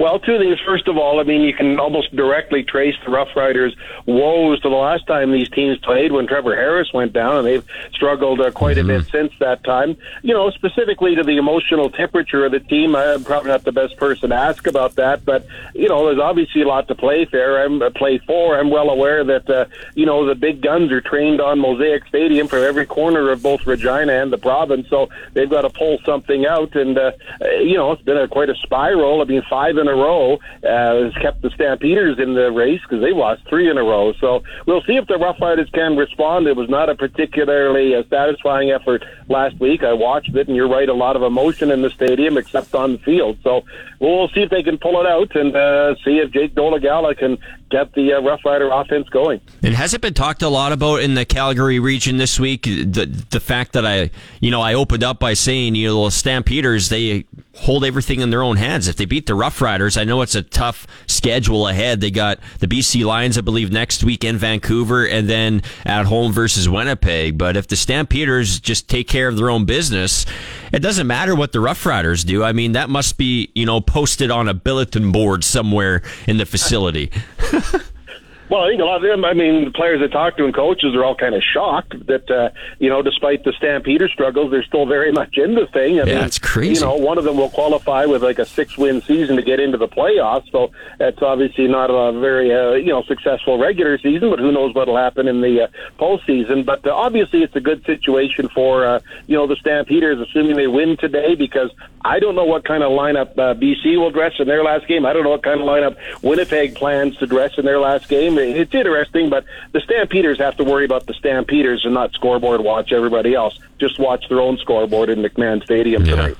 Well, 0.00 0.18
two 0.18 0.38
things. 0.38 0.58
First 0.64 0.88
of 0.88 0.96
all, 0.96 1.20
I 1.20 1.24
mean, 1.24 1.42
you 1.42 1.52
can 1.52 1.78
almost 1.78 2.16
directly 2.16 2.62
trace 2.62 2.94
the 3.04 3.10
Rough 3.10 3.36
Riders' 3.36 3.76
woes 4.06 4.58
to 4.62 4.70
the 4.70 4.74
last 4.74 5.06
time 5.06 5.30
these 5.30 5.50
teams 5.50 5.76
played 5.76 6.10
when 6.10 6.26
Trevor 6.26 6.56
Harris 6.56 6.90
went 6.94 7.12
down, 7.12 7.36
and 7.36 7.46
they've 7.46 7.66
struggled 7.92 8.40
uh, 8.40 8.50
quite 8.50 8.78
mm-hmm. 8.78 8.88
a 8.88 8.98
bit 9.00 9.10
since 9.10 9.30
that 9.40 9.62
time. 9.62 9.98
You 10.22 10.32
know, 10.32 10.48
specifically 10.52 11.14
to 11.16 11.22
the 11.22 11.36
emotional 11.36 11.90
temperature 11.90 12.46
of 12.46 12.52
the 12.52 12.60
team, 12.60 12.96
I'm 12.96 13.24
probably 13.24 13.50
not 13.50 13.64
the 13.64 13.72
best 13.72 13.98
person 13.98 14.30
to 14.30 14.36
ask 14.36 14.66
about 14.66 14.94
that, 14.94 15.26
but 15.26 15.46
you 15.74 15.90
know, 15.90 16.06
there's 16.06 16.18
obviously 16.18 16.62
a 16.62 16.66
lot 16.66 16.88
to 16.88 16.94
play 16.94 17.26
there. 17.26 17.62
I'm 17.62 17.82
uh, 17.82 17.90
play 17.90 18.16
for. 18.26 18.58
I'm 18.58 18.70
well 18.70 18.88
aware 18.88 19.22
that 19.22 19.50
uh, 19.50 19.66
you 19.94 20.06
know 20.06 20.24
the 20.24 20.34
big 20.34 20.62
guns 20.62 20.90
are 20.92 21.02
trained 21.02 21.42
on 21.42 21.58
Mosaic 21.58 22.06
Stadium 22.06 22.48
for 22.48 22.56
every 22.56 22.86
corner 22.86 23.30
of 23.30 23.42
both 23.42 23.66
Regina 23.66 24.14
and 24.14 24.32
the 24.32 24.38
province, 24.38 24.88
so 24.88 25.10
they've 25.34 25.50
got 25.50 25.60
to 25.60 25.70
pull 25.70 25.98
something 26.06 26.46
out. 26.46 26.74
And 26.74 26.96
uh, 26.96 27.12
you 27.58 27.76
know, 27.76 27.92
it's 27.92 28.02
been 28.02 28.16
a, 28.16 28.26
quite 28.26 28.48
a 28.48 28.54
spiral. 28.62 29.20
I 29.20 29.24
mean, 29.24 29.42
five 29.50 29.76
in 29.76 29.89
a 29.90 29.96
row 29.96 30.34
uh, 30.34 31.04
has 31.04 31.14
kept 31.20 31.42
the 31.42 31.50
Stampeders 31.50 32.18
in 32.18 32.34
the 32.34 32.50
race 32.50 32.80
because 32.82 33.00
they 33.02 33.12
lost 33.12 33.42
three 33.48 33.70
in 33.70 33.78
a 33.78 33.82
row. 33.82 34.12
So 34.14 34.42
we'll 34.66 34.82
see 34.82 34.96
if 34.96 35.06
the 35.06 35.18
Rough 35.18 35.40
Riders 35.40 35.68
can 35.72 35.96
respond. 35.96 36.46
It 36.46 36.56
was 36.56 36.68
not 36.68 36.88
a 36.88 36.94
particularly 36.94 37.94
uh, 37.94 38.02
satisfying 38.08 38.70
effort 38.70 39.04
last 39.28 39.58
week. 39.60 39.82
I 39.82 39.92
watched 39.92 40.34
it, 40.34 40.46
and 40.46 40.56
you're 40.56 40.68
right, 40.68 40.88
a 40.88 40.94
lot 40.94 41.16
of 41.16 41.22
emotion 41.22 41.70
in 41.70 41.82
the 41.82 41.90
stadium, 41.90 42.38
except 42.38 42.74
on 42.74 42.92
the 42.92 42.98
field. 42.98 43.38
So 43.42 43.62
we'll 43.98 44.28
see 44.28 44.40
if 44.40 44.50
they 44.50 44.62
can 44.62 44.78
pull 44.78 45.00
it 45.00 45.06
out 45.06 45.34
and 45.36 45.54
uh, 45.54 45.94
see 46.04 46.18
if 46.18 46.30
Jake 46.32 46.54
Dolegala 46.54 47.16
can 47.16 47.38
get 47.70 47.92
the 47.94 48.14
uh, 48.14 48.20
Rough 48.20 48.44
Rider 48.44 48.68
offense 48.70 49.08
going. 49.08 49.40
And 49.62 49.74
has 49.74 49.94
it 49.94 50.00
been 50.00 50.14
talked 50.14 50.42
a 50.42 50.48
lot 50.48 50.72
about 50.72 51.00
in 51.00 51.14
the 51.14 51.24
Calgary 51.24 51.78
region 51.78 52.16
this 52.16 52.38
week? 52.38 52.64
The 52.64 53.06
the 53.30 53.40
fact 53.40 53.72
that 53.72 53.86
I, 53.86 54.10
you 54.40 54.50
know, 54.50 54.60
I 54.60 54.74
opened 54.74 55.04
up 55.04 55.18
by 55.18 55.34
saying, 55.34 55.74
you 55.76 55.88
know, 55.88 56.04
the 56.06 56.10
Stampeders 56.10 56.88
they 56.88 57.24
hold 57.54 57.84
everything 57.84 58.20
in 58.20 58.30
their 58.30 58.42
own 58.42 58.56
hands. 58.56 58.88
If 58.88 58.96
they 58.96 59.04
beat 59.04 59.26
the 59.26 59.34
Rough 59.34 59.60
Riders, 59.60 59.96
I 59.96 60.04
know 60.04 60.22
it's 60.22 60.34
a 60.34 60.42
tough 60.42 60.86
schedule 61.06 61.68
ahead. 61.68 62.00
They 62.00 62.10
got 62.10 62.38
the 62.60 62.66
BC 62.66 63.04
Lions, 63.04 63.36
I 63.36 63.40
believe, 63.40 63.72
next 63.72 64.04
week 64.04 64.24
in 64.24 64.36
Vancouver, 64.36 65.06
and 65.06 65.28
then 65.28 65.62
at 65.84 66.06
home 66.06 66.32
versus 66.32 66.68
Winnipeg. 66.68 67.36
But 67.36 67.56
if 67.56 67.66
the 67.66 67.76
Stampeders 67.76 68.60
just 68.60 68.88
take 68.88 69.08
care 69.08 69.28
of 69.28 69.36
their 69.36 69.50
own 69.50 69.64
business, 69.64 70.26
it 70.72 70.80
doesn't 70.80 71.06
matter 71.06 71.34
what 71.34 71.52
the 71.52 71.60
Rough 71.60 71.84
Riders 71.84 72.24
do. 72.24 72.44
I 72.44 72.52
mean, 72.52 72.72
that 72.72 72.88
must 72.88 73.18
be 73.18 73.50
you 73.54 73.66
know 73.66 73.80
posted 73.80 74.30
on 74.30 74.48
a 74.48 74.54
bulletin 74.54 75.12
board 75.12 75.44
somewhere 75.44 76.02
in 76.26 76.36
the 76.36 76.46
facility. 76.46 77.10
Well, 78.50 78.62
I 78.64 78.70
think 78.70 78.82
a 78.82 78.84
lot 78.84 78.96
of 78.96 79.02
them. 79.02 79.24
I 79.24 79.32
mean, 79.32 79.64
the 79.64 79.70
players 79.70 80.00
that 80.00 80.10
talk 80.10 80.36
to 80.38 80.44
and 80.44 80.52
coaches 80.52 80.96
are 80.96 81.04
all 81.04 81.14
kind 81.14 81.36
of 81.36 81.42
shocked 81.42 81.94
that 82.08 82.28
uh, 82.28 82.50
you 82.80 82.90
know, 82.90 83.00
despite 83.00 83.44
the 83.44 83.52
Stampeder 83.52 84.08
struggles, 84.08 84.50
they're 84.50 84.64
still 84.64 84.86
very 84.86 85.12
much 85.20 85.38
in 85.38 85.54
the 85.54 85.68
thing. 85.68 86.00
I 86.00 86.04
yeah, 86.04 86.14
mean, 86.16 86.24
it's 86.24 86.40
crazy. 86.40 86.80
You 86.80 86.86
know, 86.86 86.96
one 86.96 87.16
of 87.16 87.22
them 87.22 87.36
will 87.36 87.50
qualify 87.50 88.06
with 88.06 88.24
like 88.24 88.40
a 88.40 88.44
six-win 88.44 89.02
season 89.02 89.36
to 89.36 89.42
get 89.42 89.60
into 89.60 89.78
the 89.78 89.86
playoffs. 89.86 90.50
So 90.50 90.72
that's 90.98 91.22
obviously 91.22 91.68
not 91.68 91.90
a 91.90 92.18
very 92.18 92.52
uh, 92.52 92.72
you 92.72 92.88
know 92.88 93.04
successful 93.04 93.56
regular 93.56 93.98
season, 93.98 94.30
but 94.30 94.40
who 94.40 94.50
knows 94.50 94.74
what'll 94.74 94.96
happen 94.96 95.28
in 95.28 95.42
the 95.42 95.62
uh, 95.62 95.68
postseason. 96.00 96.66
But 96.66 96.84
uh, 96.84 96.92
obviously, 96.92 97.44
it's 97.44 97.54
a 97.54 97.60
good 97.60 97.84
situation 97.84 98.48
for 98.48 98.84
uh, 98.84 98.98
you 99.28 99.36
know 99.36 99.46
the 99.46 99.56
Stampeders, 99.56 100.18
assuming 100.18 100.56
they 100.56 100.66
win 100.66 100.96
today, 100.96 101.36
because 101.36 101.70
I 102.02 102.18
don't 102.18 102.34
know 102.34 102.46
what 102.46 102.64
kind 102.64 102.82
of 102.82 102.90
lineup 102.90 103.30
uh, 103.38 103.54
BC 103.54 103.96
will 103.96 104.10
dress 104.10 104.32
in 104.40 104.48
their 104.48 104.64
last 104.64 104.88
game. 104.88 105.06
I 105.06 105.12
don't 105.12 105.22
know 105.22 105.30
what 105.30 105.44
kind 105.44 105.60
of 105.60 105.66
lineup 105.66 105.96
Winnipeg 106.22 106.74
plans 106.74 107.16
to 107.18 107.28
dress 107.28 107.52
in 107.56 107.64
their 107.64 107.78
last 107.78 108.08
game 108.08 108.39
it's 108.42 108.74
interesting, 108.74 109.30
but 109.30 109.44
the 109.72 109.80
Stampeders 109.80 110.38
have 110.38 110.56
to 110.56 110.64
worry 110.64 110.84
about 110.84 111.06
the 111.06 111.14
Stampeders 111.14 111.84
and 111.84 111.94
not 111.94 112.12
scoreboard 112.12 112.60
watch 112.60 112.92
everybody 112.92 113.34
else. 113.34 113.58
Just 113.78 113.98
watch 113.98 114.28
their 114.28 114.40
own 114.40 114.58
scoreboard 114.58 115.10
in 115.10 115.20
McMahon 115.22 115.62
Stadium 115.62 116.04
yeah. 116.04 116.10
tonight. 116.16 116.36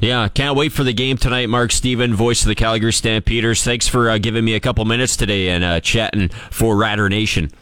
Yeah, 0.00 0.26
can't 0.26 0.56
wait 0.56 0.72
for 0.72 0.82
the 0.82 0.92
game 0.92 1.16
tonight. 1.16 1.48
Mark 1.48 1.70
Stephen, 1.70 2.12
voice 2.14 2.42
of 2.42 2.48
the 2.48 2.56
Calgary 2.56 2.92
Stampeders. 2.92 3.62
Thanks 3.62 3.86
for 3.86 4.10
uh, 4.10 4.18
giving 4.18 4.44
me 4.44 4.54
a 4.54 4.60
couple 4.60 4.84
minutes 4.84 5.16
today 5.16 5.50
and 5.50 5.62
uh, 5.62 5.80
chatting 5.80 6.28
for 6.28 6.76
Rider 6.76 7.08
Nation. 7.08 7.52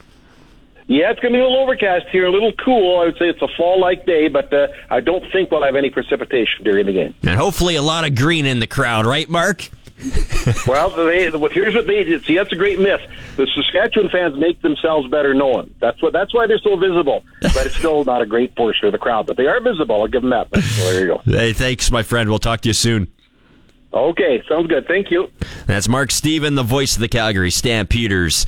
Yeah, 0.87 1.11
it's 1.11 1.20
going 1.20 1.33
to 1.33 1.37
be 1.37 1.40
a 1.40 1.44
little 1.44 1.62
overcast 1.62 2.07
here, 2.09 2.26
a 2.26 2.33
little 2.33 2.53
cool. 2.53 2.98
I 2.98 3.05
would 3.05 3.18
say 3.18 3.29
it's 3.29 3.42
a 3.42 3.48
fall-like 3.57 4.07
day, 4.07 4.26
but 4.26 4.53
uh, 4.53 4.68
I 4.88 5.00
don't 5.00 5.22
think 5.31 5.50
we'll 5.50 5.62
have 5.62 5.76
any 5.76 5.90
precipitation 5.90 6.64
during 6.64 6.87
the 6.87 6.92
game. 6.92 7.14
And 7.22 7.38
hopefully 7.38 7.76
a 7.76 7.83
lot 7.83 8.05
of 8.05 8.16
green 8.16 8.44
in 8.44 8.59
the 8.59 8.66
crowd, 8.66 9.07
right, 9.07 9.29
Mark? 9.29 9.68
well, 10.67 10.91
they, 10.91 11.31
here's 11.51 11.75
what 11.75 11.87
they 11.87 12.05
did. 12.05 12.25
See, 12.25 12.37
that's 12.37 12.53
a 12.53 12.57
great 12.57 12.81
myth. 12.81 13.01
The 13.37 13.47
Saskatchewan 13.55 14.11
fans 14.11 14.37
make 14.39 14.61
themselves 14.63 15.09
better 15.09 15.35
known. 15.35 15.75
That's 15.81 16.01
what. 16.03 16.13
That's 16.13 16.33
why 16.33 16.47
they're 16.47 16.59
so 16.59 16.77
visible. 16.77 17.25
But 17.43 17.67
it's 17.67 17.77
still 17.77 18.05
not 18.05 18.23
a 18.23 18.27
great 18.27 18.55
portion 18.57 18.87
of 18.87 18.93
the 18.93 18.99
crowd. 18.99 19.27
But 19.27 19.37
they 19.37 19.47
are 19.47 19.61
visible. 19.61 20.01
I'll 20.01 20.09
give 20.09 20.23
them 20.23 20.31
that. 20.31 20.49
So 20.55 20.93
there 20.93 21.01
you 21.01 21.07
go. 21.07 21.23
Hey, 21.41 21.53
thanks, 21.53 21.91
my 21.91 22.03
friend. 22.03 22.29
We'll 22.29 22.39
talk 22.39 22.61
to 22.63 22.69
you 22.69 22.75
soon. 22.75 23.13
Okay, 23.93 24.43
sounds 24.49 24.69
good. 24.69 24.87
Thank 24.87 25.11
you. 25.11 25.31
That's 25.67 25.89
Mark 25.89 26.11
Stephen, 26.11 26.55
the 26.55 26.63
voice 26.63 26.95
of 26.95 27.01
the 27.01 27.09
Calgary 27.09 27.51
Stampeders 27.51 28.47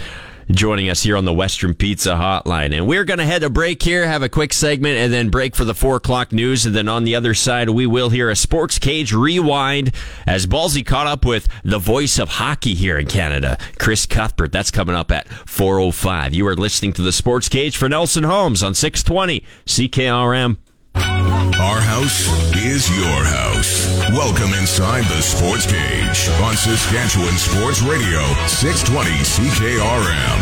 joining 0.54 0.88
us 0.88 1.02
here 1.02 1.16
on 1.16 1.24
the 1.24 1.32
Western 1.32 1.74
Pizza 1.74 2.10
Hotline. 2.10 2.76
And 2.76 2.86
we're 2.86 3.04
going 3.04 3.18
to 3.18 3.24
head 3.24 3.42
a 3.42 3.50
break 3.50 3.82
here, 3.82 4.06
have 4.06 4.22
a 4.22 4.28
quick 4.28 4.52
segment, 4.52 4.96
and 4.96 5.12
then 5.12 5.30
break 5.30 5.54
for 5.54 5.64
the 5.64 5.74
four 5.74 5.96
o'clock 5.96 6.32
news. 6.32 6.66
And 6.66 6.74
then 6.74 6.88
on 6.88 7.04
the 7.04 7.14
other 7.14 7.34
side, 7.34 7.70
we 7.70 7.86
will 7.86 8.10
hear 8.10 8.30
a 8.30 8.36
sports 8.36 8.78
cage 8.78 9.12
rewind 9.12 9.92
as 10.26 10.46
Ballsy 10.46 10.84
caught 10.84 11.06
up 11.06 11.24
with 11.24 11.48
the 11.64 11.78
voice 11.78 12.18
of 12.18 12.28
hockey 12.30 12.74
here 12.74 12.98
in 12.98 13.06
Canada, 13.06 13.58
Chris 13.78 14.06
Cuthbert. 14.06 14.52
That's 14.52 14.70
coming 14.70 14.94
up 14.94 15.10
at 15.10 15.26
4.05. 15.28 16.32
You 16.32 16.46
are 16.46 16.56
listening 16.56 16.92
to 16.94 17.02
the 17.02 17.12
sports 17.12 17.48
cage 17.48 17.76
for 17.76 17.88
Nelson 17.88 18.24
Homes 18.24 18.62
on 18.62 18.74
620 18.74 19.44
CKRM. 19.66 20.56
Our 20.94 21.80
house 21.80 22.28
is 22.56 22.88
your 22.90 23.24
house. 23.24 23.86
Welcome 24.10 24.52
inside 24.58 25.04
the 25.04 25.22
Sports 25.22 25.66
Cage 25.66 26.28
on 26.42 26.54
Saskatchewan 26.56 27.34
Sports 27.38 27.82
Radio, 27.82 28.20
620 28.46 29.10
CKRM. 29.10 30.38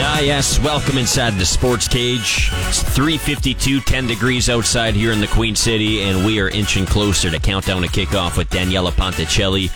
Ah, 0.00 0.20
yes, 0.20 0.58
welcome 0.60 0.98
inside 0.98 1.34
the 1.34 1.46
Sports 1.46 1.88
Cage. 1.88 2.50
It's 2.68 2.82
352, 2.82 3.80
10 3.80 4.06
degrees 4.06 4.50
outside 4.50 4.94
here 4.94 5.12
in 5.12 5.20
the 5.20 5.26
Queen 5.28 5.56
City, 5.56 6.02
and 6.02 6.24
we 6.24 6.40
are 6.40 6.48
inching 6.48 6.84
closer 6.84 7.30
to 7.30 7.38
countdown 7.38 7.82
to 7.82 7.88
kickoff 7.88 8.36
with 8.36 8.50
Daniela 8.50 8.92
Ponticelli, 8.92 9.70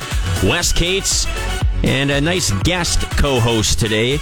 Wes 0.49 0.73
Cates, 0.73 1.27
and 1.85 2.11
a 2.11 2.21
nice 2.21 2.51
guest 2.63 3.01
co-host 3.13 3.79
today, 3.79 4.19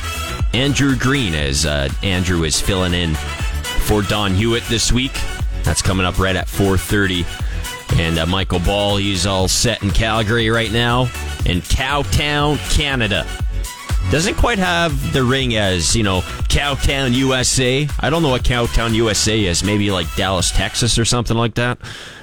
Andrew 0.54 0.96
Green, 0.96 1.34
as 1.34 1.66
uh, 1.66 1.88
Andrew 2.02 2.44
is 2.44 2.60
filling 2.60 2.94
in 2.94 3.14
for 3.86 4.02
Don 4.02 4.34
Hewitt 4.34 4.64
this 4.64 4.92
week. 4.92 5.12
That's 5.66 5.83
coming 5.83 6.07
up 6.07 6.20
right 6.20 6.37
at 6.37 6.46
4:30. 6.46 7.98
And 7.98 8.18
uh, 8.18 8.26
Michael 8.26 8.61
Ball, 8.61 8.96
he's 8.96 9.26
all 9.26 9.48
set 9.48 9.83
in 9.83 9.90
Calgary 9.90 10.48
right 10.48 10.70
now, 10.70 11.02
in 11.44 11.61
Cowtown, 11.61 12.57
Canada. 12.72 13.26
Doesn't 14.11 14.37
quite 14.37 14.59
have 14.59 15.12
the 15.12 15.24
ring 15.24 15.57
as, 15.57 15.96
you 15.96 16.05
know, 16.05 16.20
Cowtown, 16.48 17.12
USA. 17.14 17.88
I 17.98 18.09
don't 18.09 18.22
know 18.22 18.29
what 18.29 18.44
Cowtown, 18.44 18.94
USA 18.94 19.44
is. 19.44 19.64
Maybe 19.64 19.90
like 19.90 20.07
Dallas, 20.14 20.52
Texas 20.52 21.00
or 21.00 21.05
something 21.05 21.37
like 21.37 21.57
that. 21.57 21.79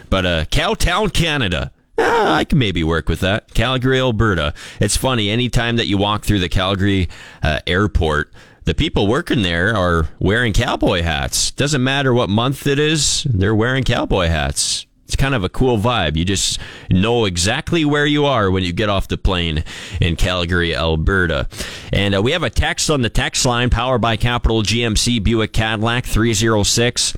But 0.09 0.25
uh, 0.25 0.45
Cowtown, 0.45 1.11
Canada. 1.13 1.73
Ah, 1.97 2.35
I 2.35 2.45
can 2.45 2.57
maybe 2.57 2.83
work 2.85 3.09
with 3.09 3.19
that. 3.19 3.53
Calgary, 3.53 3.99
Alberta. 3.99 4.53
It's 4.79 4.95
funny, 4.95 5.29
anytime 5.29 5.75
that 5.75 5.87
you 5.87 5.97
walk 5.97 6.23
through 6.23 6.39
the 6.39 6.49
Calgary 6.49 7.09
uh, 7.43 7.59
airport, 7.67 8.31
the 8.65 8.73
people 8.73 9.07
working 9.07 9.41
there 9.41 9.75
are 9.75 10.09
wearing 10.19 10.53
cowboy 10.53 11.01
hats. 11.01 11.51
Doesn't 11.51 11.83
matter 11.83 12.13
what 12.13 12.29
month 12.29 12.65
it 12.67 12.79
is, 12.79 13.25
they're 13.29 13.55
wearing 13.55 13.83
cowboy 13.83 14.27
hats. 14.27 14.85
It's 15.05 15.17
kind 15.17 15.35
of 15.35 15.43
a 15.43 15.49
cool 15.49 15.77
vibe. 15.77 16.15
You 16.15 16.25
just 16.25 16.59
know 16.89 17.25
exactly 17.25 17.85
where 17.85 18.05
you 18.05 18.25
are 18.25 18.49
when 18.49 18.63
you 18.63 18.71
get 18.71 18.89
off 18.89 19.07
the 19.07 19.17
plane 19.17 19.63
in 19.99 20.15
Calgary, 20.15 20.75
Alberta. 20.75 21.47
And 21.91 22.15
uh, 22.15 22.21
we 22.21 22.31
have 22.31 22.41
a 22.41 22.49
text 22.49 22.89
on 22.89 23.01
the 23.01 23.09
text 23.09 23.45
line 23.45 23.69
powered 23.69 24.01
by 24.01 24.15
Capital 24.17 24.63
GMC 24.63 25.21
Buick 25.21 25.53
Cadillac 25.53 26.05
306 26.05 27.17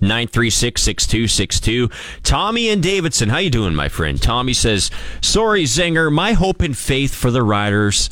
936 0.00 0.82
6262. 0.82 1.90
Tommy 2.22 2.68
and 2.68 2.82
Davidson, 2.82 3.28
how 3.28 3.38
you 3.38 3.50
doing, 3.50 3.74
my 3.74 3.88
friend? 3.88 4.20
Tommy 4.20 4.52
says, 4.52 4.90
Sorry, 5.20 5.64
Zinger, 5.64 6.10
my 6.10 6.32
hope 6.32 6.62
and 6.62 6.76
faith 6.76 7.14
for 7.14 7.30
the 7.30 7.42
Riders 7.42 8.08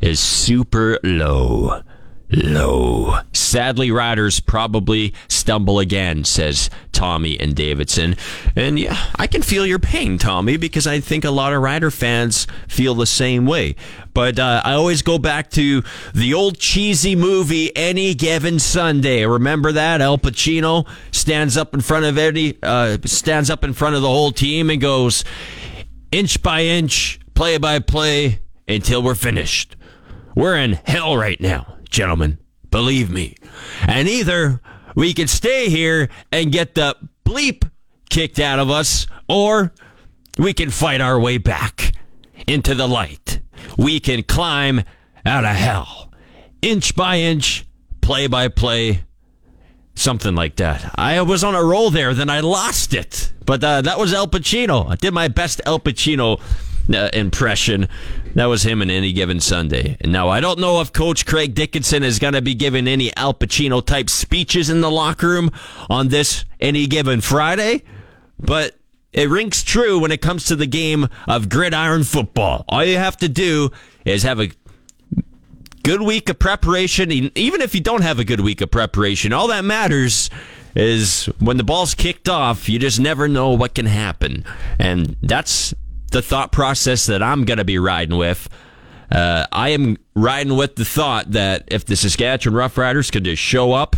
is 0.00 0.20
super 0.20 0.98
low. 1.02 1.82
Low. 2.30 3.20
Sadly, 3.32 3.90
riders 3.90 4.38
probably 4.38 5.14
stumble 5.28 5.78
again, 5.78 6.24
says 6.24 6.68
Tommy 6.92 7.40
and 7.40 7.56
Davidson. 7.56 8.16
And 8.54 8.78
yeah, 8.78 8.98
I 9.16 9.26
can 9.26 9.40
feel 9.40 9.64
your 9.64 9.78
pain, 9.78 10.18
Tommy, 10.18 10.58
because 10.58 10.86
I 10.86 11.00
think 11.00 11.24
a 11.24 11.30
lot 11.30 11.54
of 11.54 11.62
rider 11.62 11.90
fans 11.90 12.46
feel 12.68 12.94
the 12.94 13.06
same 13.06 13.46
way. 13.46 13.76
But 14.12 14.38
uh, 14.38 14.60
I 14.62 14.74
always 14.74 15.00
go 15.00 15.18
back 15.18 15.48
to 15.52 15.82
the 16.14 16.34
old 16.34 16.58
cheesy 16.58 17.16
movie, 17.16 17.74
Any 17.74 18.12
Given 18.14 18.58
Sunday. 18.58 19.24
Remember 19.24 19.72
that? 19.72 20.02
Al 20.02 20.18
Pacino 20.18 20.86
stands 21.12 21.56
up 21.56 21.72
in 21.72 21.80
front 21.80 22.04
of 22.04 22.18
Eddie, 22.18 22.58
uh, 22.62 22.98
stands 23.06 23.48
up 23.48 23.64
in 23.64 23.72
front 23.72 23.96
of 23.96 24.02
the 24.02 24.08
whole 24.08 24.32
team 24.32 24.68
and 24.68 24.82
goes, 24.82 25.24
inch 26.12 26.42
by 26.42 26.64
inch, 26.64 27.20
play 27.32 27.56
by 27.56 27.78
play, 27.78 28.40
until 28.68 29.02
we're 29.02 29.14
finished. 29.14 29.76
We're 30.34 30.56
in 30.56 30.72
hell 30.84 31.16
right 31.16 31.40
now, 31.40 31.78
gentlemen. 31.90 32.38
Believe 32.70 33.10
me. 33.10 33.36
And 33.86 34.08
either 34.08 34.60
we 34.94 35.14
can 35.14 35.28
stay 35.28 35.68
here 35.68 36.08
and 36.30 36.52
get 36.52 36.74
the 36.74 36.96
bleep 37.24 37.68
kicked 38.10 38.38
out 38.38 38.58
of 38.58 38.70
us, 38.70 39.06
or 39.28 39.72
we 40.38 40.52
can 40.52 40.70
fight 40.70 41.00
our 41.00 41.18
way 41.18 41.38
back. 41.38 41.92
into 42.46 42.74
the 42.74 42.86
light. 42.88 43.40
We 43.76 44.00
can 44.00 44.22
climb 44.22 44.82
out 45.26 45.44
of 45.44 45.54
hell. 45.54 46.12
Inch 46.62 46.94
by 46.96 47.16
inch, 47.18 47.66
play 48.00 48.26
by 48.26 48.48
play, 48.48 49.04
something 49.94 50.34
like 50.34 50.56
that. 50.56 50.92
I 50.96 51.20
was 51.22 51.44
on 51.44 51.54
a 51.54 51.62
roll 51.62 51.90
there, 51.90 52.14
then 52.14 52.30
I 52.30 52.40
lost 52.40 52.94
it. 52.94 53.32
But 53.44 53.62
uh, 53.62 53.82
that 53.82 53.98
was 53.98 54.14
Al 54.14 54.28
Pacino. 54.28 54.88
I 54.90 54.96
did 54.96 55.12
my 55.12 55.28
best 55.28 55.60
Al 55.66 55.78
Pacino 55.80 56.40
uh, 56.92 57.10
impression. 57.12 57.88
That 58.34 58.46
was 58.46 58.62
him 58.62 58.82
in 58.82 58.90
any 58.90 59.12
given 59.12 59.40
Sunday. 59.40 59.96
And 60.00 60.12
now 60.12 60.28
I 60.28 60.40
don't 60.40 60.58
know 60.58 60.80
if 60.80 60.92
Coach 60.92 61.26
Craig 61.26 61.54
Dickenson 61.54 62.02
is 62.02 62.18
going 62.18 62.34
to 62.34 62.42
be 62.42 62.54
giving 62.54 62.86
any 62.86 63.14
Al 63.16 63.34
Pacino 63.34 63.84
type 63.84 64.08
speeches 64.08 64.70
in 64.70 64.80
the 64.80 64.90
locker 64.90 65.28
room 65.28 65.50
on 65.90 66.08
this 66.08 66.44
any 66.60 66.86
given 66.86 67.20
Friday, 67.20 67.82
but 68.38 68.76
it 69.12 69.28
rings 69.28 69.64
true 69.64 69.98
when 69.98 70.12
it 70.12 70.20
comes 70.20 70.44
to 70.46 70.56
the 70.56 70.66
game 70.66 71.08
of 71.26 71.48
gridiron 71.48 72.04
football. 72.04 72.64
All 72.68 72.84
you 72.84 72.98
have 72.98 73.16
to 73.18 73.28
do 73.28 73.70
is 74.04 74.22
have 74.22 74.38
a 74.38 74.50
good 75.82 76.02
week 76.02 76.28
of 76.28 76.38
preparation. 76.38 77.10
Even 77.10 77.60
if 77.60 77.74
you 77.74 77.80
don't 77.80 78.02
have 78.02 78.18
a 78.18 78.24
good 78.24 78.40
week 78.40 78.60
of 78.60 78.70
preparation, 78.70 79.32
all 79.32 79.48
that 79.48 79.64
matters 79.64 80.30
is 80.76 81.26
when 81.40 81.56
the 81.56 81.64
ball's 81.64 81.94
kicked 81.94 82.28
off, 82.28 82.68
you 82.68 82.78
just 82.78 83.00
never 83.00 83.26
know 83.26 83.50
what 83.50 83.74
can 83.74 83.86
happen. 83.86 84.44
And 84.78 85.16
that's 85.22 85.74
the 86.10 86.22
thought 86.22 86.52
process 86.52 87.06
that 87.06 87.22
I'm 87.22 87.44
going 87.44 87.58
to 87.58 87.64
be 87.64 87.78
riding 87.78 88.16
with. 88.16 88.48
Uh, 89.10 89.46
I 89.52 89.70
am 89.70 89.96
riding 90.14 90.56
with 90.56 90.76
the 90.76 90.84
thought 90.84 91.32
that 91.32 91.64
if 91.68 91.84
the 91.84 91.96
Saskatchewan 91.96 92.58
Roughriders 92.58 93.10
could 93.10 93.24
just 93.24 93.42
show 93.42 93.72
up 93.72 93.96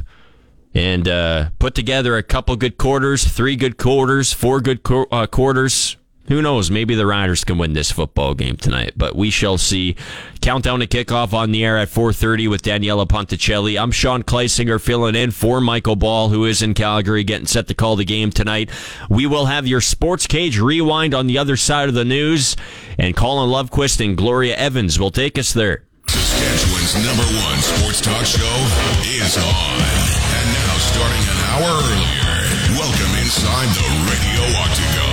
and 0.72 1.08
uh, 1.08 1.50
put 1.58 1.74
together 1.74 2.16
a 2.16 2.22
couple 2.22 2.54
good 2.56 2.78
quarters, 2.78 3.24
three 3.24 3.56
good 3.56 3.76
quarters, 3.76 4.32
four 4.32 4.60
good 4.60 4.80
uh, 4.88 5.26
quarters, 5.26 5.96
who 6.30 6.40
knows? 6.40 6.70
Maybe 6.70 6.94
the 6.94 7.06
Riders 7.06 7.42
can 7.42 7.58
win 7.58 7.72
this 7.72 7.90
football 7.90 8.34
game 8.34 8.56
tonight, 8.56 8.92
but 8.96 9.16
we 9.16 9.30
shall 9.30 9.58
see. 9.58 9.96
Countdown 10.40 10.78
to 10.78 10.86
kickoff 10.86 11.32
on 11.32 11.50
the 11.50 11.64
air 11.64 11.76
at 11.76 11.88
4:30 11.88 12.46
with 12.46 12.62
Daniela 12.62 13.06
Ponticelli. 13.06 13.76
I'm 13.76 13.90
Sean 13.90 14.22
Kleisinger 14.22 14.80
filling 14.80 15.16
in 15.16 15.32
for 15.32 15.60
Michael 15.60 15.96
Ball, 15.96 16.28
who 16.28 16.44
is 16.44 16.62
in 16.62 16.72
Calgary, 16.74 17.24
getting 17.24 17.48
set 17.48 17.66
to 17.66 17.74
call 17.74 17.96
the 17.96 18.04
game 18.04 18.30
tonight. 18.30 18.70
We 19.10 19.26
will 19.26 19.46
have 19.46 19.66
your 19.66 19.80
Sports 19.80 20.28
Cage 20.28 20.60
rewind 20.60 21.14
on 21.14 21.26
the 21.26 21.36
other 21.36 21.56
side 21.56 21.88
of 21.88 21.96
the 21.96 22.04
news, 22.04 22.56
and 22.96 23.16
Colin 23.16 23.50
Lovequist 23.50 24.02
and 24.02 24.16
Gloria 24.16 24.56
Evans 24.56 25.00
will 25.00 25.10
take 25.10 25.36
us 25.36 25.52
there. 25.52 25.82
Saskatchewan's 26.06 26.94
number 27.04 27.26
one 27.42 27.58
sports 27.58 28.00
talk 28.00 28.24
show 28.24 28.56
is 29.02 29.36
on, 29.36 29.80
and 29.82 30.48
now 30.54 30.78
starting 30.78 31.26
an 31.26 31.38
hour 31.50 31.70
earlier. 31.74 32.78
Welcome 32.78 33.18
inside 33.18 33.68
the 33.74 33.88
radio 34.06 34.58
octagon. 34.58 35.09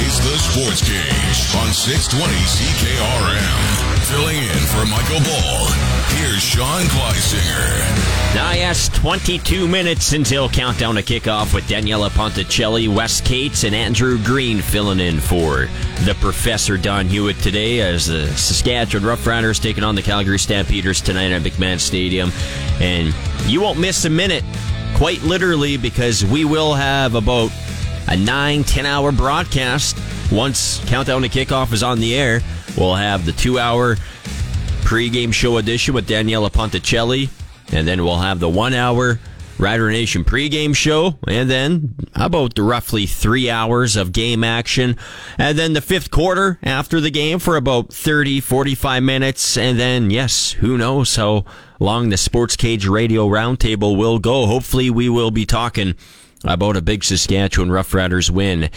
Is 0.00 0.16
the 0.18 0.38
Sports 0.38 0.80
Cage 0.80 1.54
on 1.60 1.72
620 1.72 2.32
CKRM. 2.32 3.80
Filling 4.08 4.36
in 4.36 4.58
for 4.72 4.86
Michael 4.86 5.20
Ball, 5.20 5.66
here's 6.16 6.42
Sean 6.42 6.82
Kleisinger. 6.84 8.34
Now, 8.34 8.52
yes, 8.52 8.88
22 8.88 9.68
minutes 9.68 10.12
until 10.12 10.48
countdown 10.48 10.94
to 10.94 11.02
kickoff 11.02 11.54
with 11.54 11.64
Daniela 11.64 12.08
Ponticelli, 12.08 12.88
Wes 12.88 13.20
Cates, 13.20 13.64
and 13.64 13.74
Andrew 13.74 14.18
Green 14.24 14.60
filling 14.62 15.00
in 15.00 15.20
for 15.20 15.68
the 16.04 16.16
Professor 16.20 16.78
Don 16.78 17.06
Hewitt 17.06 17.36
today 17.38 17.80
as 17.80 18.06
the 18.06 18.26
Saskatchewan 18.28 19.06
Roughriders 19.06 19.60
taking 19.60 19.84
on 19.84 19.94
the 19.94 20.02
Calgary 20.02 20.38
Stampeders 20.38 21.00
tonight 21.00 21.30
at 21.30 21.42
McMahon 21.42 21.78
Stadium. 21.78 22.32
And 22.80 23.14
you 23.46 23.60
won't 23.60 23.78
miss 23.78 24.06
a 24.06 24.10
minute, 24.10 24.44
quite 24.94 25.22
literally, 25.22 25.76
because 25.76 26.24
we 26.24 26.44
will 26.46 26.74
have 26.74 27.14
about 27.14 27.52
a 28.08 28.16
nine, 28.16 28.64
10 28.64 28.86
hour 28.86 29.12
broadcast. 29.12 29.96
Once 30.32 30.82
Countdown 30.86 31.22
to 31.22 31.28
Kickoff 31.28 31.72
is 31.72 31.82
on 31.82 32.00
the 32.00 32.14
air, 32.14 32.40
we'll 32.76 32.94
have 32.94 33.26
the 33.26 33.32
two 33.32 33.58
hour 33.58 33.96
pregame 34.82 35.32
show 35.32 35.58
edition 35.58 35.94
with 35.94 36.08
Daniela 36.08 36.50
Ponticelli, 36.50 37.28
and 37.72 37.86
then 37.86 38.04
we'll 38.04 38.18
have 38.18 38.40
the 38.40 38.48
one 38.48 38.74
hour 38.74 39.18
Rider 39.60 39.90
Nation 39.90 40.24
pregame 40.24 40.74
show, 40.74 41.18
and 41.28 41.50
then 41.50 41.94
about 42.14 42.54
the 42.54 42.62
roughly 42.62 43.04
three 43.04 43.50
hours 43.50 43.94
of 43.94 44.10
game 44.10 44.42
action, 44.42 44.96
and 45.36 45.58
then 45.58 45.74
the 45.74 45.82
fifth 45.82 46.10
quarter 46.10 46.58
after 46.62 46.98
the 46.98 47.10
game 47.10 47.38
for 47.38 47.56
about 47.56 47.92
30, 47.92 48.40
45 48.40 49.02
minutes, 49.02 49.58
and 49.58 49.78
then, 49.78 50.10
yes, 50.10 50.52
who 50.52 50.78
knows 50.78 51.14
how 51.14 51.44
long 51.78 52.08
the 52.08 52.16
Sports 52.16 52.56
Cage 52.56 52.86
Radio 52.86 53.28
Roundtable 53.28 53.98
will 53.98 54.18
go. 54.18 54.46
Hopefully, 54.46 54.88
we 54.88 55.10
will 55.10 55.30
be 55.30 55.44
talking 55.44 55.94
about 56.44 56.76
a 56.76 56.82
big 56.82 57.04
Saskatchewan 57.04 57.70
Roughriders 57.70 58.30
win 58.30 58.70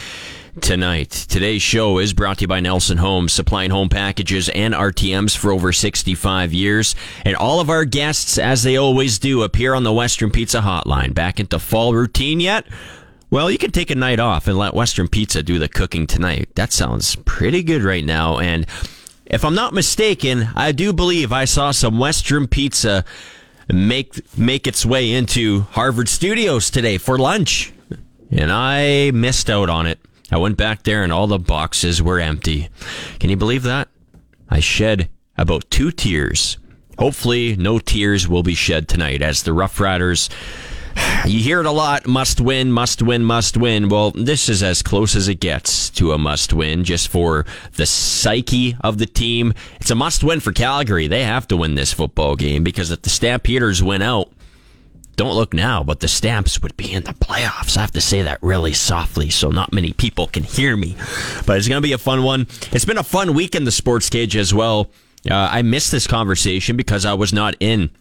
tonight. 0.62 1.10
Today's 1.10 1.62
show 1.62 1.98
is 1.98 2.14
brought 2.14 2.40
to 2.40 2.42
you 2.44 2.48
by 2.48 2.60
Nelson 2.60 2.98
Homes, 2.98 3.34
supplying 3.34 3.72
home 3.72 3.90
packages 3.90 4.50
and 4.50 4.74
RTMs 4.74 5.36
for 5.36 5.52
over 5.52 5.72
65 5.72 6.54
years. 6.54 6.96
And 7.26 7.36
all 7.36 7.60
of 7.60 7.70
our 7.70 7.86
guests, 7.86 8.38
as 8.38 8.64
they 8.64 8.76
always 8.76 9.18
do, 9.18 9.44
appear 9.44 9.74
on 9.74 9.84
the 9.84 9.94
Western 9.94 10.32
Pizza 10.32 10.62
Hotline. 10.62 11.14
Back 11.14 11.40
into 11.40 11.60
fall 11.60 11.94
routine 11.94 12.40
yet? 12.40 12.66
Well, 13.30 13.50
you 13.50 13.58
can 13.58 13.72
take 13.72 13.90
a 13.90 13.96
night 13.96 14.20
off 14.20 14.48
and 14.48 14.58
let 14.58 14.76
Western 14.76 15.08
Pizza 15.08 15.42
do 15.42 15.58
the 15.58 15.68
cooking 15.68 16.06
tonight. 16.06 16.50
That 16.56 16.72
sounds 16.72 17.16
pretty 17.26 17.64
good 17.64 17.82
right 17.82 18.06
now. 18.06 18.38
And 18.38 18.68
if 19.26 19.44
I'm 19.44 19.56
not 19.56 19.74
mistaken, 19.74 20.50
I 20.56 20.72
do 20.72 20.94
believe 20.94 21.32
I 21.32 21.46
saw 21.46 21.72
some 21.72 21.98
Western 21.98 22.48
Pizza 22.48 23.04
make 23.72 24.38
make 24.38 24.68
its 24.68 24.86
way 24.86 25.12
into 25.12 25.62
Harvard 25.72 26.10
Studios 26.10 26.70
today 26.70 26.98
for 26.98 27.18
lunch, 27.18 27.74
and 28.32 28.52
I 28.52 29.12
missed 29.12 29.50
out 29.50 29.70
on 29.70 29.86
it. 29.86 30.00
I 30.32 30.38
went 30.38 30.58
back 30.58 30.84
there 30.84 31.04
and 31.04 31.14
all 31.14 31.28
the 31.28 31.38
boxes 31.38 32.02
were 32.02 32.20
empty. 32.20 32.70
Can 33.20 33.30
you 33.30 33.38
believe 33.38 33.64
that? 33.64 33.88
I 34.50 34.60
shed 34.60 35.10
about 35.38 35.70
two 35.70 35.92
tears. 35.92 36.58
Hopefully, 36.98 37.56
no 37.56 37.80
tears 37.80 38.28
will 38.28 38.44
be 38.44 38.56
shed 38.56 38.88
tonight 38.88 39.22
as 39.22 39.44
the 39.44 39.54
Rough 39.54 39.80
Riders 39.80 40.30
you 41.26 41.40
hear 41.40 41.60
it 41.60 41.66
a 41.66 41.72
lot 41.72 42.08
must 42.08 42.42
win, 42.42 42.72
must 42.72 43.02
win, 43.02 43.24
must 43.24 43.58
win. 43.58 43.90
Well, 43.90 44.12
this 44.12 44.50
is 44.50 44.62
as 44.62 44.82
close 44.82 45.16
as 45.16 45.28
it 45.28 45.40
gets 45.40 45.90
to 45.92 46.12
a 46.12 46.18
must 46.18 46.54
win 46.54 46.84
just 46.84 47.08
for 47.08 47.46
the 47.76 47.86
psyche 47.86 48.76
of 48.82 48.98
the 48.98 49.06
team. 49.06 49.54
It's 49.80 49.92
a 49.92 49.96
must 49.96 50.24
win 50.24 50.40
for 50.40 50.52
Calgary. 50.52 51.08
They 51.08 51.24
have 51.24 51.48
to 51.50 51.58
win 51.58 51.76
this 51.76 51.94
football 51.94 52.36
game 52.36 52.64
because 52.64 52.92
if 52.92 53.02
the 53.02 53.10
Stampeders 53.10 53.82
win 53.82 54.02
out, 54.02 54.32
don't 55.16 55.36
look 55.36 55.54
now, 55.54 55.84
but 55.84 56.00
the 56.00 56.08
Stamps 56.08 56.62
would 56.62 56.76
be 56.76 56.92
in 56.92 57.04
the 57.04 57.14
playoffs. 57.14 57.78
I 57.78 57.82
have 57.82 57.92
to 57.92 58.02
say 58.02 58.24
that 58.24 58.42
really 58.42 58.74
softly 58.74 59.30
so 59.30 59.52
not 59.52 59.72
many 59.72 59.94
people 59.94 60.28
can 60.28 60.44
hear 60.44 60.76
me. 60.76 60.96
But 61.46 61.58
it's 61.58 61.68
going 61.68 61.82
to 61.82 61.88
be 61.88 61.94
a 61.94 62.00
fun 62.00 62.24
one. 62.24 62.48
It's 62.72 62.86
been 62.86 62.98
a 62.98 63.04
fun 63.04 63.34
week 63.34 63.54
in 63.54 63.64
the 63.64 63.72
sports 63.72 64.10
cage 64.10 64.36
as 64.36 64.54
well. 64.54 64.90
Uh, 65.30 65.36
I 65.52 65.62
missed 65.62 65.92
this 65.92 66.08
conversation 66.08 66.76
because 66.76 67.06
I 67.06 67.14
was 67.14 67.32
not 67.32 67.56
in 67.60 67.92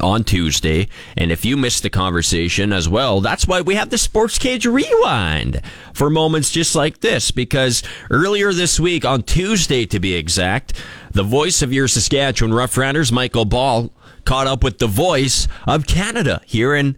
on 0.00 0.24
Tuesday. 0.24 0.88
And 1.16 1.30
if 1.30 1.44
you 1.44 1.56
missed 1.56 1.82
the 1.82 1.90
conversation 1.90 2.72
as 2.72 2.88
well, 2.88 3.20
that's 3.20 3.46
why 3.46 3.60
we 3.60 3.74
have 3.74 3.90
the 3.90 3.98
Sports 3.98 4.38
Cage 4.38 4.66
Rewind 4.66 5.60
for 5.92 6.10
moments 6.10 6.50
just 6.50 6.74
like 6.74 7.00
this. 7.00 7.30
Because 7.30 7.82
earlier 8.10 8.52
this 8.52 8.80
week, 8.80 9.04
on 9.04 9.22
Tuesday 9.22 9.86
to 9.86 10.00
be 10.00 10.14
exact, 10.14 10.72
the 11.12 11.22
voice 11.22 11.62
of 11.62 11.72
your 11.72 11.88
Saskatchewan 11.88 12.54
Roughriders, 12.54 13.12
Michael 13.12 13.44
Ball, 13.44 13.90
caught 14.24 14.46
up 14.46 14.62
with 14.64 14.78
the 14.78 14.86
voice 14.86 15.48
of 15.66 15.86
Canada 15.86 16.40
here 16.46 16.74
in 16.74 16.96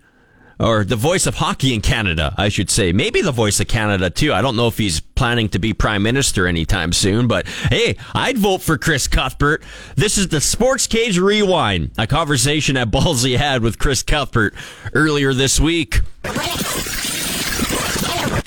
or 0.58 0.84
the 0.84 0.96
voice 0.96 1.26
of 1.26 1.36
hockey 1.36 1.74
in 1.74 1.80
Canada, 1.80 2.34
I 2.36 2.48
should 2.48 2.70
say. 2.70 2.92
Maybe 2.92 3.22
the 3.22 3.32
voice 3.32 3.60
of 3.60 3.68
Canada 3.68 4.10
too. 4.10 4.32
I 4.32 4.42
don't 4.42 4.56
know 4.56 4.68
if 4.68 4.78
he's 4.78 5.00
planning 5.00 5.48
to 5.50 5.58
be 5.58 5.72
prime 5.72 6.02
minister 6.02 6.46
anytime 6.46 6.92
soon, 6.92 7.26
but 7.26 7.46
hey, 7.46 7.96
I'd 8.14 8.38
vote 8.38 8.62
for 8.62 8.78
Chris 8.78 9.08
Cuthbert. 9.08 9.62
This 9.96 10.18
is 10.18 10.28
the 10.28 10.40
Sports 10.40 10.86
Cage 10.86 11.18
Rewind, 11.18 11.92
a 11.98 12.06
conversation 12.06 12.74
that 12.74 12.90
Ballsy 12.90 13.36
had 13.36 13.62
with 13.62 13.78
Chris 13.78 14.02
Cuthbert 14.02 14.54
earlier 14.92 15.32
this 15.34 15.60
week. 15.60 16.00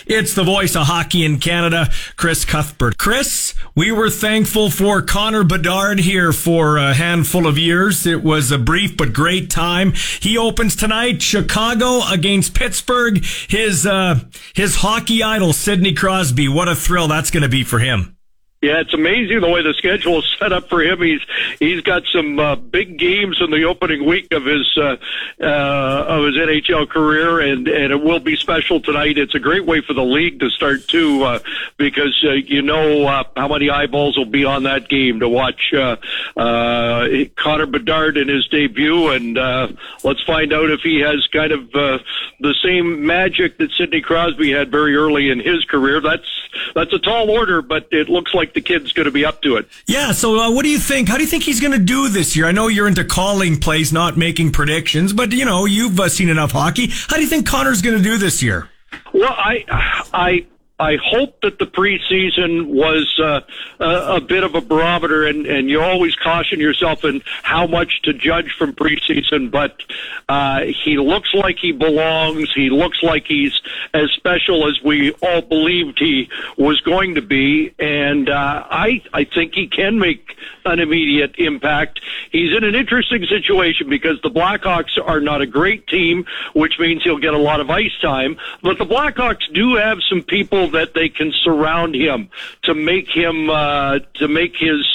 It's 0.10 0.34
the 0.34 0.44
voice 0.46 0.74
of 0.78 0.88
hockey 0.88 1.26
in 1.26 1.38
Canada, 1.38 1.90
Chris 2.16 2.46
Cuthbert. 2.46 2.98
Chris, 2.98 3.54
we 3.76 3.92
were 3.92 4.10
thankful 4.10 4.70
for 4.70 5.02
Connor 5.02 5.44
Bedard 5.44 6.00
here 6.00 6.32
for 6.32 6.78
a 6.78 6.94
handful 6.94 7.46
of 7.46 7.58
years. 7.58 8.06
It 8.06 8.24
was 8.24 8.50
a 8.50 8.58
brief 8.58 8.96
but 8.96 9.12
great 9.12 9.50
time. 9.50 9.92
He 10.22 10.38
opens 10.38 10.78
tonight, 10.78 11.22
Chicago 11.22 12.08
against 12.10 12.54
Pittsburgh. 12.54 13.22
His 13.50 13.86
uh, 13.86 14.22
his 14.56 14.78
hockey 14.78 15.24
idol, 15.24 15.52
Sidney 15.52 15.94
Crosby. 15.94 16.48
What 16.48 16.70
a 16.70 16.76
thrill 16.76 17.10
that's 17.10 17.30
going 17.30 17.44
to 17.44 17.50
be 17.50 17.66
for 17.66 17.80
him. 17.80 18.17
Yeah, 18.60 18.80
it's 18.80 18.94
amazing 18.94 19.42
the 19.42 19.50
way 19.50 19.62
the 19.62 19.76
schedule 19.78 20.18
is 20.18 20.36
set 20.40 20.52
up 20.52 20.68
for 20.68 20.82
him. 20.82 21.00
He's 21.00 21.22
he's 21.60 21.82
got 21.82 22.04
some 22.12 22.40
uh, 22.40 22.56
big 22.56 22.98
games 22.98 23.38
in 23.40 23.52
the 23.52 23.66
opening 23.66 24.04
week 24.04 24.34
of 24.34 24.46
his 24.46 24.66
uh, 24.76 24.98
uh, 25.40 26.06
of 26.08 26.26
his 26.26 26.36
NHL 26.36 26.90
career, 26.90 27.40
and 27.40 27.68
and 27.68 27.94
it 27.94 28.02
will 28.02 28.20
be 28.20 28.36
special 28.36 28.80
tonight. 28.80 29.20
It's 29.20 29.36
a 29.36 29.40
great 29.40 29.68
way 29.68 29.82
for 29.82 29.94
the 29.94 30.04
league 30.04 30.40
to 30.40 30.50
start 30.50 30.88
too, 30.88 31.24
uh, 31.24 31.40
because 31.78 32.20
uh, 32.28 32.32
you 32.32 32.64
know 32.64 33.06
uh, 33.06 33.26
how 33.36 33.48
many 33.48 33.70
eyeballs 33.70 34.18
will 34.18 34.26
be 34.26 34.44
on 34.44 34.64
that 34.64 34.90
game 34.90 35.20
to 35.20 35.30
watch 35.30 35.72
uh, 35.76 35.98
uh, 36.36 37.08
Connor 37.36 37.68
Bedard 37.68 38.18
in 38.18 38.28
his 38.28 38.48
debut, 38.48 39.10
and 39.10 39.38
uh, 39.38 39.68
let's 40.04 40.24
find 40.24 40.52
out 40.52 40.72
if 40.72 40.82
he 40.82 41.00
has 41.02 41.28
kind 41.28 41.52
of 41.52 41.76
uh, 41.76 42.00
the 42.40 42.56
same 42.64 43.06
magic 43.06 43.60
that 43.60 43.72
Sidney 43.74 44.02
Crosby 44.02 44.52
had 44.52 44.72
very 44.72 44.96
early 44.96 45.30
in 45.30 45.40
his 45.40 45.64
career. 45.66 46.02
That's 46.02 46.28
that's 46.74 46.94
a 46.94 47.00
tall 47.00 47.30
order, 47.30 47.62
but 47.62 47.88
it 47.92 48.10
looks 48.10 48.34
like 48.34 48.54
the 48.58 48.62
kid's 48.62 48.92
going 48.92 49.06
to 49.06 49.12
be 49.12 49.24
up 49.24 49.44
to 49.44 49.56
it. 49.58 49.70
Yeah. 49.86 50.12
So, 50.12 50.40
uh, 50.40 50.52
what 50.52 50.64
do 50.64 50.70
you 50.70 50.80
think? 50.80 51.08
How 51.10 51.18
do 51.18 51.22
you 51.22 51.30
think 51.30 51.44
he's 51.44 51.62
going 51.62 51.74
to 51.74 51.80
do 51.80 52.10
this 52.10 52.36
year? 52.36 52.48
I 52.48 52.52
know 52.52 52.68
you're 52.68 52.88
into 52.88 53.06
calling 53.06 53.60
plays, 53.60 53.94
not 53.94 54.18
making 54.18 54.52
predictions, 54.52 55.14
but 55.14 55.32
you 55.32 55.46
know 55.46 55.66
you've 55.66 56.00
uh, 56.00 56.10
seen 56.10 56.28
enough 56.28 56.54
hockey. 56.54 56.88
How 57.08 57.18
do 57.18 57.22
you 57.22 57.28
think 57.28 57.46
Connor's 57.46 57.84
going 57.84 57.98
to 57.98 58.04
do 58.04 58.18
this 58.18 58.42
year? 58.42 58.68
Well, 59.14 59.30
I, 59.30 59.64
I 60.12 60.48
I 60.80 60.98
hope 61.04 61.42
that 61.42 61.58
the 61.58 61.66
preseason 61.66 62.68
was 62.68 63.20
uh, 63.20 63.42
a, 63.80 64.18
a 64.18 64.22
bit 64.22 64.44
of 64.44 64.54
a 64.54 64.62
barometer, 64.62 65.26
and, 65.26 65.48
and 65.48 65.70
you 65.70 65.82
always 65.82 66.16
caution 66.16 66.60
yourself 66.60 67.04
in 67.04 67.24
how 67.42 67.66
much 67.66 68.04
to 68.04 68.14
judge 68.14 68.54
from 68.60 68.74
preseason. 68.74 69.50
But 69.50 69.82
uh, 70.30 70.66
he 70.84 71.00
looks 71.00 71.34
like 71.34 71.58
he 71.60 71.72
belongs. 71.72 72.54
He 72.54 72.70
looks 72.70 73.02
like 73.02 73.26
he's 73.26 73.60
as 73.96 74.12
special 74.12 74.68
as 74.68 74.80
we 74.84 75.14
all 75.14 75.42
believed 75.42 75.98
he 75.98 76.30
was 76.58 76.80
going 76.82 77.16
to 77.16 77.24
be, 77.24 77.74
and 77.80 78.30
uh, 78.30 78.64
I 78.70 79.02
I 79.14 79.24
think 79.24 79.56
he 79.56 79.68
can 79.68 79.98
make 79.98 80.38
an 80.66 80.80
immediate 80.80 81.36
impact. 81.40 82.02
He's 82.32 82.56
in 82.56 82.64
an 82.64 82.76
interesting 82.76 83.26
situation 83.26 83.90
because 83.90 84.22
the 84.22 84.30
Blackhawks 84.30 85.00
are 85.04 85.22
not 85.22 85.42
a 85.42 85.48
great 85.48 85.88
team, 85.88 86.26
which 86.54 86.78
means 86.78 87.04
he'll 87.04 87.18
get 87.18 87.34
a 87.34 87.40
lot 87.40 87.62
of 87.62 87.70
ice 87.70 87.98
time. 88.02 88.38
But 88.62 88.78
the 88.78 88.86
Blackhawks 88.86 89.52
do 89.54 89.76
have 89.76 90.00
some 90.08 90.22
people 90.22 90.67
that 90.70 90.94
they 90.94 91.10
can 91.10 91.32
surround 91.44 91.96
him 91.96 92.30
to 92.64 92.74
make 92.74 93.08
him 93.10 93.50
uh, 93.50 94.00
to 94.16 94.28
make 94.28 94.56
his 94.56 94.86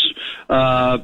uh, 0.48 0.98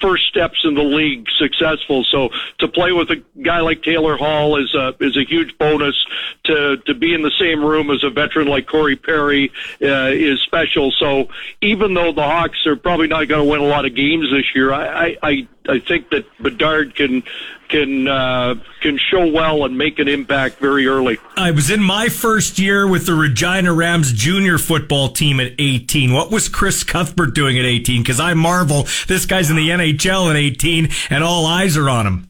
first 0.00 0.28
steps 0.28 0.58
in 0.64 0.74
the 0.74 0.82
league 0.82 1.26
successful. 1.38 2.04
So 2.04 2.30
to 2.58 2.68
play 2.68 2.92
with 2.92 3.10
a 3.10 3.22
guy 3.42 3.60
like 3.60 3.82
Taylor 3.82 4.16
Hall 4.16 4.56
is 4.56 4.74
a 4.74 4.94
is 5.00 5.16
a 5.16 5.24
huge 5.24 5.56
bonus. 5.58 5.96
To 6.44 6.76
to 6.86 6.94
be 6.94 7.14
in 7.14 7.22
the 7.22 7.32
same 7.38 7.64
room 7.64 7.90
as 7.90 8.02
a 8.04 8.10
veteran 8.10 8.48
like 8.48 8.66
Corey 8.66 8.96
Perry 8.96 9.52
uh, 9.82 10.10
is 10.12 10.40
special. 10.42 10.92
So 10.92 11.28
even 11.60 11.94
though 11.94 12.12
the 12.12 12.22
Hawks 12.22 12.66
are 12.66 12.76
probably 12.76 13.08
not 13.08 13.28
going 13.28 13.44
to 13.44 13.50
win 13.50 13.60
a 13.60 13.66
lot 13.66 13.84
of 13.84 13.94
games 13.94 14.30
this 14.30 14.54
year, 14.54 14.72
I 14.72 14.86
I 14.88 15.16
I 15.22 15.48
think 15.78 16.10
that 16.10 16.24
Bedard 16.42 16.94
can 16.94 17.22
can 17.68 18.08
uh, 18.08 18.54
can 18.80 18.98
show 18.98 19.30
well 19.30 19.64
and 19.64 19.76
make 19.76 19.98
an 19.98 20.08
impact 20.08 20.58
very 20.58 20.86
early. 20.86 21.18
I 21.36 21.50
was 21.50 21.70
in 21.70 21.82
my 21.82 22.08
first 22.08 22.58
year 22.58 22.88
with 22.88 23.06
the 23.06 23.14
Regina 23.14 23.72
Rams 23.72 24.12
junior 24.12 24.58
football 24.58 25.10
team 25.10 25.40
at 25.40 25.52
18. 25.58 26.12
What 26.12 26.30
was 26.30 26.48
Chris 26.48 26.82
Cuthbert 26.84 27.34
doing 27.34 27.58
at 27.58 27.64
18? 27.64 28.02
Because 28.02 28.20
I 28.20 28.34
marvel 28.34 28.84
this 29.06 29.26
guy's 29.26 29.50
in 29.50 29.56
the 29.56 29.68
NHL 29.68 30.30
at 30.30 30.36
18, 30.36 30.88
and 31.10 31.22
all 31.22 31.46
eyes 31.46 31.76
are 31.76 31.90
on 31.90 32.06
him. 32.06 32.27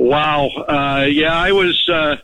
Wow. 0.00 0.48
Uh, 0.48 1.04
yeah, 1.04 1.36
I 1.36 1.52
was, 1.52 1.86
uh, 1.86 2.16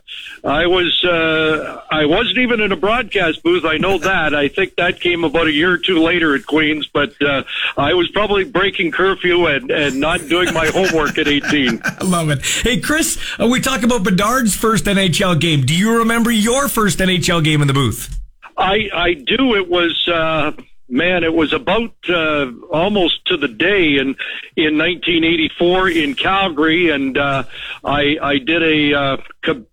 I 0.42 0.66
was, 0.66 1.04
uh, 1.04 1.82
I 1.90 2.06
wasn't 2.06 2.38
even 2.38 2.62
in 2.62 2.72
a 2.72 2.76
broadcast 2.76 3.42
booth. 3.42 3.66
I 3.66 3.76
know 3.76 3.98
that. 3.98 4.34
I 4.34 4.48
think 4.48 4.76
that 4.76 4.98
came 4.98 5.24
about 5.24 5.46
a 5.46 5.52
year 5.52 5.72
or 5.72 5.76
two 5.76 6.02
later 6.02 6.34
at 6.34 6.46
Queens, 6.46 6.88
but, 6.90 7.20
uh, 7.20 7.42
I 7.76 7.92
was 7.92 8.08
probably 8.12 8.44
breaking 8.44 8.92
curfew 8.92 9.44
and, 9.44 9.70
and 9.70 10.00
not 10.00 10.26
doing 10.26 10.54
my 10.54 10.68
homework 10.68 11.18
at 11.18 11.28
18. 11.28 11.82
I 11.84 11.96
love 12.04 12.30
it. 12.30 12.42
Hey, 12.42 12.80
Chris, 12.80 13.22
uh, 13.38 13.46
we 13.46 13.60
talk 13.60 13.82
about 13.82 14.04
Bedard's 14.04 14.56
first 14.56 14.86
NHL 14.86 15.38
game. 15.38 15.60
Do 15.60 15.76
you 15.76 15.98
remember 15.98 16.30
your 16.30 16.68
first 16.68 16.98
NHL 16.98 17.44
game 17.44 17.60
in 17.60 17.68
the 17.68 17.74
booth? 17.74 18.18
I, 18.56 18.88
I 18.94 19.12
do. 19.12 19.54
It 19.54 19.68
was, 19.68 20.08
uh, 20.08 20.52
man, 20.88 21.24
it 21.24 21.34
was 21.34 21.52
about 21.52 21.94
uh, 22.08 22.50
almost 22.70 23.24
to 23.26 23.36
the 23.36 23.48
day 23.48 23.96
in 23.96 24.16
in 24.56 24.78
1984 24.78 25.90
in 25.90 26.14
Calgary, 26.14 26.90
and 26.90 27.16
uh, 27.18 27.44
I 27.84 28.16
I 28.22 28.38
did 28.38 28.62
a 28.62 28.94
uh, 28.94 29.16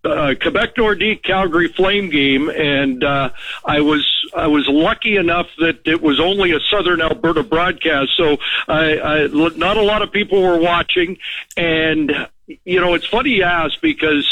uh, 0.04 0.34
Quebec 0.40 0.76
Nordique 0.76 1.22
Calgary 1.22 1.68
Flame 1.68 2.10
game, 2.10 2.48
and 2.48 3.02
uh, 3.04 3.30
I 3.64 3.80
was 3.80 4.06
I 4.36 4.46
was 4.46 4.66
lucky 4.68 5.16
enough 5.16 5.46
that 5.58 5.86
it 5.86 6.02
was 6.02 6.20
only 6.20 6.52
a 6.52 6.60
Southern 6.70 7.00
Alberta 7.00 7.42
broadcast, 7.42 8.10
so 8.16 8.38
I, 8.68 8.98
I 8.98 9.26
not 9.28 9.76
a 9.76 9.82
lot 9.82 10.02
of 10.02 10.12
people 10.12 10.42
were 10.42 10.58
watching, 10.58 11.18
and 11.56 12.12
you 12.64 12.80
know 12.80 12.94
it's 12.94 13.06
funny 13.06 13.30
you 13.30 13.44
ask 13.44 13.80
because 13.80 14.30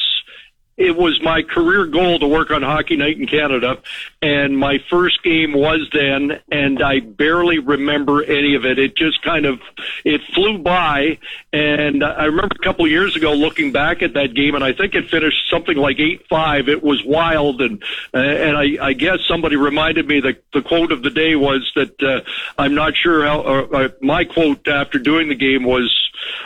it 0.76 0.96
was 0.96 1.20
my 1.22 1.42
career 1.42 1.86
goal 1.86 2.18
to 2.18 2.26
work 2.26 2.50
on 2.50 2.62
Hockey 2.62 2.96
Night 2.96 3.18
in 3.18 3.26
Canada, 3.26 3.78
and 4.22 4.56
my 4.56 4.78
first 4.88 5.24
game 5.24 5.52
was 5.52 5.90
then, 5.92 6.40
and 6.50 6.80
I 6.80 7.00
barely 7.00 7.58
remember 7.58 8.22
any 8.22 8.54
of 8.54 8.64
it. 8.64 8.78
It 8.78 8.96
just 8.96 9.20
kind 9.22 9.44
of 9.44 9.60
it 10.04 10.20
flew 10.32 10.58
by, 10.58 11.18
and 11.52 12.04
I 12.04 12.26
remember 12.26 12.54
a 12.54 12.64
couple 12.64 12.86
years 12.86 13.16
ago 13.16 13.34
looking 13.34 13.72
back 13.72 14.00
at 14.00 14.14
that 14.14 14.32
game, 14.34 14.54
and 14.54 14.62
I 14.62 14.74
think 14.74 14.94
it 14.94 15.10
finished 15.10 15.50
something 15.50 15.76
like 15.76 15.98
eight 15.98 16.28
five. 16.28 16.68
It 16.68 16.84
was 16.84 17.04
wild, 17.04 17.60
and 17.60 17.82
uh, 18.14 18.18
and 18.18 18.56
I, 18.56 18.76
I 18.80 18.92
guess 18.92 19.18
somebody 19.26 19.56
reminded 19.56 20.06
me 20.06 20.20
that 20.20 20.44
the 20.52 20.62
quote 20.62 20.92
of 20.92 21.02
the 21.02 21.10
day 21.10 21.34
was 21.34 21.72
that 21.74 22.00
uh, 22.00 22.20
I'm 22.56 22.76
not 22.76 22.94
sure 22.94 23.26
how. 23.26 23.40
Uh, 23.40 23.66
uh, 23.72 23.88
my 24.00 24.24
quote 24.24 24.68
after 24.68 25.00
doing 25.00 25.28
the 25.28 25.34
game 25.34 25.64
was, 25.64 25.92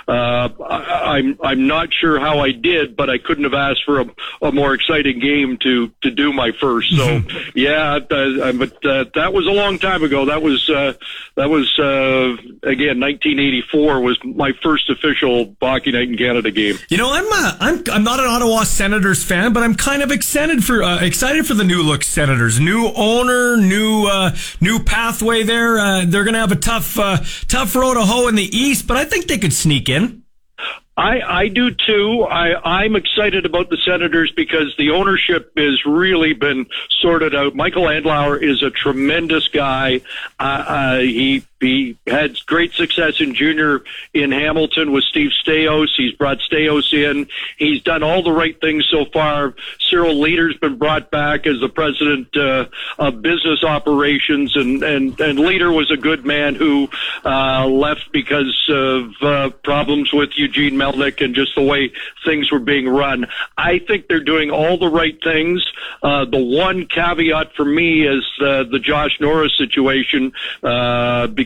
uh, 0.09 0.49
I, 0.65 1.19
I'm 1.19 1.39
I'm 1.43 1.67
not 1.67 1.93
sure 1.93 2.19
how 2.19 2.39
I 2.39 2.53
did, 2.53 2.97
but 2.97 3.11
I 3.11 3.19
couldn't 3.19 3.45
have 3.45 3.53
asked 3.53 3.85
for 3.85 4.01
a 4.01 4.07
a 4.41 4.51
more 4.51 4.73
exciting 4.73 5.19
game 5.19 5.59
to 5.59 5.93
to 6.03 6.11
do 6.11 6.33
my 6.33 6.53
first. 6.53 6.97
So 6.97 7.23
yeah, 7.55 7.66
uh, 7.67 8.53
but 8.53 8.85
uh, 8.85 9.05
that 9.15 9.33
was 9.33 9.47
a 9.47 9.51
long 9.51 9.79
time 9.79 10.03
ago. 10.03 10.27
That 10.27 10.43
was 10.43 10.69
uh, 10.69 10.95
that 11.37 11.49
was 11.49 11.79
uh, 11.79 12.37
again 12.63 13.01
1984 13.01 14.01
was 14.01 14.19
my 14.25 14.53
first 14.63 14.91
official 14.91 15.55
Hockey 15.61 15.93
Night 15.93 16.09
in 16.09 16.17
Canada 16.17 16.51
game. 16.51 16.77
You 16.89 16.99
know, 16.99 17.13
I'm 17.13 17.27
uh, 17.31 17.57
I'm 17.61 17.85
I'm 17.93 18.05
not 18.05 18.21
an 18.21 18.27
Ottawa 18.27 18.65
Senators 18.65 19.25
fan, 19.25 19.53
but 19.53 19.63
I'm 19.63 19.75
kind 19.75 20.03
of 20.03 20.11
excited 20.11 20.65
for 20.65 20.83
uh, 20.83 21.03
excited 21.03 21.47
for 21.47 21.55
the 21.55 21.65
new 21.65 21.83
look 21.83 22.03
Senators. 22.03 22.61
New 22.61 22.91
owner, 22.95 23.57
new 23.57 24.09
new 24.61 24.79
pathway 24.81 25.43
there. 25.43 26.05
They're 26.07 26.25
going 26.25 26.35
to 26.35 26.41
have 26.41 26.53
a 26.53 26.57
tough 26.57 26.95
tough 27.49 27.75
road 27.75 27.95
to 27.95 28.03
hoe 28.03 28.29
in 28.29 28.35
the 28.35 28.57
East, 28.57 28.87
but 28.87 28.97
I 28.97 29.05
think 29.05 29.27
they 29.27 29.39
could 29.39 29.53
sneak 29.53 29.89
in. 29.89 30.26
I, 30.97 31.21
I 31.21 31.49
do 31.49 31.71
too. 31.71 32.23
I, 32.23 32.81
I'm 32.83 32.97
excited 32.97 33.45
about 33.45 33.69
the 33.69 33.77
Senators 33.85 34.33
because 34.35 34.75
the 34.79 34.91
ownership 34.91 35.53
has 35.57 35.85
really 35.85 36.33
been 36.33 36.67
sorted 36.89 37.35
out. 37.35 37.55
Michael 37.55 37.85
Andlauer 37.85 38.43
is 38.43 38.63
a 38.63 38.71
tremendous 38.71 39.49
guy. 39.49 40.01
Uh, 40.39 40.43
uh, 40.43 40.99
he 41.01 41.45
he 41.61 41.97
had 42.07 42.37
great 42.47 42.73
success 42.73 43.21
in 43.21 43.35
junior 43.35 43.83
in 44.13 44.31
Hamilton 44.31 44.93
with 44.93 45.05
Steve 45.05 45.31
Staios. 45.31 45.89
He's 45.97 46.13
brought 46.13 46.39
Staios 46.41 46.93
in. 46.93 47.29
He's 47.57 47.83
done 47.83 48.03
all 48.03 48.23
the 48.23 48.33
right 48.33 48.61
things 48.61 48.87
so 48.91 49.07
far. 49.07 49.55
Cyril 49.89 50.17
Leeder's 50.17 50.57
been 50.59 50.77
brought 50.77 51.11
back 51.11 51.47
as 51.47 51.59
the 51.61 51.69
president 51.69 52.37
uh, 52.37 52.67
of 52.99 53.23
business 53.23 53.65
operations, 53.65 54.55
and 54.55 54.83
and 54.83 55.19
and 55.19 55.39
Leeder 55.39 55.75
was 55.75 55.91
a 55.91 55.97
good 55.97 56.27
man 56.27 56.55
who 56.55 56.89
uh, 57.25 57.67
left 57.67 58.13
because 58.13 58.55
of 58.69 59.11
uh, 59.23 59.51
problems 59.63 60.13
with 60.13 60.31
Eugene 60.37 60.75
Melnyk 60.75 61.25
and 61.25 61.35
just 61.35 61.55
the 61.55 61.63
way 61.63 61.91
things 62.25 62.53
were 62.53 62.59
being 62.59 62.89
run. 62.89 63.27
I 63.57 63.79
think 63.79 64.09
they're 64.09 64.21
doing 64.21 64.51
all 64.51 64.77
the 64.77 64.89
right 64.89 65.19
things. 65.23 65.65
Uh, 66.03 66.27
the 66.27 66.43
one 66.43 66.87
caveat 66.87 67.55
for 67.55 67.65
me 67.65 68.07
is 68.07 68.25
uh, 68.41 68.65
the 68.65 68.79
Josh 68.79 69.19
Norris 69.21 69.57
situation. 69.57 70.33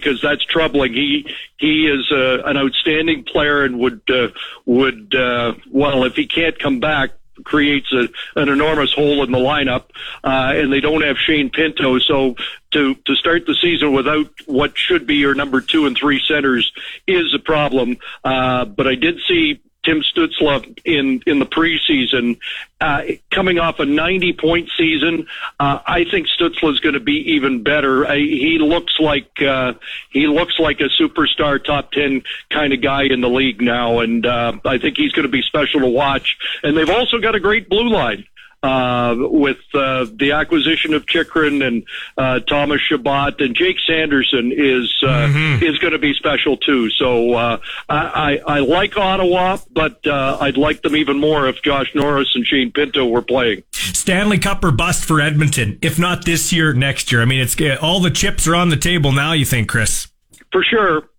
Because 0.00 0.20
that's 0.20 0.44
troubling. 0.44 0.94
He 0.94 1.34
he 1.58 1.86
is 1.86 2.10
uh, 2.10 2.42
an 2.44 2.56
outstanding 2.56 3.24
player 3.24 3.64
and 3.64 3.78
would 3.78 4.02
uh, 4.08 4.28
would 4.64 5.14
uh, 5.14 5.54
well 5.70 6.04
if 6.04 6.16
he 6.16 6.26
can't 6.26 6.58
come 6.58 6.80
back 6.80 7.10
creates 7.44 7.92
a, 7.92 8.08
an 8.40 8.48
enormous 8.48 8.92
hole 8.92 9.22
in 9.24 9.30
the 9.30 9.38
lineup, 9.38 9.84
uh, 10.24 10.52
and 10.54 10.72
they 10.72 10.80
don't 10.80 11.02
have 11.02 11.16
Shane 11.18 11.50
Pinto. 11.50 11.98
So 11.98 12.36
to 12.72 12.94
to 12.94 13.14
start 13.14 13.46
the 13.46 13.54
season 13.54 13.92
without 13.92 14.30
what 14.46 14.76
should 14.76 15.06
be 15.06 15.16
your 15.16 15.34
number 15.34 15.60
two 15.60 15.86
and 15.86 15.96
three 15.96 16.20
centers 16.26 16.72
is 17.06 17.34
a 17.34 17.38
problem. 17.38 17.96
Uh, 18.24 18.64
but 18.64 18.86
I 18.86 18.94
did 18.94 19.20
see 19.28 19.60
Tim 19.90 20.02
Stützle 20.02 20.78
in 20.84 21.20
in 21.26 21.40
the 21.40 21.46
preseason, 21.46 22.38
uh, 22.80 23.02
coming 23.30 23.58
off 23.58 23.80
a 23.80 23.84
90 23.84 24.34
point 24.34 24.70
season. 24.78 25.26
Uh, 25.58 25.80
I 25.84 26.04
think 26.04 26.28
Stützle 26.28 26.72
is 26.72 26.78
going 26.78 26.94
to 26.94 27.00
be 27.00 27.32
even 27.32 27.64
better. 27.64 28.06
Uh, 28.06 28.14
he 28.14 28.58
looks 28.60 28.94
like 29.00 29.42
uh, 29.42 29.72
he 30.10 30.28
looks 30.28 30.54
like 30.60 30.80
a 30.80 30.88
superstar, 31.02 31.62
top 31.62 31.90
10 31.90 32.22
kind 32.50 32.72
of 32.72 32.80
guy 32.80 33.02
in 33.04 33.20
the 33.20 33.28
league 33.28 33.60
now, 33.60 33.98
and 33.98 34.24
uh, 34.24 34.52
I 34.64 34.78
think 34.78 34.96
he's 34.96 35.12
going 35.12 35.26
to 35.26 35.32
be 35.32 35.42
special 35.42 35.80
to 35.80 35.88
watch. 35.88 36.36
And 36.62 36.76
they've 36.76 36.90
also 36.90 37.18
got 37.18 37.34
a 37.34 37.40
great 37.40 37.68
blue 37.68 37.88
line 37.88 38.26
uh, 38.62 39.14
with 39.18 39.58
uh, 39.74 40.06
the 40.12 40.32
acquisition 40.32 40.94
of 40.94 41.06
Chychrun 41.06 41.62
and 41.62 41.84
uh, 42.16 42.40
Thomas 42.40 42.80
Chabot 42.80 43.40
and 43.40 43.54
Jake 43.54 43.76
Sanderson 43.86 44.52
is 44.52 44.94
uh, 45.02 45.28
mm-hmm. 45.28 45.64
is 45.64 45.78
going 45.78 45.92
to 45.92 45.98
be 45.98 46.12
special 46.14 46.56
too. 46.56 46.90
So 46.90 47.34
uh, 47.34 47.60
I, 47.88 48.40
I, 48.46 48.56
I 48.56 48.58
like 48.60 48.96
Ottawa, 48.96 49.58
but 49.72 50.06
uh, 50.06 50.38
I'd 50.40 50.56
like 50.56 50.82
them 50.82 50.96
even 50.96 51.18
more 51.18 51.48
if 51.48 51.62
Josh 51.62 51.94
Norris 51.94 52.34
and 52.34 52.46
Shane 52.46 52.70
Pinto 52.72 53.06
were 53.06 53.22
playing. 53.22 53.62
Stanley 53.72 54.38
Cup 54.38 54.62
or 54.64 54.72
bust 54.72 55.04
for 55.04 55.20
Edmonton, 55.20 55.78
if 55.82 55.98
not 55.98 56.24
this 56.24 56.52
year, 56.52 56.72
next 56.72 57.12
year. 57.12 57.22
I 57.22 57.24
mean, 57.24 57.40
it's 57.40 57.56
all 57.82 58.00
the 58.00 58.10
chips 58.10 58.46
are 58.46 58.54
on 58.54 58.68
the 58.68 58.76
table 58.76 59.12
now. 59.12 59.32
You 59.32 59.44
think, 59.44 59.68
Chris? 59.68 60.08
For 60.52 60.62
sure. 60.62 61.09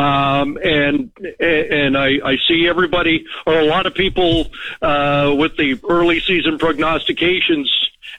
Um, 0.00 0.56
and 0.62 1.10
and 1.38 1.98
I, 1.98 2.20
I 2.24 2.36
see 2.48 2.66
everybody 2.66 3.26
or 3.46 3.58
a 3.58 3.64
lot 3.64 3.84
of 3.86 3.94
people 3.94 4.46
uh, 4.80 5.34
with 5.36 5.56
the 5.56 5.78
early 5.88 6.20
season 6.20 6.56
prognostications 6.58 7.70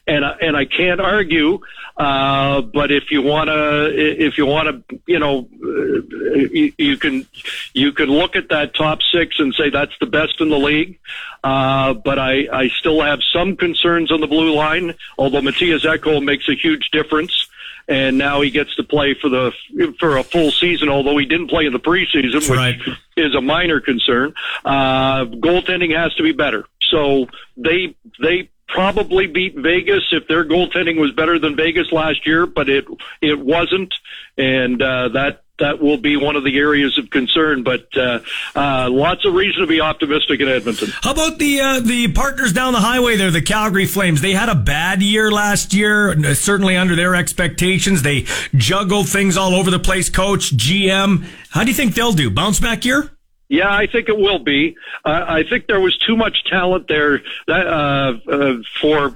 and 0.07 0.23
and 0.25 0.55
I 0.55 0.65
can't 0.65 1.01
argue. 1.01 1.59
Uh, 1.97 2.61
but 2.61 2.91
if 2.91 3.11
you 3.11 3.21
want 3.21 3.49
to, 3.49 3.91
if 3.93 4.37
you 4.37 4.45
want 4.45 4.87
to, 4.87 4.99
you 5.05 5.19
know, 5.19 5.47
uh, 5.63 6.37
you, 6.51 6.73
you, 6.77 6.97
can 6.97 7.27
you 7.73 7.91
can 7.91 8.09
look 8.09 8.35
at 8.35 8.49
that 8.49 8.73
top 8.73 8.99
six 9.11 9.39
and 9.39 9.53
say 9.53 9.69
that's 9.69 9.97
the 9.99 10.05
best 10.05 10.39
in 10.39 10.49
the 10.49 10.57
league. 10.57 10.99
Uh, 11.43 11.93
but 11.93 12.17
I 12.17 12.47
I 12.51 12.69
still 12.69 13.01
have 13.01 13.19
some 13.33 13.55
concerns 13.55 14.11
on 14.11 14.21
the 14.21 14.27
blue 14.27 14.53
line. 14.53 14.95
Although 15.17 15.41
Matthias 15.41 15.83
Ekholm 15.83 16.23
makes 16.23 16.47
a 16.47 16.55
huge 16.55 16.89
difference 16.91 17.47
and 17.87 18.17
now 18.17 18.41
he 18.41 18.49
gets 18.49 18.75
to 18.75 18.83
play 18.83 19.13
for 19.13 19.29
the 19.29 19.51
for 19.99 20.17
a 20.17 20.23
full 20.23 20.51
season. 20.51 20.89
Although 20.89 21.17
he 21.17 21.25
didn't 21.25 21.47
play 21.49 21.65
in 21.65 21.73
the 21.73 21.79
preseason, 21.79 22.33
which 22.33 22.49
right. 22.49 22.79
is 23.17 23.35
a 23.35 23.41
minor 23.41 23.79
concern. 23.79 24.33
Uh, 24.63 25.25
goaltending 25.25 25.95
has 25.95 26.13
to 26.15 26.23
be 26.23 26.31
better. 26.31 26.65
So 26.89 27.27
they 27.57 27.95
they 28.21 28.49
probably 28.67 29.27
beat 29.27 29.55
Vegas 29.55 30.03
if 30.11 30.27
their 30.27 30.45
goaltending 30.45 30.99
was 30.99 31.11
better 31.11 31.37
than 31.37 31.55
Vegas 31.55 31.91
last 31.91 32.25
year, 32.25 32.45
but 32.45 32.69
it 32.69 32.85
it 33.21 33.39
wasn't, 33.39 33.93
and 34.37 34.81
uh, 34.81 35.09
that 35.09 35.43
that 35.61 35.81
will 35.81 35.97
be 35.97 36.17
one 36.17 36.35
of 36.35 36.43
the 36.43 36.57
areas 36.57 36.97
of 36.97 37.09
concern. 37.09 37.63
But 37.63 37.85
uh, 37.95 38.19
uh, 38.55 38.89
lots 38.91 39.25
of 39.25 39.33
reason 39.33 39.61
to 39.61 39.67
be 39.67 39.79
optimistic 39.79 40.41
in 40.41 40.49
Edmonton. 40.49 40.89
How 41.01 41.11
about 41.11 41.39
the 41.39 41.61
uh, 41.61 41.79
the 41.79 42.09
partners 42.09 42.51
down 42.51 42.73
the 42.73 42.79
highway 42.79 43.15
there, 43.15 43.31
the 43.31 43.41
Calgary 43.41 43.85
Flames? 43.85 44.21
They 44.21 44.33
had 44.33 44.49
a 44.49 44.55
bad 44.55 45.01
year 45.01 45.31
last 45.31 45.73
year, 45.73 46.15
certainly 46.33 46.75
under 46.75 46.95
their 46.95 47.15
expectations. 47.15 48.01
They 48.01 48.25
juggled 48.55 49.07
things 49.07 49.37
all 49.37 49.55
over 49.55 49.71
the 49.71 49.79
place. 49.79 50.09
Coach, 50.09 50.55
GM, 50.55 51.25
how 51.49 51.63
do 51.63 51.69
you 51.69 51.75
think 51.75 51.95
they'll 51.95 52.11
do? 52.11 52.29
Bounce 52.29 52.59
back 52.59 52.83
year? 52.83 53.11
Yeah, 53.51 53.69
I 53.69 53.85
think 53.85 54.07
it 54.07 54.17
will 54.17 54.39
be. 54.39 54.77
Uh, 55.03 55.25
I 55.27 55.43
think 55.43 55.67
there 55.67 55.81
was 55.81 55.97
too 55.97 56.15
much 56.15 56.45
talent 56.45 56.87
there 56.87 57.21
that, 57.47 57.67
uh, 57.67 58.13
uh, 58.31 58.53
for 58.79 59.13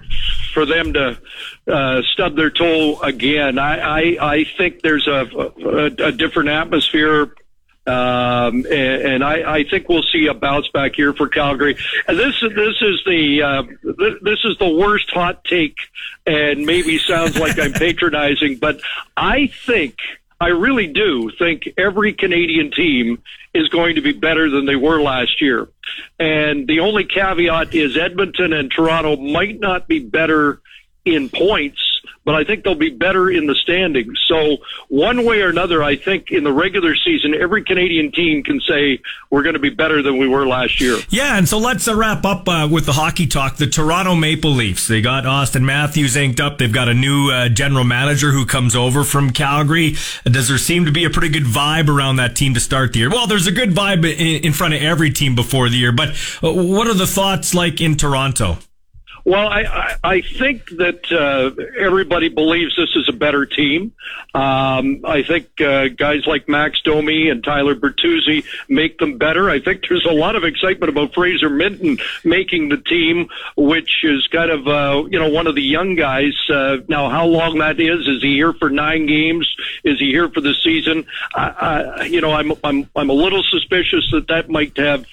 for 0.53 0.65
them 0.65 0.91
to 0.91 1.17
uh, 1.67 2.01
stub 2.13 2.35
their 2.35 2.49
toe 2.49 2.99
again. 3.01 3.57
I 3.57 3.77
I, 3.79 4.33
I 4.33 4.43
think 4.57 4.81
there's 4.81 5.07
a, 5.07 5.27
a, 5.35 6.07
a 6.07 6.11
different 6.11 6.49
atmosphere. 6.49 7.33
Um, 7.87 8.65
and, 8.65 9.01
and 9.03 9.23
I, 9.23 9.57
I 9.57 9.63
think 9.63 9.87
we'll 9.87 10.01
see 10.11 10.25
a 10.25 10.33
bounce 10.33 10.67
back 10.69 10.95
here 10.95 11.13
for 11.13 11.27
Calgary. 11.27 11.77
And 12.07 12.17
this 12.17 12.39
this 12.41 12.81
is 12.81 13.01
the 13.05 13.43
uh, 13.43 13.63
this 14.23 14.39
is 14.43 14.57
the 14.57 14.69
worst 14.69 15.11
hot 15.11 15.43
take, 15.43 15.77
and 16.25 16.65
maybe 16.65 16.97
sounds 16.97 17.37
like 17.37 17.59
I'm 17.59 17.73
patronizing, 17.73 18.57
but 18.57 18.81
I 19.15 19.47
think 19.47 19.97
I 20.41 20.47
really 20.47 20.87
do 20.87 21.31
think 21.37 21.69
every 21.77 22.13
Canadian 22.13 22.71
team 22.71 23.21
is 23.53 23.69
going 23.69 23.95
to 23.95 24.01
be 24.01 24.11
better 24.11 24.49
than 24.49 24.65
they 24.65 24.75
were 24.75 25.01
last 25.01 25.41
year. 25.41 25.69
And 26.19 26.67
the 26.67 26.81
only 26.81 27.05
caveat 27.05 27.73
is 27.73 27.95
Edmonton 27.95 28.51
and 28.51 28.69
Toronto 28.69 29.15
might 29.15 29.59
not 29.59 29.87
be 29.87 29.99
better 29.99 30.59
in 31.05 31.29
points, 31.29 31.81
but 32.25 32.33
I 32.33 32.43
think 32.43 32.63
they'll 32.63 32.73
be 32.73 32.89
better 32.89 33.29
in 33.29 33.45
the 33.45 33.53
standings. 33.53 34.19
So 34.27 34.57
one 34.89 35.23
way 35.23 35.41
or 35.41 35.49
another, 35.49 35.83
I 35.83 35.95
think 35.95 36.31
in 36.31 36.43
the 36.43 36.51
regular 36.51 36.95
season, 36.95 37.35
every 37.35 37.63
Canadian 37.63 38.11
team 38.11 38.43
can 38.43 38.59
say 38.61 38.99
we're 39.29 39.43
going 39.43 39.53
to 39.53 39.59
be 39.59 39.69
better 39.69 40.01
than 40.01 40.17
we 40.17 40.27
were 40.27 40.47
last 40.47 40.81
year. 40.81 40.97
Yeah, 41.09 41.37
and 41.37 41.47
so 41.47 41.59
let's 41.59 41.87
uh, 41.87 41.95
wrap 41.95 42.25
up 42.25 42.49
uh, 42.49 42.67
with 42.69 42.87
the 42.87 42.93
hockey 42.93 43.27
talk. 43.27 43.57
The 43.57 43.67
Toronto 43.67 44.15
Maple 44.15 44.49
Leafs, 44.49 44.87
they 44.87 45.01
got 45.01 45.25
Auston 45.25 45.61
Matthews 45.61 46.15
inked 46.15 46.39
up. 46.39 46.57
They've 46.57 46.73
got 46.73 46.89
a 46.89 46.95
new 46.95 47.29
uh, 47.29 47.49
general 47.49 47.83
manager 47.83 48.31
who 48.31 48.45
comes 48.47 48.75
over 48.75 49.03
from 49.03 49.29
Calgary. 49.29 49.95
Does 50.23 50.47
there 50.47 50.57
seem 50.57 50.85
to 50.85 50.91
be 50.91 51.05
a 51.05 51.11
pretty 51.11 51.29
good 51.29 51.43
vibe 51.43 51.89
around 51.89 52.15
that 52.15 52.35
team 52.35 52.55
to 52.55 52.59
start 52.59 52.93
the 52.93 52.99
year? 52.99 53.09
Well, 53.11 53.27
there's 53.27 53.45
a 53.45 53.51
good 53.51 53.69
vibe 53.69 54.03
in, 54.03 54.45
in 54.45 54.53
front 54.53 54.73
of 54.73 54.81
every 54.81 55.11
team 55.11 55.35
before 55.35 55.69
the 55.69 55.77
year, 55.77 55.91
but 55.91 56.09
uh, 56.41 56.51
what 56.51 56.87
are 56.87 56.95
the 56.95 57.07
thoughts 57.07 57.53
like 57.53 57.81
in 57.81 57.95
Toronto? 57.95 58.57
Well, 59.25 59.47
I, 59.47 59.63
I, 59.63 59.95
I 60.03 60.21
think 60.21 60.69
that 60.77 61.11
uh, 61.11 61.49
everybody 61.79 62.29
believes 62.29 62.75
this 62.75 62.95
is 62.95 63.09
a 63.09 63.11
better 63.11 63.47
team. 63.47 63.91
Um, 64.35 65.01
I 65.03 65.23
think 65.23 65.59
uh, 65.59 65.87
guys 65.87 66.27
like 66.27 66.47
Max 66.47 66.79
Domi 66.83 67.29
and 67.29 67.43
Tyler 67.43 67.73
Bertuzzi 67.73 68.45
make 68.69 68.99
them 68.99 69.17
better. 69.17 69.49
I 69.49 69.59
think 69.59 69.85
there's 69.89 70.05
a 70.05 70.13
lot 70.13 70.35
of 70.35 70.43
excitement 70.43 70.91
about 70.91 71.15
Fraser 71.15 71.49
Minten 71.49 71.99
making 72.23 72.69
the 72.69 72.77
team, 72.77 73.29
which 73.57 74.03
is 74.03 74.27
kind 74.27 74.51
of 74.51 74.67
uh, 74.67 75.07
you 75.09 75.17
know 75.17 75.29
one 75.29 75.47
of 75.47 75.55
the 75.55 75.63
young 75.63 75.95
guys. 75.95 76.33
Uh, 76.47 76.77
now, 76.87 77.09
how 77.09 77.25
long 77.25 77.57
that 77.57 77.79
is? 77.79 78.07
Is 78.07 78.21
he 78.21 78.35
here 78.35 78.53
for 78.53 78.69
nine 78.69 79.07
games? 79.07 79.49
Is 79.83 79.97
he 79.97 80.11
here 80.11 80.29
for 80.29 80.41
the 80.41 80.53
season? 80.53 81.07
I, 81.33 81.47
I, 81.47 82.03
you 82.03 82.21
know, 82.21 82.31
I'm 82.31 82.51
I'm 82.63 82.87
I'm 82.95 83.09
a 83.09 83.13
little 83.13 83.41
suspicious 83.41 84.07
that 84.11 84.27
that 84.27 84.51
might 84.51 84.77
have 84.77 85.07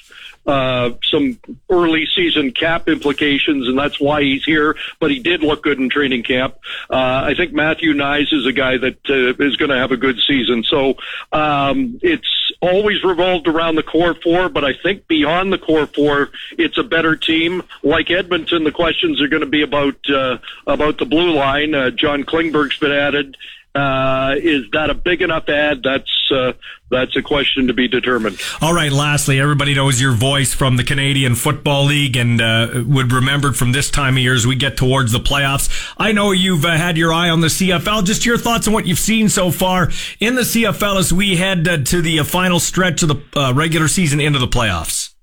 uh, 0.46 0.90
some 1.04 1.38
early 1.70 2.06
season 2.14 2.52
cap 2.52 2.88
implications, 2.88 3.68
and 3.68 3.78
that's 3.78 4.00
why 4.00 4.22
he's 4.22 4.44
here. 4.44 4.76
But 5.00 5.10
he 5.10 5.18
did 5.18 5.42
look 5.42 5.62
good 5.62 5.78
in 5.78 5.88
training 5.88 6.24
camp. 6.24 6.56
Uh, 6.90 7.22
I 7.26 7.34
think 7.36 7.52
Matthew 7.52 7.94
Knies 7.94 8.32
is 8.32 8.46
a 8.46 8.52
guy 8.52 8.78
that 8.78 8.98
uh, 9.08 9.44
is 9.44 9.56
going 9.56 9.70
to 9.70 9.78
have 9.78 9.92
a 9.92 9.96
good 9.96 10.18
season. 10.26 10.64
So 10.64 10.96
um, 11.32 11.98
it's 12.02 12.52
always 12.60 13.02
revolved 13.04 13.48
around 13.48 13.76
the 13.76 13.82
core 13.82 14.14
four, 14.14 14.48
but 14.48 14.64
I 14.64 14.72
think 14.82 15.06
beyond 15.08 15.52
the 15.52 15.58
core 15.58 15.86
four, 15.86 16.30
it's 16.58 16.78
a 16.78 16.82
better 16.82 17.16
team. 17.16 17.62
Like 17.82 18.10
Edmonton, 18.10 18.64
the 18.64 18.72
questions 18.72 19.20
are 19.20 19.28
going 19.28 19.42
to 19.42 19.46
be 19.46 19.62
about 19.62 19.96
uh, 20.10 20.38
about 20.66 20.98
the 20.98 21.06
blue 21.06 21.32
line. 21.32 21.74
Uh, 21.74 21.90
John 21.90 22.24
Klingberg's 22.24 22.78
been 22.78 22.92
added. 22.92 23.36
Uh, 23.74 24.34
is 24.36 24.66
that 24.72 24.90
a 24.90 24.94
big 24.94 25.22
enough 25.22 25.48
ad? 25.48 25.82
That's 25.82 26.30
uh, 26.30 26.52
that's 26.90 27.16
a 27.16 27.22
question 27.22 27.68
to 27.68 27.72
be 27.72 27.88
determined. 27.88 28.38
All 28.60 28.74
right. 28.74 28.92
Lastly, 28.92 29.40
everybody 29.40 29.74
knows 29.74 29.98
your 29.98 30.12
voice 30.12 30.52
from 30.52 30.76
the 30.76 30.84
Canadian 30.84 31.34
Football 31.34 31.86
League 31.86 32.16
and 32.16 32.40
uh, 32.40 32.84
would 32.86 33.12
remember 33.12 33.52
from 33.52 33.72
this 33.72 33.90
time 33.90 34.16
of 34.16 34.22
year 34.22 34.34
as 34.34 34.46
we 34.46 34.56
get 34.56 34.76
towards 34.76 35.12
the 35.12 35.20
playoffs. 35.20 35.94
I 35.96 36.12
know 36.12 36.32
you've 36.32 36.66
uh, 36.66 36.76
had 36.76 36.98
your 36.98 37.14
eye 37.14 37.30
on 37.30 37.40
the 37.40 37.46
CFL. 37.46 38.04
Just 38.04 38.26
your 38.26 38.36
thoughts 38.36 38.66
on 38.66 38.74
what 38.74 38.86
you've 38.86 38.98
seen 38.98 39.30
so 39.30 39.50
far 39.50 39.90
in 40.20 40.34
the 40.34 40.42
CFL 40.42 40.98
as 40.98 41.10
we 41.10 41.36
head 41.36 41.66
uh, 41.66 41.78
to 41.78 42.02
the 42.02 42.20
uh, 42.20 42.24
final 42.24 42.60
stretch 42.60 43.02
of 43.02 43.08
the 43.08 43.52
regular 43.54 43.88
season 43.88 44.20
into 44.20 44.38
the 44.38 44.48
playoffs. 44.48 45.14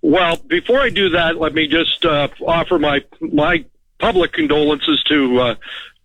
Well, 0.00 0.36
before 0.36 0.80
I 0.80 0.90
do 0.90 1.10
that, 1.10 1.38
let 1.38 1.54
me 1.54 1.66
just 1.66 2.04
offer 2.06 2.78
my 2.78 3.02
my 3.20 3.64
public 3.98 4.32
condolences 4.32 5.02
to 5.08 5.56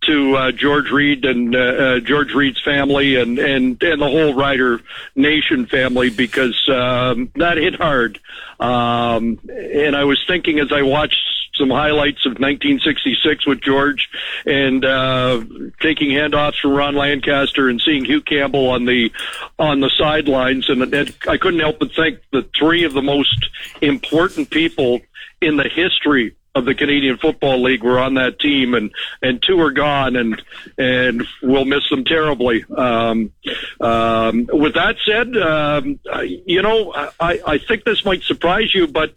to 0.02 0.36
uh, 0.36 0.52
George 0.52 0.90
Reed 0.92 1.26
and 1.26 1.56
uh, 1.56 1.60
uh, 1.60 2.00
George 2.00 2.34
Reed's 2.34 2.62
family 2.62 3.16
and 3.16 3.38
and 3.38 3.82
and 3.82 4.02
the 4.02 4.08
whole 4.08 4.34
Rider 4.34 4.82
Nation 5.16 5.66
family 5.68 6.10
because 6.10 6.60
um, 6.70 7.32
that 7.36 7.58
hit 7.58 7.76
hard. 7.76 8.20
Um, 8.60 9.40
and 9.50 9.96
I 9.96 10.04
was 10.04 10.24
thinking 10.28 10.60
as 10.60 10.72
I 10.72 10.82
watched 10.82 11.20
some 11.56 11.70
highlights 11.70 12.26
of 12.26 12.34
1966 12.34 13.46
with 13.46 13.62
George 13.62 14.10
and 14.46 14.84
uh, 14.84 15.44
taking 15.80 16.10
handoffs 16.10 16.60
from 16.60 16.72
Ron 16.72 16.96
Lancaster 16.96 17.70
and 17.70 17.82
seeing 17.82 18.06
Hugh 18.06 18.22
Campbell 18.22 18.70
on 18.70 18.86
the 18.86 19.12
on 19.60 19.80
the 19.80 19.92
sidelines, 19.98 20.70
and, 20.70 20.82
and 20.82 21.16
I 21.28 21.38
couldn't 21.38 21.60
help 21.60 21.80
but 21.80 21.94
think 21.94 22.20
the 22.32 22.48
three 22.58 22.84
of 22.84 22.94
the 22.94 23.02
most 23.02 23.50
important 23.82 24.50
people 24.50 25.02
in 25.42 25.58
the 25.58 25.70
history 25.70 26.36
of 26.54 26.66
the 26.66 26.76
Canadian 26.76 27.18
Football 27.18 27.62
League 27.62 27.84
were 27.84 28.00
on 28.00 28.16
that 28.16 28.40
team, 28.40 28.74
and 28.74 28.92
and 29.22 29.42
two 29.42 29.60
are 29.62 29.72
gone, 29.72 30.16
and 30.16 30.42
and 30.78 31.26
we'll 31.42 31.66
miss 31.66 31.90
them 31.90 32.04
terribly. 32.04 32.66
Um, 32.76 33.32
um, 33.80 34.50
with 34.52 34.74
that 34.74 34.98
said, 35.06 35.36
um, 35.38 36.00
you 36.46 36.62
know, 36.62 36.94
I 37.20 37.42
I 37.46 37.58
think 37.58 37.84
this 37.86 38.04
might 38.04 38.24
surprise 38.24 38.74
you, 38.74 38.88
but 38.88 39.14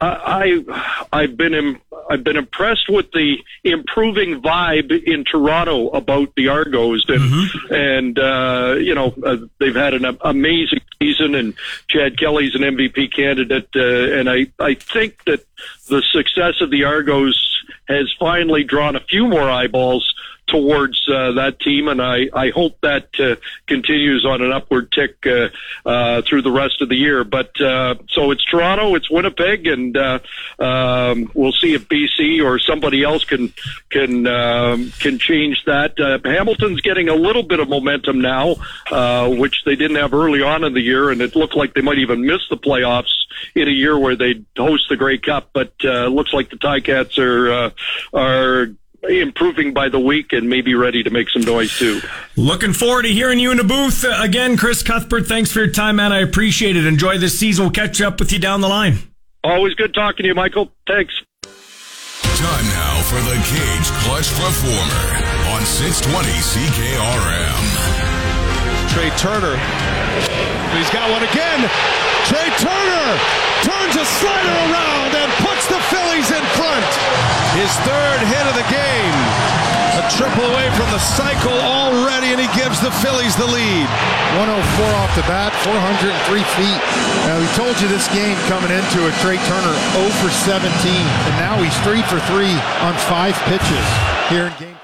I 0.00 0.64
I've 1.12 1.36
been 1.36 1.54
Im- 1.54 1.80
I've 2.08 2.24
been 2.24 2.36
impressed 2.36 2.88
with 2.88 3.10
the 3.12 3.36
improving 3.64 4.40
vibe 4.40 4.90
in 5.04 5.24
Toronto 5.24 5.88
about 5.90 6.34
the 6.36 6.48
Argos, 6.48 7.04
and 7.08 7.20
mm-hmm. 7.20 7.74
and 7.74 8.18
uh, 8.18 8.76
you 8.78 8.94
know 8.94 9.14
uh, 9.24 9.36
they've 9.58 9.74
had 9.74 9.94
an 9.94 10.16
amazing 10.22 10.80
season, 11.00 11.34
and 11.34 11.54
Chad 11.88 12.18
Kelly's 12.18 12.54
an 12.54 12.62
MVP 12.62 13.14
candidate, 13.14 13.68
uh, 13.74 14.18
and 14.18 14.28
I 14.28 14.46
I 14.58 14.74
think 14.74 15.24
that 15.24 15.44
the 15.88 16.02
success 16.02 16.60
of 16.60 16.70
the 16.70 16.84
Argos 16.84 17.64
has 17.88 18.12
finally 18.18 18.64
drawn 18.64 18.96
a 18.96 19.00
few 19.00 19.26
more 19.26 19.48
eyeballs 19.50 20.14
towards 20.48 21.00
uh, 21.08 21.32
that 21.32 21.60
team, 21.60 21.88
and 21.88 22.02
I, 22.02 22.28
I 22.32 22.50
hope 22.50 22.80
that 22.80 23.08
uh, 23.20 23.36
continues 23.66 24.24
on 24.24 24.42
an 24.42 24.50
upward 24.50 24.90
tick 24.90 25.24
uh, 25.26 25.48
uh, 25.86 26.22
through 26.22 26.42
the 26.42 26.50
rest 26.50 26.80
of 26.80 26.88
the 26.88 26.96
year. 26.96 27.22
But 27.22 27.60
uh, 27.60 27.96
so 28.08 28.30
it's 28.30 28.44
Toronto, 28.44 28.94
it's 28.94 29.10
Winnipeg, 29.10 29.66
and 29.66 29.96
uh, 29.96 30.18
um, 30.58 31.30
we'll 31.34 31.52
see 31.52 31.74
if 31.74 31.88
BC 31.88 32.44
or 32.44 32.58
somebody 32.58 33.04
else 33.04 33.24
can 33.24 33.52
can 33.90 34.26
um, 34.26 34.90
can 34.98 35.18
change 35.18 35.64
that. 35.66 36.00
Uh, 36.00 36.18
Hamilton's 36.24 36.80
getting 36.80 37.08
a 37.08 37.14
little 37.14 37.42
bit 37.42 37.60
of 37.60 37.68
momentum 37.68 38.20
now, 38.20 38.56
uh, 38.90 39.28
which 39.28 39.62
they 39.64 39.76
didn't 39.76 39.96
have 39.98 40.14
early 40.14 40.42
on 40.42 40.64
in 40.64 40.74
the 40.74 40.80
year, 40.80 41.10
and 41.10 41.20
it 41.20 41.36
looked 41.36 41.54
like 41.54 41.74
they 41.74 41.82
might 41.82 41.98
even 41.98 42.26
miss 42.26 42.40
the 42.50 42.56
playoffs 42.56 43.04
in 43.54 43.68
a 43.68 43.72
year 43.72 43.98
where 43.98 44.16
they 44.16 44.42
host 44.56 44.88
the 44.88 44.96
Grey 44.96 45.18
Cup. 45.18 45.50
But 45.52 45.72
uh, 45.84 46.06
looks 46.06 46.32
like 46.32 46.50
the 46.50 46.56
Ticats 46.56 47.18
are 47.18 47.52
uh, 47.52 47.70
are 48.12 48.68
improving 49.02 49.72
by 49.72 49.88
the 49.88 49.98
week 49.98 50.32
and 50.32 50.48
maybe 50.48 50.74
ready 50.74 51.02
to 51.02 51.10
make 51.10 51.28
some 51.30 51.42
noise 51.42 51.76
too. 51.78 52.00
Looking 52.36 52.72
forward 52.72 53.02
to 53.02 53.08
hearing 53.08 53.38
you 53.38 53.50
in 53.50 53.56
the 53.56 53.64
booth 53.64 54.04
uh, 54.04 54.16
again, 54.20 54.56
Chris 54.56 54.82
Cuthbert. 54.82 55.26
Thanks 55.26 55.52
for 55.52 55.60
your 55.60 55.70
time, 55.70 55.96
man. 55.96 56.12
I 56.12 56.20
appreciate 56.20 56.76
it. 56.76 56.84
Enjoy 56.86 57.18
this 57.18 57.38
season. 57.38 57.64
We'll 57.64 57.72
catch 57.72 58.00
up 58.00 58.18
with 58.18 58.32
you 58.32 58.38
down 58.38 58.60
the 58.60 58.68
line. 58.68 58.98
Always 59.44 59.74
good 59.74 59.94
talking 59.94 60.24
to 60.24 60.28
you, 60.28 60.34
Michael. 60.34 60.72
Thanks. 60.86 61.14
Time 61.42 62.66
now 62.66 63.02
for 63.02 63.20
the 63.22 63.34
Cage 63.34 63.88
Clutch 64.02 64.30
Performer 64.34 65.04
on 65.54 65.62
620 65.64 66.28
CKRM. 66.28 67.98
Trey 68.94 69.10
Turner. 69.18 69.56
He's 70.74 70.90
got 70.90 71.10
one 71.10 71.22
again. 71.22 71.70
Trey 72.26 72.50
Turner 72.58 73.06
turns 73.62 73.94
a 73.96 74.04
slider 74.04 74.54
around 74.70 75.14
and 75.14 75.30
puts 75.42 75.66
the 75.66 75.80
Phillies 75.90 76.30
in 76.30 76.44
front. 76.58 77.27
His 77.58 77.74
third 77.82 78.20
hit 78.30 78.46
of 78.46 78.54
the 78.54 78.68
game. 78.70 79.18
A 79.98 80.06
triple 80.14 80.46
away 80.46 80.70
from 80.78 80.86
the 80.94 81.02
cycle 81.02 81.58
already, 81.58 82.30
and 82.30 82.38
he 82.38 82.46
gives 82.54 82.78
the 82.78 82.92
Phillies 83.02 83.34
the 83.34 83.50
lead. 83.50 83.88
104 84.38 84.54
off 85.02 85.10
the 85.18 85.26
bat, 85.26 85.50
403 85.66 86.38
feet. 86.54 86.80
Now, 87.26 87.42
we 87.42 87.50
told 87.58 87.74
you 87.82 87.90
this 87.90 88.06
game 88.14 88.38
coming 88.46 88.70
into 88.70 89.10
it, 89.10 89.14
Trey 89.18 89.42
Turner 89.50 89.74
0 89.98 90.06
for 90.22 90.30
17, 90.30 90.70
and 90.70 91.34
now 91.42 91.58
he's 91.58 91.74
3 91.82 91.98
for 92.06 92.22
3 92.30 92.46
on 92.86 92.94
five 93.10 93.34
pitches 93.50 93.86
here 94.30 94.46
in 94.46 94.54
game. 94.62 94.77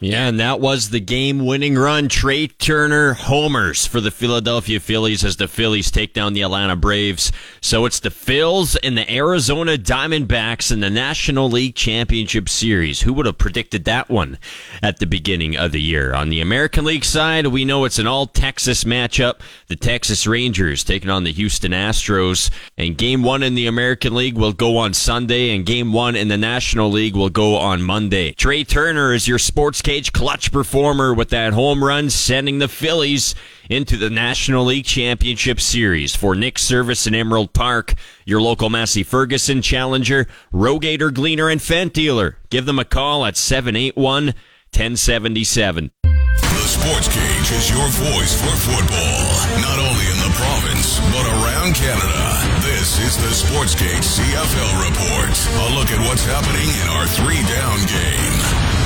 Yeah, 0.00 0.28
and 0.28 0.40
that 0.40 0.60
was 0.60 0.90
the 0.90 1.00
game 1.00 1.44
winning 1.44 1.76
run. 1.76 2.08
Trey 2.08 2.46
Turner 2.46 3.14
homers 3.14 3.86
for 3.86 4.00
the 4.00 4.10
Philadelphia 4.10 4.80
Phillies 4.80 5.24
as 5.24 5.36
the 5.36 5.48
Phillies 5.48 5.90
take 5.90 6.14
down 6.14 6.32
the 6.32 6.42
Atlanta 6.42 6.76
Braves. 6.76 7.32
So 7.60 7.84
it's 7.84 8.00
the 8.00 8.10
Phils 8.10 8.76
and 8.82 8.96
the 8.96 9.10
Arizona 9.12 9.76
Diamondbacks 9.76 10.72
in 10.72 10.80
the 10.80 10.90
National 10.90 11.50
League 11.50 11.74
Championship 11.74 12.48
Series. 12.48 13.02
Who 13.02 13.12
would 13.14 13.26
have 13.26 13.38
predicted 13.38 13.84
that 13.84 14.08
one 14.08 14.38
at 14.82 14.98
the 14.98 15.06
beginning 15.06 15.56
of 15.56 15.72
the 15.72 15.80
year? 15.80 16.14
On 16.14 16.28
the 16.28 16.40
American 16.40 16.84
League 16.84 17.04
side, 17.04 17.48
we 17.48 17.64
know 17.64 17.84
it's 17.84 17.98
an 17.98 18.06
all 18.06 18.26
Texas 18.26 18.84
matchup. 18.84 19.40
The 19.66 19.76
Texas 19.76 20.26
Rangers 20.26 20.84
taking 20.84 21.10
on 21.10 21.24
the 21.24 21.32
Houston 21.32 21.72
Astros. 21.72 22.50
And 22.76 22.96
game 22.96 23.22
one 23.22 23.42
in 23.42 23.54
the 23.54 23.66
American 23.66 24.14
League 24.14 24.36
will 24.36 24.52
go 24.52 24.76
on 24.78 24.94
Sunday, 24.94 25.54
and 25.54 25.66
game 25.66 25.92
one 25.92 26.16
in 26.16 26.28
the 26.28 26.38
National 26.38 26.90
League 26.90 27.16
will 27.16 27.30
go 27.30 27.56
on 27.56 27.82
Monday. 27.82 28.32
Trey 28.32 28.64
Turner 28.64 29.12
is 29.12 29.28
your 29.28 29.38
sports 29.58 29.82
cage 29.82 30.12
clutch 30.12 30.52
performer 30.52 31.12
with 31.12 31.30
that 31.30 31.52
home 31.52 31.82
run, 31.82 32.08
sending 32.08 32.60
the 32.60 32.68
Phillies 32.68 33.34
into 33.68 33.96
the 33.96 34.08
National 34.08 34.66
League 34.66 34.84
Championship 34.84 35.60
Series. 35.60 36.14
For 36.14 36.36
Nick 36.36 36.60
Service 36.60 37.08
in 37.08 37.14
Emerald 37.16 37.52
Park, 37.52 37.94
your 38.24 38.40
local 38.40 38.70
Massey 38.70 39.02
Ferguson 39.02 39.60
challenger, 39.60 40.28
Rogator 40.54 41.12
Gleaner 41.12 41.48
and 41.48 41.60
Fendt 41.60 41.92
Dealer. 41.92 42.38
Give 42.50 42.66
them 42.66 42.78
a 42.78 42.84
call 42.84 43.26
at 43.26 43.36
781 43.36 44.26
1077. 44.70 45.90
The 46.04 46.68
Sports 46.70 47.08
Cage 47.10 47.50
is 47.50 47.66
your 47.68 47.88
voice 47.98 48.38
for 48.38 48.54
football, 48.62 49.26
not 49.58 49.78
only 49.82 50.06
in 50.06 50.18
the 50.22 50.34
province, 50.38 51.02
but 51.10 51.26
around 51.34 51.74
Canada. 51.74 52.62
This 52.62 53.02
is 53.02 53.16
the 53.18 53.34
Sports 53.34 53.74
Cage 53.74 54.06
CFL 54.06 54.86
Report. 54.86 55.34
A 55.34 55.74
look 55.74 55.90
at 55.90 55.98
what's 56.06 56.22
happening 56.22 56.70
in 56.78 56.86
our 56.94 57.08
three 57.08 57.42
down 57.50 57.78
game. 57.90 58.77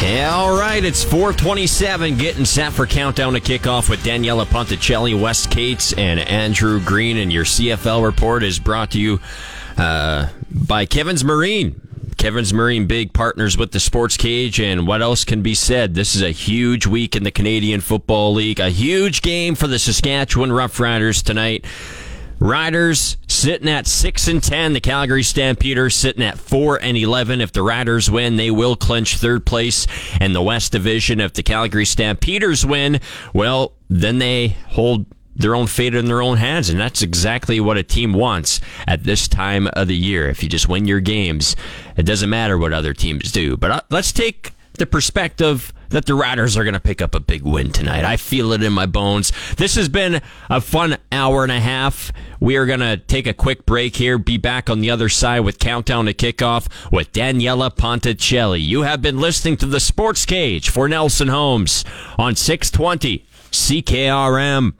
All 0.00 0.56
right, 0.56 0.84
it's 0.84 1.02
427, 1.02 2.16
getting 2.18 2.44
set 2.44 2.72
for 2.72 2.86
countdown 2.86 3.32
to 3.32 3.40
kickoff 3.40 3.90
with 3.90 4.00
Daniela 4.04 4.46
Ponticelli, 4.46 5.20
Wes 5.20 5.46
Cates, 5.46 5.92
and 5.92 6.20
Andrew 6.20 6.80
Green. 6.80 7.16
And 7.16 7.32
your 7.32 7.44
CFL 7.44 8.04
report 8.04 8.44
is 8.44 8.60
brought 8.60 8.92
to 8.92 9.00
you 9.00 9.18
uh, 9.76 10.28
by 10.50 10.86
Kevin's 10.86 11.24
Marine. 11.24 11.80
Kevin's 12.16 12.54
Marine 12.54 12.86
Big 12.86 13.12
partners 13.12 13.58
with 13.58 13.72
the 13.72 13.80
Sports 13.80 14.16
Cage, 14.16 14.60
and 14.60 14.86
what 14.86 15.02
else 15.02 15.24
can 15.24 15.42
be 15.42 15.54
said? 15.54 15.94
This 15.94 16.14
is 16.14 16.22
a 16.22 16.30
huge 16.30 16.86
week 16.86 17.16
in 17.16 17.24
the 17.24 17.32
Canadian 17.32 17.80
Football 17.80 18.34
League, 18.34 18.60
a 18.60 18.70
huge 18.70 19.20
game 19.20 19.56
for 19.56 19.66
the 19.66 19.78
Saskatchewan 19.78 20.50
Roughriders 20.50 21.24
tonight. 21.24 21.64
Riders 22.40 23.16
sitting 23.26 23.68
at 23.68 23.86
six 23.86 24.28
and 24.28 24.42
ten. 24.42 24.72
The 24.72 24.80
Calgary 24.80 25.22
Stampeders 25.22 25.94
sitting 25.94 26.22
at 26.22 26.38
four 26.38 26.80
and 26.80 26.96
eleven. 26.96 27.40
If 27.40 27.52
the 27.52 27.62
Riders 27.62 28.10
win, 28.10 28.36
they 28.36 28.50
will 28.50 28.76
clinch 28.76 29.16
third 29.16 29.44
place 29.44 29.86
in 30.20 30.32
the 30.32 30.42
West 30.42 30.72
Division. 30.72 31.20
If 31.20 31.32
the 31.32 31.42
Calgary 31.42 31.84
Stampeders 31.84 32.64
win, 32.64 33.00
well, 33.32 33.72
then 33.88 34.18
they 34.18 34.56
hold 34.68 35.06
their 35.34 35.54
own 35.54 35.68
fate 35.68 35.94
in 35.94 36.06
their 36.06 36.20
own 36.20 36.36
hands, 36.36 36.68
and 36.68 36.80
that's 36.80 37.00
exactly 37.00 37.60
what 37.60 37.78
a 37.78 37.82
team 37.84 38.12
wants 38.12 38.60
at 38.88 39.04
this 39.04 39.28
time 39.28 39.68
of 39.74 39.86
the 39.86 39.96
year. 39.96 40.28
If 40.28 40.42
you 40.42 40.48
just 40.48 40.68
win 40.68 40.86
your 40.86 40.98
games, 40.98 41.54
it 41.96 42.02
doesn't 42.02 42.28
matter 42.28 42.58
what 42.58 42.72
other 42.72 42.92
teams 42.92 43.30
do. 43.30 43.56
But 43.56 43.70
uh, 43.70 43.80
let's 43.88 44.10
take 44.10 44.50
the 44.74 44.86
perspective 44.86 45.72
that 45.90 46.06
the 46.06 46.14
Riders 46.14 46.56
are 46.56 46.64
going 46.64 46.74
to 46.74 46.80
pick 46.80 47.00
up 47.02 47.14
a 47.14 47.20
big 47.20 47.42
win 47.42 47.70
tonight. 47.70 48.04
I 48.04 48.16
feel 48.16 48.52
it 48.52 48.62
in 48.62 48.72
my 48.72 48.86
bones. 48.86 49.32
This 49.56 49.74
has 49.76 49.88
been 49.88 50.20
a 50.50 50.60
fun 50.60 50.98
hour 51.12 51.42
and 51.42 51.52
a 51.52 51.60
half. 51.60 52.12
We 52.40 52.56
are 52.56 52.66
going 52.66 52.80
to 52.80 52.96
take 52.96 53.26
a 53.26 53.34
quick 53.34 53.66
break 53.66 53.96
here, 53.96 54.18
be 54.18 54.36
back 54.36 54.70
on 54.70 54.80
the 54.80 54.90
other 54.90 55.08
side 55.08 55.40
with 55.40 55.58
Countdown 55.58 56.06
to 56.06 56.14
Kickoff 56.14 56.68
with 56.92 57.12
Daniela 57.12 57.74
Ponticelli. 57.74 58.60
You 58.60 58.82
have 58.82 59.02
been 59.02 59.18
listening 59.18 59.56
to 59.58 59.66
the 59.66 59.80
Sports 59.80 60.24
Cage 60.24 60.70
for 60.70 60.88
Nelson 60.88 61.28
Homes 61.28 61.84
on 62.16 62.36
620 62.36 63.26
CKRM. 63.50 64.74